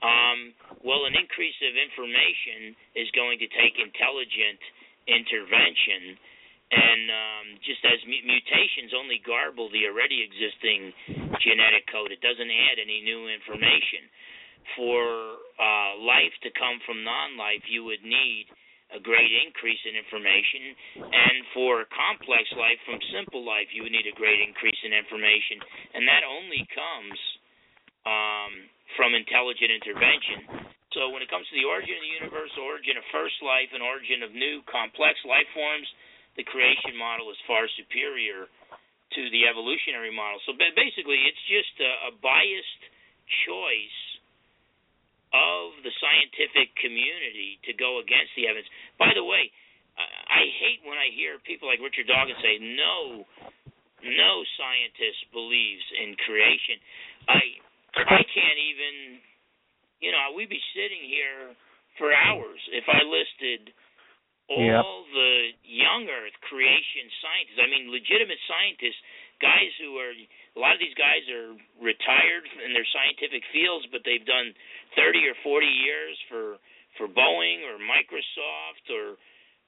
[0.00, 4.58] Um, well, an increase of information is going to take intelligent
[5.06, 6.16] intervention
[6.72, 10.88] and um, just as mutations only garble the already existing
[11.44, 14.08] genetic code, it doesn't add any new information.
[14.78, 18.48] For uh, life to come from non-life, you would need
[18.92, 24.04] a great increase in information, and for complex life from simple life, you would need
[24.04, 25.60] a great increase in information,
[25.96, 27.18] and that only comes
[28.04, 28.52] um,
[28.96, 30.68] from intelligent intervention.
[30.92, 33.80] So when it comes to the origin of the universe, origin of first life, and
[33.80, 35.88] origin of new complex life forms,
[36.36, 40.40] the creation model is far superior to the evolutionary model.
[40.48, 42.82] So basically, it's just a, a biased
[43.44, 44.00] choice
[45.32, 48.68] of the scientific community to go against the evidence.
[49.00, 49.48] By the way,
[49.96, 53.28] I hate when I hear people like Richard Dawkins say, "No,
[54.00, 56.80] no scientist believes in creation."
[57.28, 57.40] I
[57.96, 59.20] I can't even,
[60.00, 61.52] you know, we'd be sitting here
[62.00, 63.72] for hours if I listed
[64.52, 64.84] all yep.
[65.16, 65.32] the
[65.64, 67.60] young Earth creation scientists.
[67.60, 69.00] I mean, legitimate scientists,
[69.40, 74.04] guys who are a lot of these guys are retired in their scientific fields, but
[74.04, 74.52] they've done
[74.94, 76.60] 30 or 40 years for
[77.00, 79.16] for Boeing or Microsoft or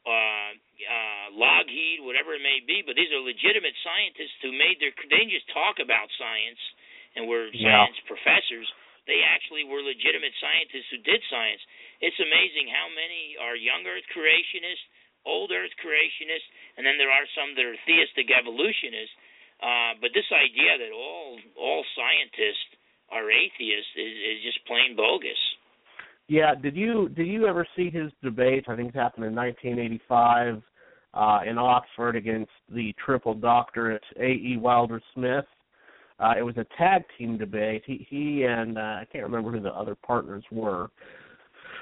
[0.04, 2.84] uh, uh, Lockheed, whatever it may be.
[2.84, 4.92] But these are legitimate scientists who made their.
[5.08, 6.60] They didn't just talk about science
[7.16, 8.10] and were science yeah.
[8.10, 8.68] professors.
[9.08, 11.60] They actually were legitimate scientists who did science.
[12.04, 14.84] It's amazing how many are young Earth creationists,
[15.24, 19.16] old Earth creationists, and then there are some that are theistic evolutionists.
[19.64, 22.76] Uh, but this idea that all all scientists
[23.08, 25.40] are atheists is, is just plain bogus.
[26.28, 28.64] Yeah, did you did you ever see his debate?
[28.68, 30.62] I think it happened in 1985
[31.14, 34.28] uh, in Oxford against the triple doctorate A.
[34.28, 34.56] E.
[34.60, 35.44] Wilder Smith.
[36.18, 37.82] Uh, it was a tag team debate.
[37.86, 40.88] He he and uh, I can't remember who the other partners were,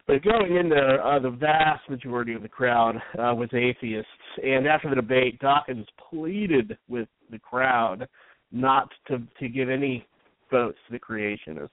[0.06, 4.10] but going into uh, the vast majority of the crowd uh, was atheists.
[4.42, 8.08] And after the debate, Dawkins pleaded with the crowd
[8.50, 10.06] not to to give any
[10.50, 11.70] votes to the creationists.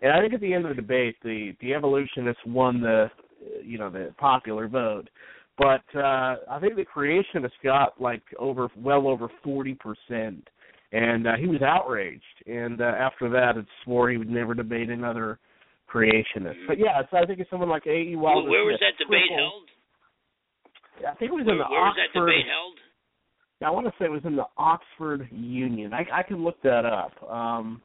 [0.00, 3.10] And I think at the end of the debate, the the evolutionists won the
[3.62, 5.08] you know the popular vote.
[5.56, 10.48] But uh I think the creationists got like over well over forty percent
[10.92, 12.22] and uh, he was outraged.
[12.46, 15.38] And uh, after that, it swore he would never debate another
[15.92, 16.60] creationist.
[16.68, 18.12] But yeah, so I think it's someone like A.
[18.12, 18.16] E.
[18.16, 18.42] Wilder.
[18.42, 19.68] Well, where was that debate held?
[21.02, 21.98] I think it was where, in the where Oxford.
[21.98, 22.76] was that debate held?
[23.58, 25.90] I want to say it was in the Oxford Union.
[25.90, 27.10] I, I can look that up.
[27.26, 27.82] Um,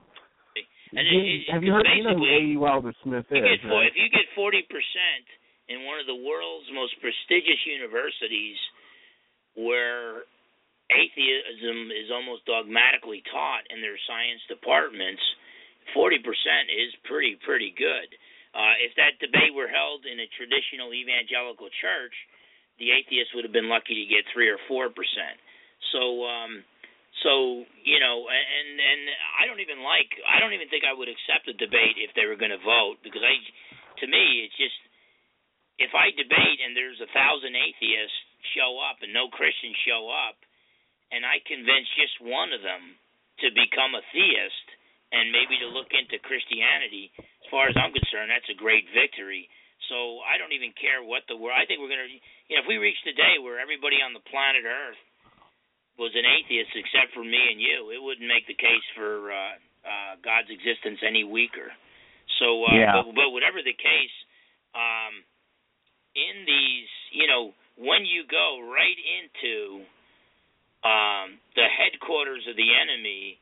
[0.94, 1.90] and it, have you heard?
[1.90, 2.54] You know who A.
[2.54, 2.58] E.
[2.58, 3.42] Wilder Smith is?
[3.42, 3.90] Get, right?
[3.90, 5.26] If you get forty percent
[5.70, 8.60] in one of the world's most prestigious universities,
[9.58, 10.30] where
[10.94, 15.24] atheism is almost dogmatically taught in their science departments,
[15.92, 16.24] 40%
[16.72, 18.10] is pretty pretty good.
[18.54, 22.14] Uh, if that debate were held in a traditional evangelical church,
[22.78, 25.38] the atheist would have been lucky to get three or four percent.
[25.90, 26.62] So, um,
[27.26, 29.02] so you know, and and
[29.42, 30.10] I don't even like.
[30.26, 33.02] I don't even think I would accept a debate if they were going to vote
[33.02, 33.36] because I,
[34.02, 34.78] to me, it's just
[35.82, 38.18] if I debate and there's a thousand atheists
[38.54, 40.38] show up and no Christians show up,
[41.10, 42.98] and I convince just one of them
[43.42, 44.68] to become a theist
[45.14, 47.14] and maybe to look into Christianity.
[47.22, 49.46] As far as I'm concerned, that's a great victory.
[49.92, 51.54] So I don't even care what the world.
[51.54, 54.24] I think we're gonna, you know, if we reach the day where everybody on the
[54.26, 54.98] planet Earth
[56.02, 59.54] was an atheist except for me and you, it wouldn't make the case for uh,
[59.86, 61.70] uh, God's existence any weaker.
[62.42, 62.94] So, uh, Yeah.
[62.98, 64.16] but, but whatever the case,
[64.74, 65.22] um,
[66.18, 69.86] in these, you know, when you go right into
[70.82, 73.38] um, the headquarters of the enemy,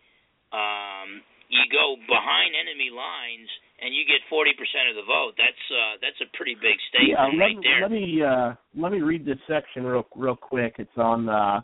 [0.52, 3.52] um, you go behind enemy lines
[3.84, 4.56] and you get 40%
[4.90, 5.36] of the vote.
[5.36, 7.82] That's uh, that's a pretty big statement yeah, let, right there.
[7.84, 10.76] let me uh, let me read this section real real quick.
[10.80, 11.60] It's on uh,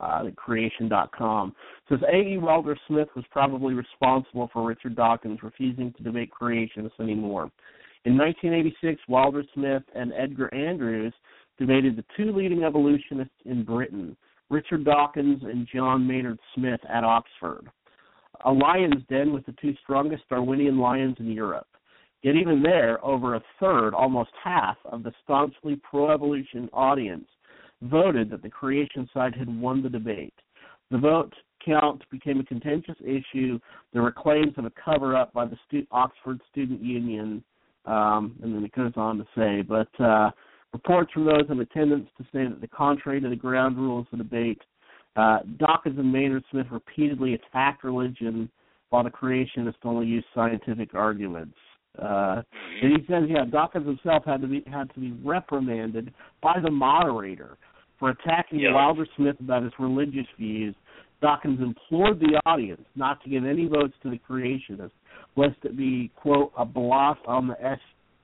[0.00, 1.48] uh, creation.com.
[1.48, 2.36] It says A.
[2.36, 2.38] E.
[2.38, 7.50] Wilder Smith was probably responsible for Richard Dawkins refusing to debate creationists anymore.
[8.04, 11.12] In 1986, Wilder Smith and Edgar Andrews
[11.58, 14.16] debated the two leading evolutionists in Britain,
[14.48, 17.70] Richard Dawkins and John Maynard Smith at Oxford.
[18.44, 21.66] A lion's den with the two strongest Darwinian lions in Europe.
[22.22, 27.26] Yet even there, over a third, almost half, of the staunchly pro-evolution audience
[27.82, 30.34] voted that the creation side had won the debate.
[30.90, 31.32] The vote
[31.64, 33.58] count became a contentious issue.
[33.92, 37.42] There were claims of a cover-up by the stu- Oxford Student Union,
[37.86, 40.30] um, and then it goes on to say, but uh,
[40.72, 44.18] reports from those in attendance to say that the contrary to the ground rules of
[44.18, 44.60] the debate,
[45.16, 48.50] uh, Dawkins and Maynard Smith repeatedly attacked religion,
[48.90, 51.56] while the creationists only used scientific arguments.
[52.00, 52.42] Uh,
[52.82, 56.70] and he says, yeah, Dawkins himself had to be had to be reprimanded by the
[56.70, 57.56] moderator
[57.98, 58.74] for attacking Yeah.
[58.74, 60.74] Wilder Smith about his religious views.
[61.20, 64.92] Dawkins implored the audience not to give any votes to the creationists,
[65.36, 67.78] lest it be quote a blot on the es-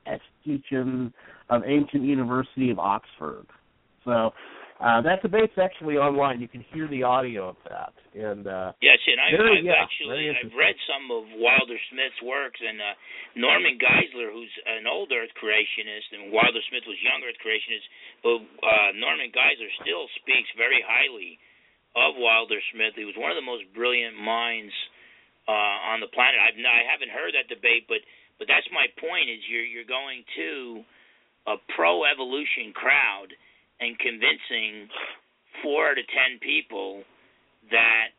[0.06, 1.12] escutcheon
[1.50, 3.46] of ancient University of Oxford.
[4.04, 4.32] So
[4.76, 6.40] uh, that debate's actually online.
[6.40, 9.80] You can hear the audio of that, and uh, Yes, and I've, Very- I've yeah,
[9.80, 12.92] actually I've read some of Wilder Smith's works, and uh,
[13.40, 17.86] Norman Geisler, who's an old Earth creationist, and Wilder Smith was young Earth creationist,
[18.20, 21.40] but uh, Norman Geisler still speaks very highly
[21.96, 22.92] of Wilder Smith.
[23.00, 24.76] He was one of the most brilliant minds
[25.48, 26.36] uh, on the planet.
[26.36, 28.04] I've n- I haven't heard that debate, but
[28.36, 29.32] but that's my point.
[29.32, 30.84] Is you're you're going to
[31.48, 33.32] a pro evolution crowd
[33.80, 34.88] and convincing
[35.62, 37.02] four to ten people
[37.70, 38.16] that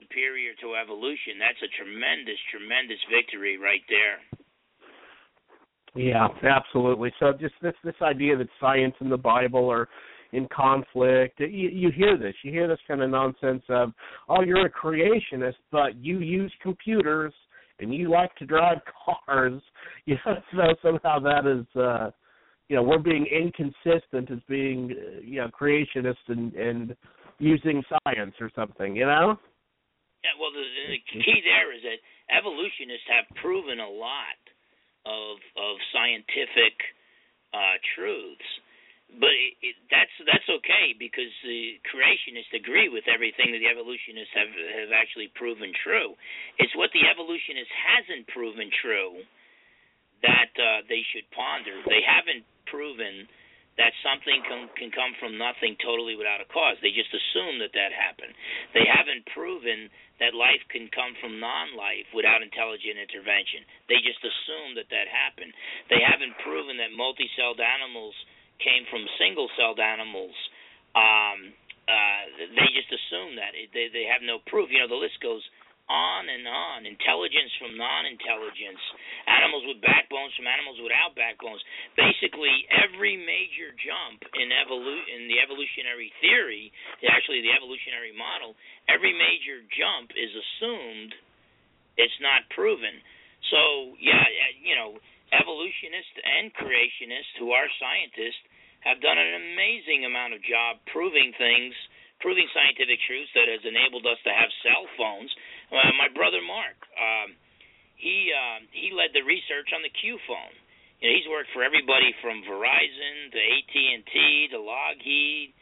[0.00, 1.38] superior to evolution.
[1.38, 4.18] That's a tremendous, tremendous victory right there.
[5.94, 7.12] Yeah, absolutely.
[7.20, 9.88] So just this this idea that science and the Bible are
[10.32, 11.40] in conflict.
[11.40, 12.34] You, you hear this.
[12.42, 13.92] You hear this kind of nonsense of,
[14.28, 17.32] oh, you're a creationist, but you use computers
[17.80, 18.78] and you like to drive
[19.26, 19.60] cars.
[20.04, 22.10] You know, so somehow that is, uh,
[22.72, 26.96] you know, we're being inconsistent as being, uh, you know, creationists and and
[27.36, 28.96] using science or something.
[28.96, 29.36] You know.
[30.24, 32.00] Yeah, well, the, the key there is that
[32.32, 34.40] evolutionists have proven a lot
[35.04, 36.72] of of scientific
[37.52, 38.50] uh, truths,
[39.20, 44.32] but it, it, that's that's okay because the creationists agree with everything that the evolutionists
[44.32, 46.16] have have actually proven true.
[46.56, 49.28] It's what the evolutionist hasn't proven true
[50.22, 51.82] that uh, they should ponder.
[51.86, 53.26] They haven't proven
[53.80, 56.76] that something can, can come from nothing totally without a cause.
[56.84, 58.36] They just assume that that happened.
[58.76, 59.88] They haven't proven
[60.20, 63.64] that life can come from non-life without intelligent intervention.
[63.88, 65.56] They just assume that that happened.
[65.88, 68.12] They haven't proven that multi-celled animals
[68.60, 70.36] came from single-celled animals.
[70.92, 71.56] Um,
[71.88, 72.22] uh,
[72.54, 74.70] they just assume that they they have no proof.
[74.70, 75.42] You know, the list goes
[75.92, 76.88] on and on.
[76.88, 78.80] Intelligence from non-intelligence.
[79.28, 81.60] Animals with backbones from animals without backbones.
[82.00, 86.72] Basically, every major jump in evolu- in the evolutionary theory,
[87.04, 88.56] actually the evolutionary model,
[88.88, 91.12] every major jump is assumed.
[92.00, 92.96] It's not proven.
[93.52, 94.24] So yeah,
[94.64, 94.96] you know,
[95.36, 98.40] evolutionists and creationists who are scientists
[98.84, 101.74] have done an amazing amount of job proving things,
[102.18, 105.30] proving scientific truths that has enabled us to have cell phones.
[105.72, 107.32] Uh, my brother Mark, um,
[107.96, 110.54] he uh, he led the research on the Q phone.
[111.00, 114.14] You know, he's worked for everybody from Verizon to AT and T
[114.52, 115.56] to Lockheed.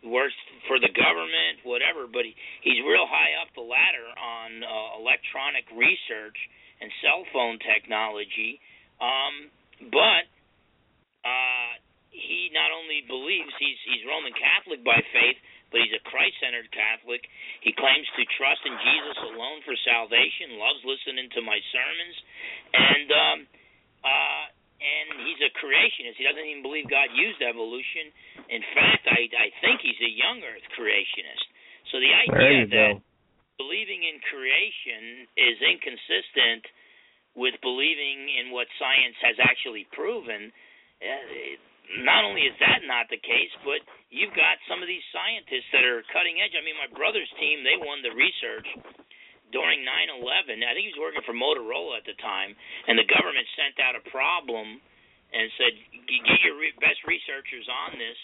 [0.00, 0.34] Works
[0.64, 2.08] for the government, whatever.
[2.08, 2.32] But he,
[2.64, 6.38] he's real high up the ladder on uh, electronic research
[6.80, 8.56] and cell phone technology.
[8.96, 9.52] Um,
[9.92, 10.24] but
[11.20, 11.70] uh,
[12.08, 15.36] he not only believes he's he's Roman Catholic by faith,
[15.70, 17.22] but he's a Christ-centered Catholic.
[17.62, 20.58] He claims to trust in Jesus alone for salvation.
[20.58, 22.16] Loves listening to my sermons,
[22.74, 23.38] and um,
[24.02, 24.44] uh,
[24.80, 26.16] and he's a creationist.
[26.18, 28.10] He doesn't even believe God used evolution.
[28.48, 31.46] In fact, I I think he's a young Earth creationist.
[31.94, 33.02] So the idea that go.
[33.58, 36.66] believing in creation is inconsistent
[37.38, 40.50] with believing in what science has actually proven.
[41.00, 45.66] Uh, not only is that not the case, but you've got some of these scientists
[45.74, 46.54] that are cutting edge.
[46.54, 48.66] I mean, my brother's team, they won the research
[49.50, 50.62] during 9/11.
[50.62, 52.54] I think he was working for Motorola at the time,
[52.86, 54.80] and the government sent out a problem
[55.32, 55.74] and said,
[56.06, 58.18] "Get your re- best researchers on this,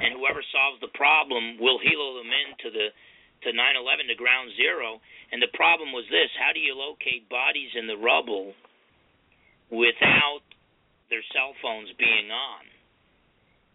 [0.00, 2.92] and whoever solves the problem, we'll helo them into the
[3.42, 5.00] to 9/11 to ground zero."
[5.32, 8.54] And the problem was this: how do you locate bodies in the rubble
[9.68, 10.42] without
[11.08, 12.69] their cell phones being on?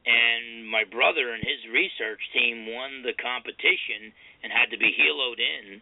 [0.06, 4.14] And my brother and his research team won the competition
[4.46, 5.82] and had to be heloed in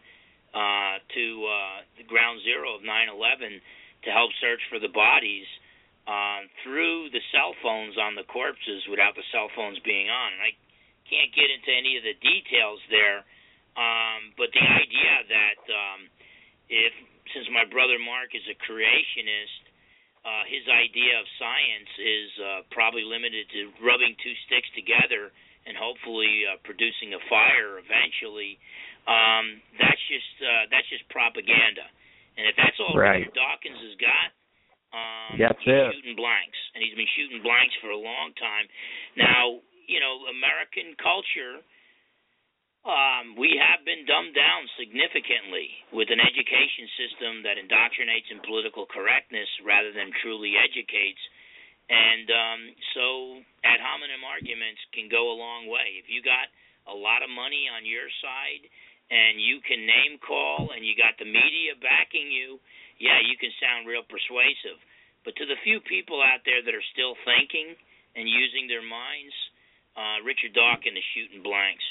[0.56, 3.60] uh, to uh, the ground zero of 9/11
[4.04, 5.48] to help search for the bodies
[6.08, 10.28] uh, through the cell phones on the corpses without the cell phones being on.
[10.36, 10.52] And I
[11.08, 13.24] can't get into any of the details there,
[13.76, 16.00] um, but the idea that um,
[16.68, 16.92] if
[17.32, 19.63] since my brother Mark is a creationist,
[20.24, 25.30] uh, his idea of science is uh, probably limited to rubbing two sticks together
[25.68, 28.58] and hopefully uh, producing a fire eventually
[29.04, 31.84] um, that's just uh, that's just propaganda.
[32.36, 33.22] And if that's all right.
[33.22, 34.28] Richard Dawkins has got,
[34.90, 35.92] um, that's he's it.
[35.94, 38.66] shooting blanks, and he's been shooting blanks for a long time.
[39.14, 41.62] Now, you know, American culture,
[42.84, 48.84] um, we have been dumbed down significantly with an education system that indoctrinates in political
[48.84, 51.20] correctness rather than truly educates.
[51.88, 52.60] And um,
[52.92, 53.04] so,
[53.64, 55.96] ad hominem arguments can go a long way.
[56.00, 56.48] If you got
[56.84, 58.68] a lot of money on your side
[59.08, 62.60] and you can name call and you got the media backing you,
[63.00, 64.80] yeah, you can sound real persuasive.
[65.24, 67.76] But to the few people out there that are still thinking
[68.12, 69.32] and using their minds,
[69.96, 71.84] uh, Richard Dawkins is shooting blanks.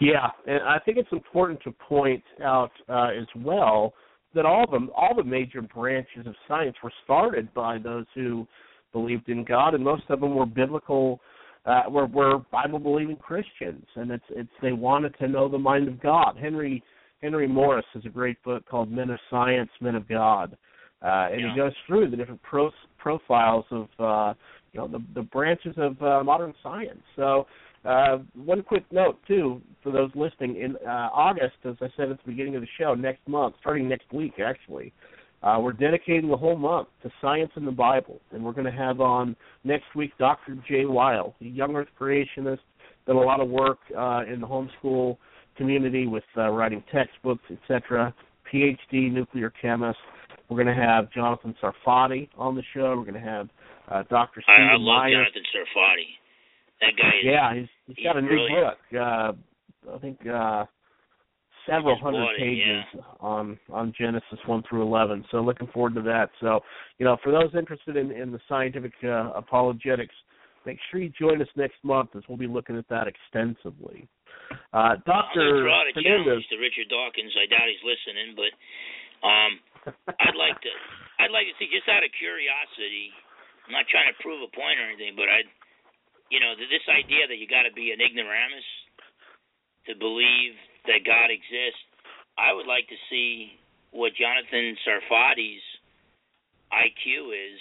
[0.00, 3.94] Yeah, and I think it's important to point out uh, as well
[4.34, 8.46] that all the all the major branches of science were started by those who
[8.92, 11.20] believed in God, and most of them were biblical
[11.64, 15.88] uh, were were Bible believing Christians, and it's it's they wanted to know the mind
[15.88, 16.36] of God.
[16.38, 16.82] Henry
[17.22, 20.56] Henry Morris has a great book called Men of Science, Men of God,
[21.02, 21.50] uh, and Yeah.
[21.50, 24.34] he goes through the different pro- profiles of uh,
[24.72, 27.02] you know the the branches of uh, modern science.
[27.16, 27.46] So.
[27.86, 32.18] Uh, one quick note too for those listening in uh, August, as I said at
[32.24, 34.92] the beginning of the show, next month, starting next week actually,
[35.42, 38.72] uh, we're dedicating the whole month to science and the Bible, and we're going to
[38.72, 40.56] have on next week Dr.
[40.68, 42.58] Jay Wile, a young Earth creationist,
[43.06, 45.16] done a lot of work uh, in the homeschool
[45.56, 48.12] community with uh, writing textbooks, etc.
[48.52, 49.98] PhD nuclear chemist.
[50.48, 52.96] We're going to have Jonathan Sarfati on the show.
[52.96, 53.48] We're going to have
[53.88, 54.42] uh, Dr.
[54.48, 55.26] I, Stephen I love Myers.
[55.32, 56.26] Jonathan Sarfati.
[56.80, 58.76] That guy is Yeah, he's he's got a new brilliant.
[58.90, 59.00] book.
[59.00, 59.32] Uh,
[59.94, 60.64] I think uh,
[61.66, 62.84] several hundred pages
[63.20, 65.24] on on Genesis one through eleven.
[65.30, 66.30] So looking forward to that.
[66.40, 66.60] So
[66.98, 70.14] you know, for those interested in in the scientific uh, apologetics,
[70.64, 74.08] make sure you join us next month as we'll be looking at that extensively.
[74.72, 76.46] Uh, Doctor Fernandes.
[76.50, 77.34] to Richard Dawkins.
[77.34, 78.52] I doubt he's listening, but
[79.26, 79.52] um,
[80.22, 80.72] I'd like to.
[81.18, 83.10] I'd like to see, just out of curiosity.
[83.66, 85.42] I'm not trying to prove a point or anything, but I,
[86.30, 88.66] you know, this idea that you got to be an ignoramus
[89.86, 90.54] to believe
[90.90, 91.82] that God exists.
[92.36, 93.56] I would like to see
[93.94, 95.64] what Jonathan Sarfati's
[96.74, 97.60] IQ is,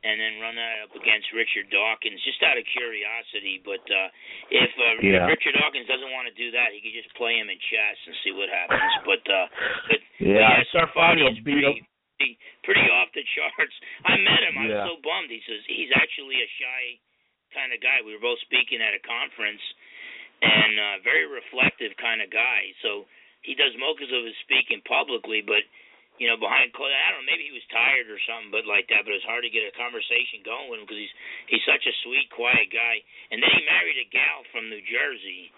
[0.00, 3.60] and then run that up against Richard Dawkins, just out of curiosity.
[3.60, 4.08] But uh,
[4.48, 5.28] if uh, Yeah.
[5.28, 8.14] Richard Dawkins doesn't want to do that, he could just play him in chess and
[8.24, 8.80] see what happens.
[9.04, 9.46] But uh,
[9.90, 11.84] but Yeah, yeah, Sarfati is pretty
[12.64, 13.76] pretty off the charts.
[14.08, 14.54] I met him.
[14.56, 14.88] I Yeah.
[14.88, 15.28] was so bummed.
[15.28, 16.84] He says he's actually a shy
[17.52, 18.02] kind of guy.
[18.02, 19.62] We were both speaking at a conference,
[20.40, 22.72] and uh, very reflective kind of guy.
[22.80, 23.04] So
[23.44, 25.64] he does most of his speaking publicly, but
[26.20, 28.84] you know, behind closed, I don't know, maybe he was tired or something, but like
[28.92, 29.08] that.
[29.08, 31.16] But it's hard to get a conversation going with him because he's
[31.48, 33.00] he's such a sweet, quiet guy.
[33.32, 35.48] And then he married a gal from New Jersey,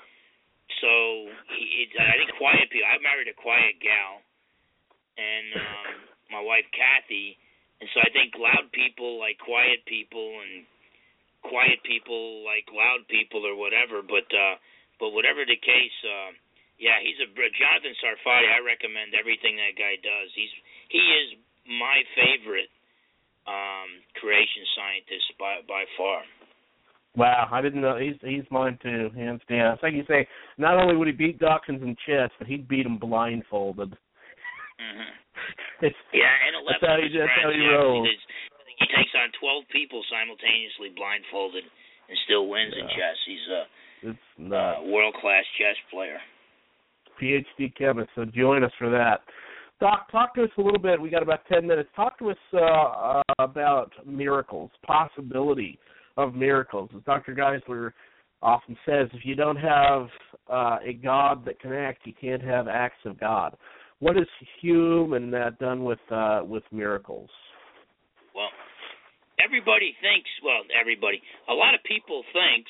[0.79, 1.27] so
[1.59, 2.87] he, it, I think quiet people.
[2.87, 4.23] I married a quiet gal,
[5.19, 5.95] and um,
[6.31, 7.35] my wife Kathy,
[7.83, 10.63] and so I think loud people like quiet people, and
[11.43, 14.03] quiet people like loud people, or whatever.
[14.03, 14.57] But uh,
[14.99, 15.99] but whatever the case.
[16.03, 16.33] Uh,
[16.81, 18.49] yeah, he's a Jonathan Sarfati.
[18.51, 20.29] I recommend everything that guy does.
[20.35, 20.51] He's
[20.91, 21.29] he is
[21.71, 22.71] my favorite
[23.47, 26.23] um, creation scientist by by far.
[27.15, 29.75] Wow, I didn't know he's he's mine too, hands down.
[29.75, 32.87] It's like you say, not only would he beat Dawkins in chess, but he'd beat
[32.87, 33.93] him blindfolded.
[34.81, 35.13] hmm
[35.87, 38.09] It's Yeah, and That's how he- that's how he yeah, rolls.
[38.83, 42.87] He, does- I think he takes on twelve people simultaneously blindfolded and still wins in
[42.91, 43.17] chess.
[43.25, 43.63] He's a,
[44.11, 44.83] it's nuts.
[44.91, 46.19] world class chess player.
[47.21, 48.11] PhD chemist.
[48.15, 49.21] So join us for that.
[49.81, 51.01] Doc, talk to us a little bit.
[51.01, 51.89] We got about ten minutes.
[51.95, 55.79] Talk to us uh, uh, about miracles, possibility
[56.17, 56.91] of miracles.
[56.95, 57.35] As Dr.
[57.35, 57.93] Geisler
[58.43, 60.09] often says, if you don't have
[60.51, 63.57] uh, a God that can act, you can't have acts of God.
[64.01, 64.27] What has
[64.61, 67.31] Hume and that done with uh, with miracles?
[69.43, 70.31] Everybody thinks.
[70.47, 71.19] Well, everybody.
[71.51, 72.63] A lot of people think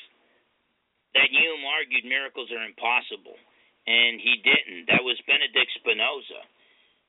[1.12, 3.36] that Hume argued miracles are impossible,
[3.84, 4.88] and he didn't.
[4.88, 6.42] That was Benedict Spinoza.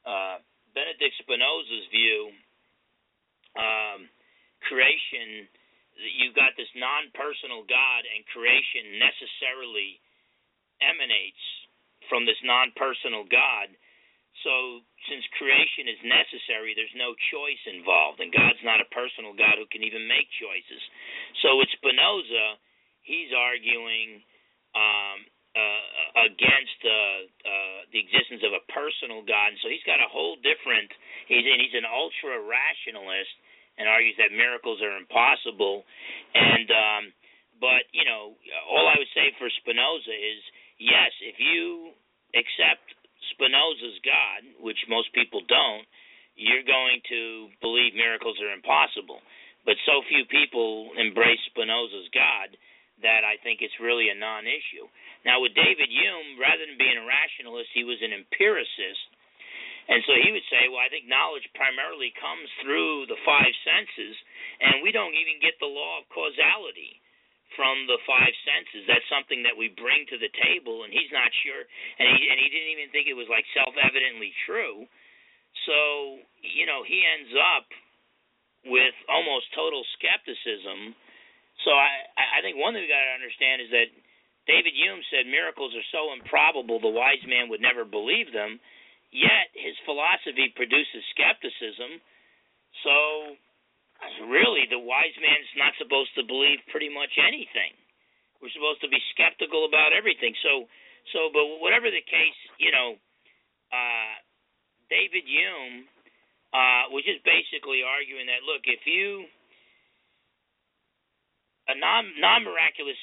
[0.04, 0.38] Uh,
[0.76, 2.36] Benedict Spinoza's view,
[3.56, 4.12] um,
[4.68, 5.48] creation,
[6.20, 10.04] you've got this non-personal God, and creation necessarily
[10.84, 11.46] emanates
[12.12, 13.72] from this non-personal God.
[14.44, 19.56] So, since creation is necessary, there's no choice involved, and God's not a personal God
[19.60, 20.82] who can even make choices.
[21.44, 22.60] So, with Spinoza,
[23.04, 24.24] he's arguing
[24.76, 29.54] um, uh, against uh, uh, the existence of a personal God.
[29.54, 30.90] And so he's got a whole different.
[31.30, 33.34] He's and he's an ultra rationalist
[33.78, 35.86] and argues that miracles are impossible.
[36.34, 37.04] And um,
[37.62, 38.34] but you know,
[38.66, 40.42] all I would say for Spinoza is
[40.82, 41.94] yes, if you
[42.34, 42.90] accept
[43.34, 45.86] Spinoza's God, which most people don't,
[46.38, 49.22] you're going to believe miracles are impossible.
[49.66, 52.58] But so few people embrace Spinoza's God
[53.02, 54.88] that I think it's really a non-issue.
[55.28, 59.08] Now with David Hume, rather than being a rationalist, he was an empiricist.
[59.84, 64.16] And so he would say, well, I think knowledge primarily comes through the five senses,
[64.64, 67.03] and we don't even get the law of causality
[67.56, 68.86] from the five senses.
[68.90, 72.38] That's something that we bring to the table, and he's not sure, and he and
[72.38, 74.86] he didn't even think it was like self-evidently true.
[75.70, 75.78] So
[76.42, 77.68] you know, he ends up
[78.66, 80.96] with almost total skepticism
[81.62, 83.90] so I, I think one thing we got to understand is that
[84.50, 88.58] David Hume said miracles are so improbable the wise man would never believe them.
[89.14, 92.02] Yet his philosophy produces skepticism.
[92.82, 93.38] So
[94.28, 97.74] really, the wise man's not supposed to believe pretty much anything.
[98.42, 100.36] We're supposed to be skeptical about everything.
[100.44, 100.68] So,
[101.16, 103.00] so, but whatever the case, you know,
[103.72, 104.16] uh,
[104.92, 105.88] David Hume
[106.52, 109.26] uh, was just basically arguing that look, if you
[111.68, 113.00] a non non miraculous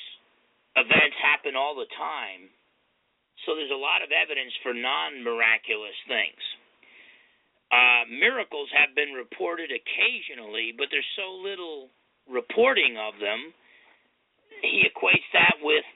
[0.76, 2.52] events happen all the time.
[3.46, 6.42] So there's a lot of evidence for non miraculous things.
[7.70, 11.88] Uh, miracles have been reported occasionally, but there's so little
[12.26, 13.54] reporting of them.
[14.62, 15.86] He equates that with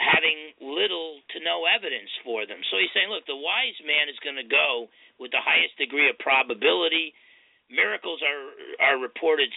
[0.00, 2.58] having little to no evidence for them.
[2.72, 4.88] So he's saying, look, the wise man is going to go
[5.20, 7.12] with the highest degree of probability.
[7.70, 8.42] Miracles are
[8.80, 9.48] are reported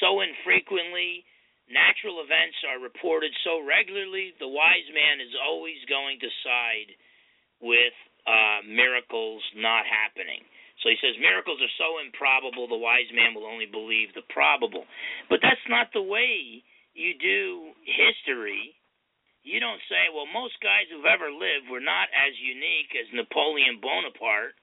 [0.00, 1.24] so infrequently
[1.70, 6.90] natural events are reported so regularly, the wise man is always going to side
[7.60, 7.96] with
[8.28, 10.44] uh, miracles not happening.
[10.84, 14.84] So he says miracles are so improbable, the wise man will only believe the probable.
[15.32, 16.60] But that's not the way
[16.92, 18.76] you do history.
[19.48, 23.80] You don't say, well, most guys who've ever lived were not as unique as Napoleon
[23.80, 24.56] Bonaparte.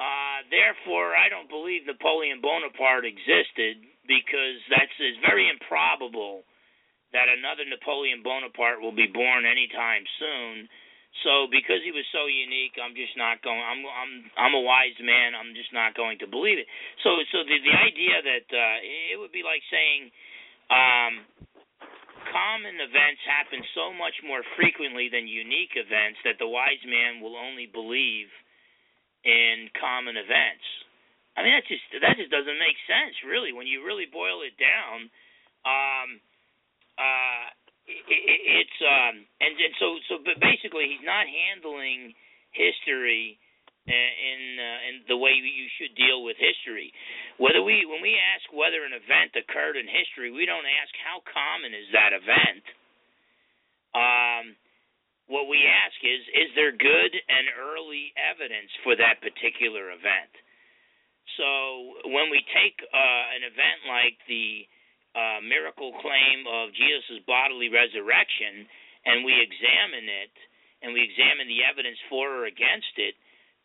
[0.00, 6.48] Uh, therefore, I don't believe Napoleon Bonaparte existed because that's it's very improbable
[7.12, 10.68] that another Napoleon Bonaparte will be born anytime soon.
[11.26, 13.60] So because he was so unique, I'm just not going.
[13.60, 15.34] I'm I'm I'm a wise man.
[15.34, 16.70] I'm just not going to believe it.
[17.02, 18.78] So so the the idea that uh,
[19.12, 20.08] it would be like saying
[20.70, 21.26] um,
[22.30, 27.34] common events happen so much more frequently than unique events that the wise man will
[27.34, 28.30] only believe
[29.26, 30.64] in common events.
[31.36, 34.54] I mean, that just that just doesn't make sense, really, when you really boil it
[34.56, 35.10] down.
[35.66, 36.08] Um,
[36.96, 37.44] uh,
[37.90, 42.14] it, it, it's um, and and so so, but basically, he's not handling
[42.54, 43.38] history
[43.90, 46.94] in uh, in the way you should deal with history.
[47.42, 51.24] Whether we when we ask whether an event occurred in history, we don't ask how
[51.26, 52.64] common is that event.
[53.90, 54.54] Um,
[55.30, 60.34] what we ask is, is there good and early evidence for that particular event?
[61.38, 64.66] So when we take uh, an event like the
[65.14, 68.66] uh, miracle claim of Jesus' bodily resurrection
[69.06, 70.34] and we examine it
[70.82, 73.14] and we examine the evidence for or against it,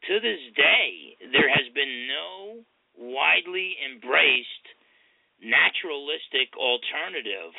[0.08, 2.60] to this day there has been no
[3.00, 4.66] widely embraced
[5.40, 7.56] naturalistic alternative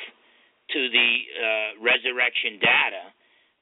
[0.73, 3.05] to the uh, resurrection data.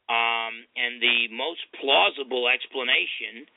[0.05, 3.49] Um, and the most plausible explanation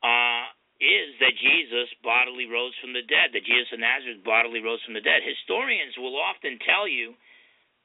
[0.00, 0.48] uh,
[0.82, 4.98] is that Jesus bodily rose from the dead, that Jesus of Nazareth bodily rose from
[4.98, 5.22] the dead.
[5.22, 7.14] Historians will often tell you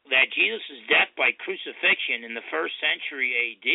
[0.09, 3.69] that Jesus' death by crucifixion in the first century AD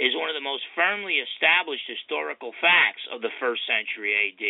[0.00, 4.44] is one of the most firmly established historical facts of the first century AD.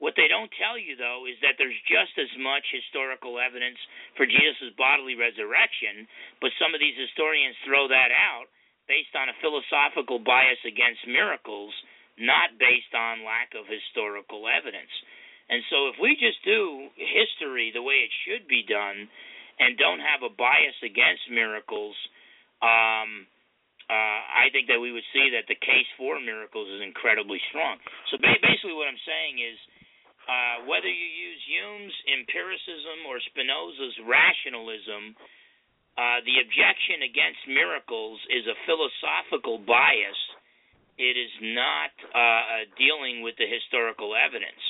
[0.00, 3.80] What they don't tell you, though, is that there's just as much historical evidence
[4.16, 6.08] for Jesus' bodily resurrection,
[6.40, 8.48] but some of these historians throw that out
[8.88, 11.72] based on a philosophical bias against miracles,
[12.18, 14.92] not based on lack of historical evidence.
[15.48, 19.06] And so if we just do history the way it should be done
[19.60, 21.94] and don't have a bias against miracles,
[22.64, 23.28] um,
[23.86, 27.78] uh, I think that we would see that the case for miracles is incredibly strong.
[28.10, 29.58] So basically, what I'm saying is,
[30.26, 35.14] uh, whether you use Hume's empiricism or Spinoza's rationalism,
[35.94, 40.18] uh, the objection against miracles is a philosophical bias.
[40.96, 44.60] It is not uh, dealing with the historical evidence.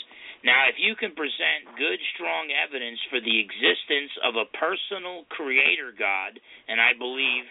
[0.43, 5.95] Now, if you can present good, strong evidence for the existence of a personal creator
[5.95, 6.39] God,
[6.69, 7.47] and I believe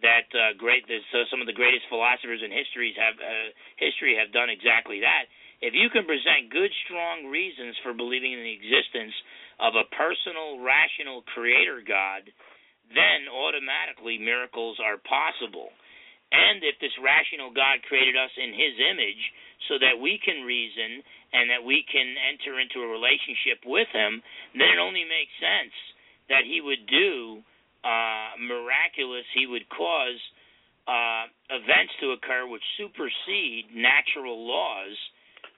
[0.00, 4.32] that uh, great uh, some of the greatest philosophers in history have uh, history have
[4.32, 5.28] done exactly that.
[5.60, 9.12] If you can present good, strong reasons for believing in the existence
[9.60, 12.24] of a personal, rational creator God,
[12.88, 15.68] then automatically miracles are possible.
[16.30, 19.22] And if this rational God created us in his image
[19.66, 21.02] so that we can reason
[21.34, 24.22] and that we can enter into a relationship with him,
[24.54, 25.74] then it only makes sense
[26.30, 27.42] that he would do
[27.82, 30.20] uh, miraculous, he would cause
[30.86, 34.94] uh, events to occur which supersede natural laws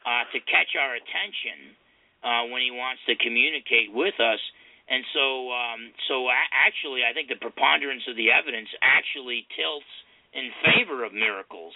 [0.05, 1.77] uh, to catch our attention
[2.25, 4.41] uh, when he wants to communicate with us.
[4.89, 9.89] And so, um, so actually, I think the preponderance of the evidence actually tilts
[10.33, 11.75] in favor of miracles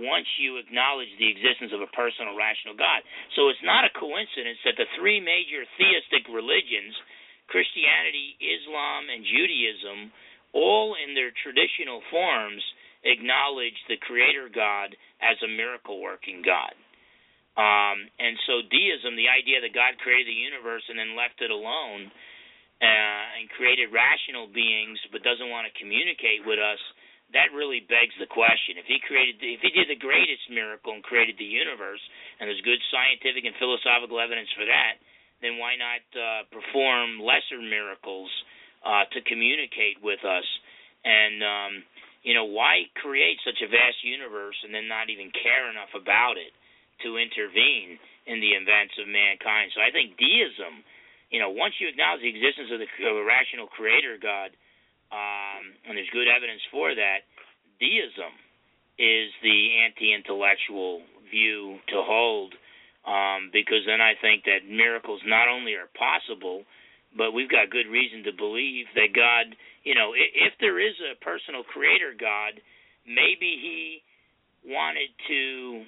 [0.00, 3.04] once you acknowledge the existence of a personal, rational God.
[3.36, 6.96] So it's not a coincidence that the three major theistic religions
[7.52, 10.08] Christianity, Islam, and Judaism,
[10.56, 12.62] all in their traditional forms,
[13.04, 16.72] acknowledge the Creator God as a miracle working God.
[17.60, 21.52] Um, and so, deism, the idea that God created the universe and then left it
[21.52, 22.08] alone
[22.80, 26.80] uh, and created rational beings but doesn't want to communicate with us,
[27.32, 28.76] that really begs the question.
[28.76, 32.00] If he created, if he did the greatest miracle and created the universe,
[32.38, 35.00] and there's good scientific and philosophical evidence for that,
[35.40, 38.30] then why not uh, perform lesser miracles
[38.84, 40.46] uh, to communicate with us?
[41.02, 41.72] And um,
[42.22, 46.38] you know, why create such a vast universe and then not even care enough about
[46.38, 46.54] it
[47.02, 47.98] to intervene
[48.30, 49.74] in the events of mankind?
[49.74, 50.86] So I think deism,
[51.34, 54.54] you know, once you acknowledge the existence of the of a rational creator God,
[55.12, 57.28] um, and there's good evidence for that,
[57.78, 58.32] deism
[58.98, 62.54] is the anti-intellectual view to hold
[63.04, 66.62] um, because then I think that miracles not only are possible,
[67.16, 69.52] but we've got good reason to believe that God,
[69.82, 72.62] you know, if, if there is a personal creator God,
[73.04, 74.00] maybe he
[74.62, 75.82] wanted to,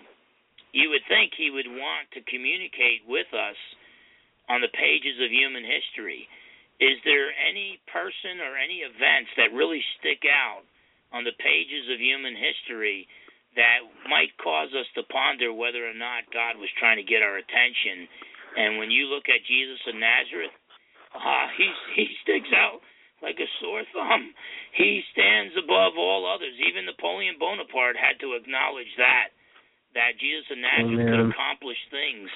[0.75, 3.57] you would think he would want to communicate with us
[4.51, 6.27] on the pages of human history.
[6.83, 10.67] Is there any person or any events that really stick out
[11.15, 13.07] on the pages of human history
[13.55, 17.39] that might cause us to ponder whether or not God was trying to get our
[17.39, 18.11] attention.
[18.59, 20.55] And when you look at Jesus of Nazareth,
[21.15, 22.83] uh, he he sticks out
[23.23, 24.35] like a sore thumb.
[24.75, 26.55] He stands above all others.
[26.67, 29.31] Even Napoleon Bonaparte had to acknowledge that
[29.95, 32.27] that Jesus of Nazareth could accomplish things,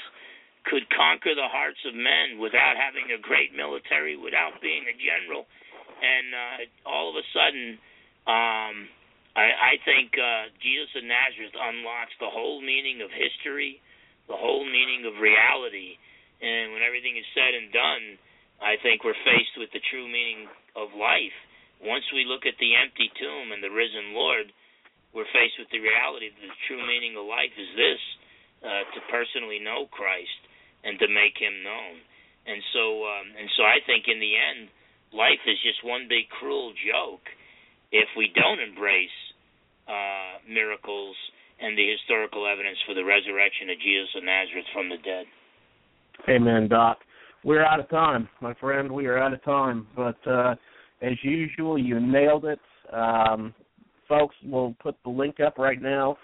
[0.69, 5.49] could conquer the hearts of men without having a great military, without being a general,
[5.99, 7.81] and uh, all of a sudden.
[8.29, 8.77] Um,
[9.33, 13.81] I, I think uh, Jesus of Nazareth unlocks the whole meaning of history,
[14.29, 15.97] the whole meaning of reality,
[16.45, 18.05] and when everything is said and done,
[18.61, 21.35] I think we're faced with the true meaning of life.
[21.81, 24.51] Once we look at the empty tomb and the risen Lord,
[25.15, 28.03] we're faced with the reality that the true meaning of life is this:
[28.67, 30.48] uh, to personally know Christ
[30.85, 32.03] and to make Him known.
[32.49, 34.73] And so, um, and so, I think in the end,
[35.13, 37.25] life is just one big cruel joke
[37.93, 39.19] if we don't embrace
[39.89, 41.17] uh, miracles
[41.61, 45.27] and the historical evidence for the resurrection of Jesus of Nazareth from the dead.
[46.29, 46.99] Amen, Doc.
[47.45, 48.91] We're out of time, my friend.
[48.91, 49.87] We are out of time.
[49.97, 50.55] But uh,
[51.03, 52.61] as usual, you nailed it.
[52.93, 53.55] Um,
[54.09, 56.17] folks, we'll put the link up right now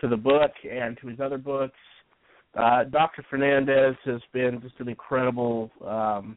[0.00, 1.74] to the book and to his other books.
[2.54, 3.24] Uh, Dr.
[3.30, 5.70] Fernandes has been just an incredible.
[5.86, 6.36] Um,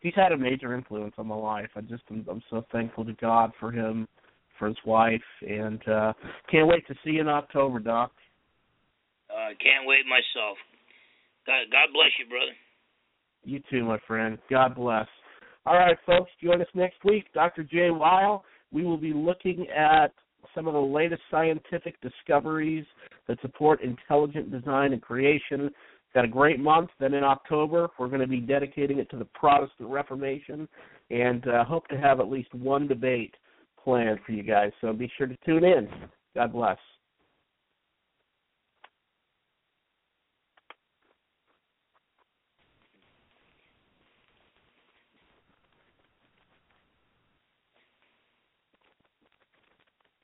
[0.00, 1.68] he's had a major influence on my life.
[1.76, 4.08] I just am, I'm so thankful to God for him
[4.58, 6.12] for his wife, and uh,
[6.50, 8.12] can't wait to see you in October, Doc.
[9.30, 10.56] Uh, can't wait myself.
[11.46, 12.52] God, God bless you, brother.
[13.44, 14.38] You too, my friend.
[14.50, 15.06] God bless.
[15.64, 17.26] All right, folks, join us next week.
[17.34, 17.62] Dr.
[17.62, 18.44] Jay Wile.
[18.72, 20.12] We will be looking at
[20.54, 22.84] some of the latest scientific discoveries
[23.26, 25.70] that support intelligent design and creation.
[26.14, 26.90] Got a great month.
[26.98, 30.66] Then in October, we're going to be dedicating it to the Protestant Reformation,
[31.10, 33.34] and uh, hope to have at least one debate
[33.82, 34.72] planned for you guys.
[34.80, 35.88] So be sure to tune in.
[36.34, 36.78] God bless.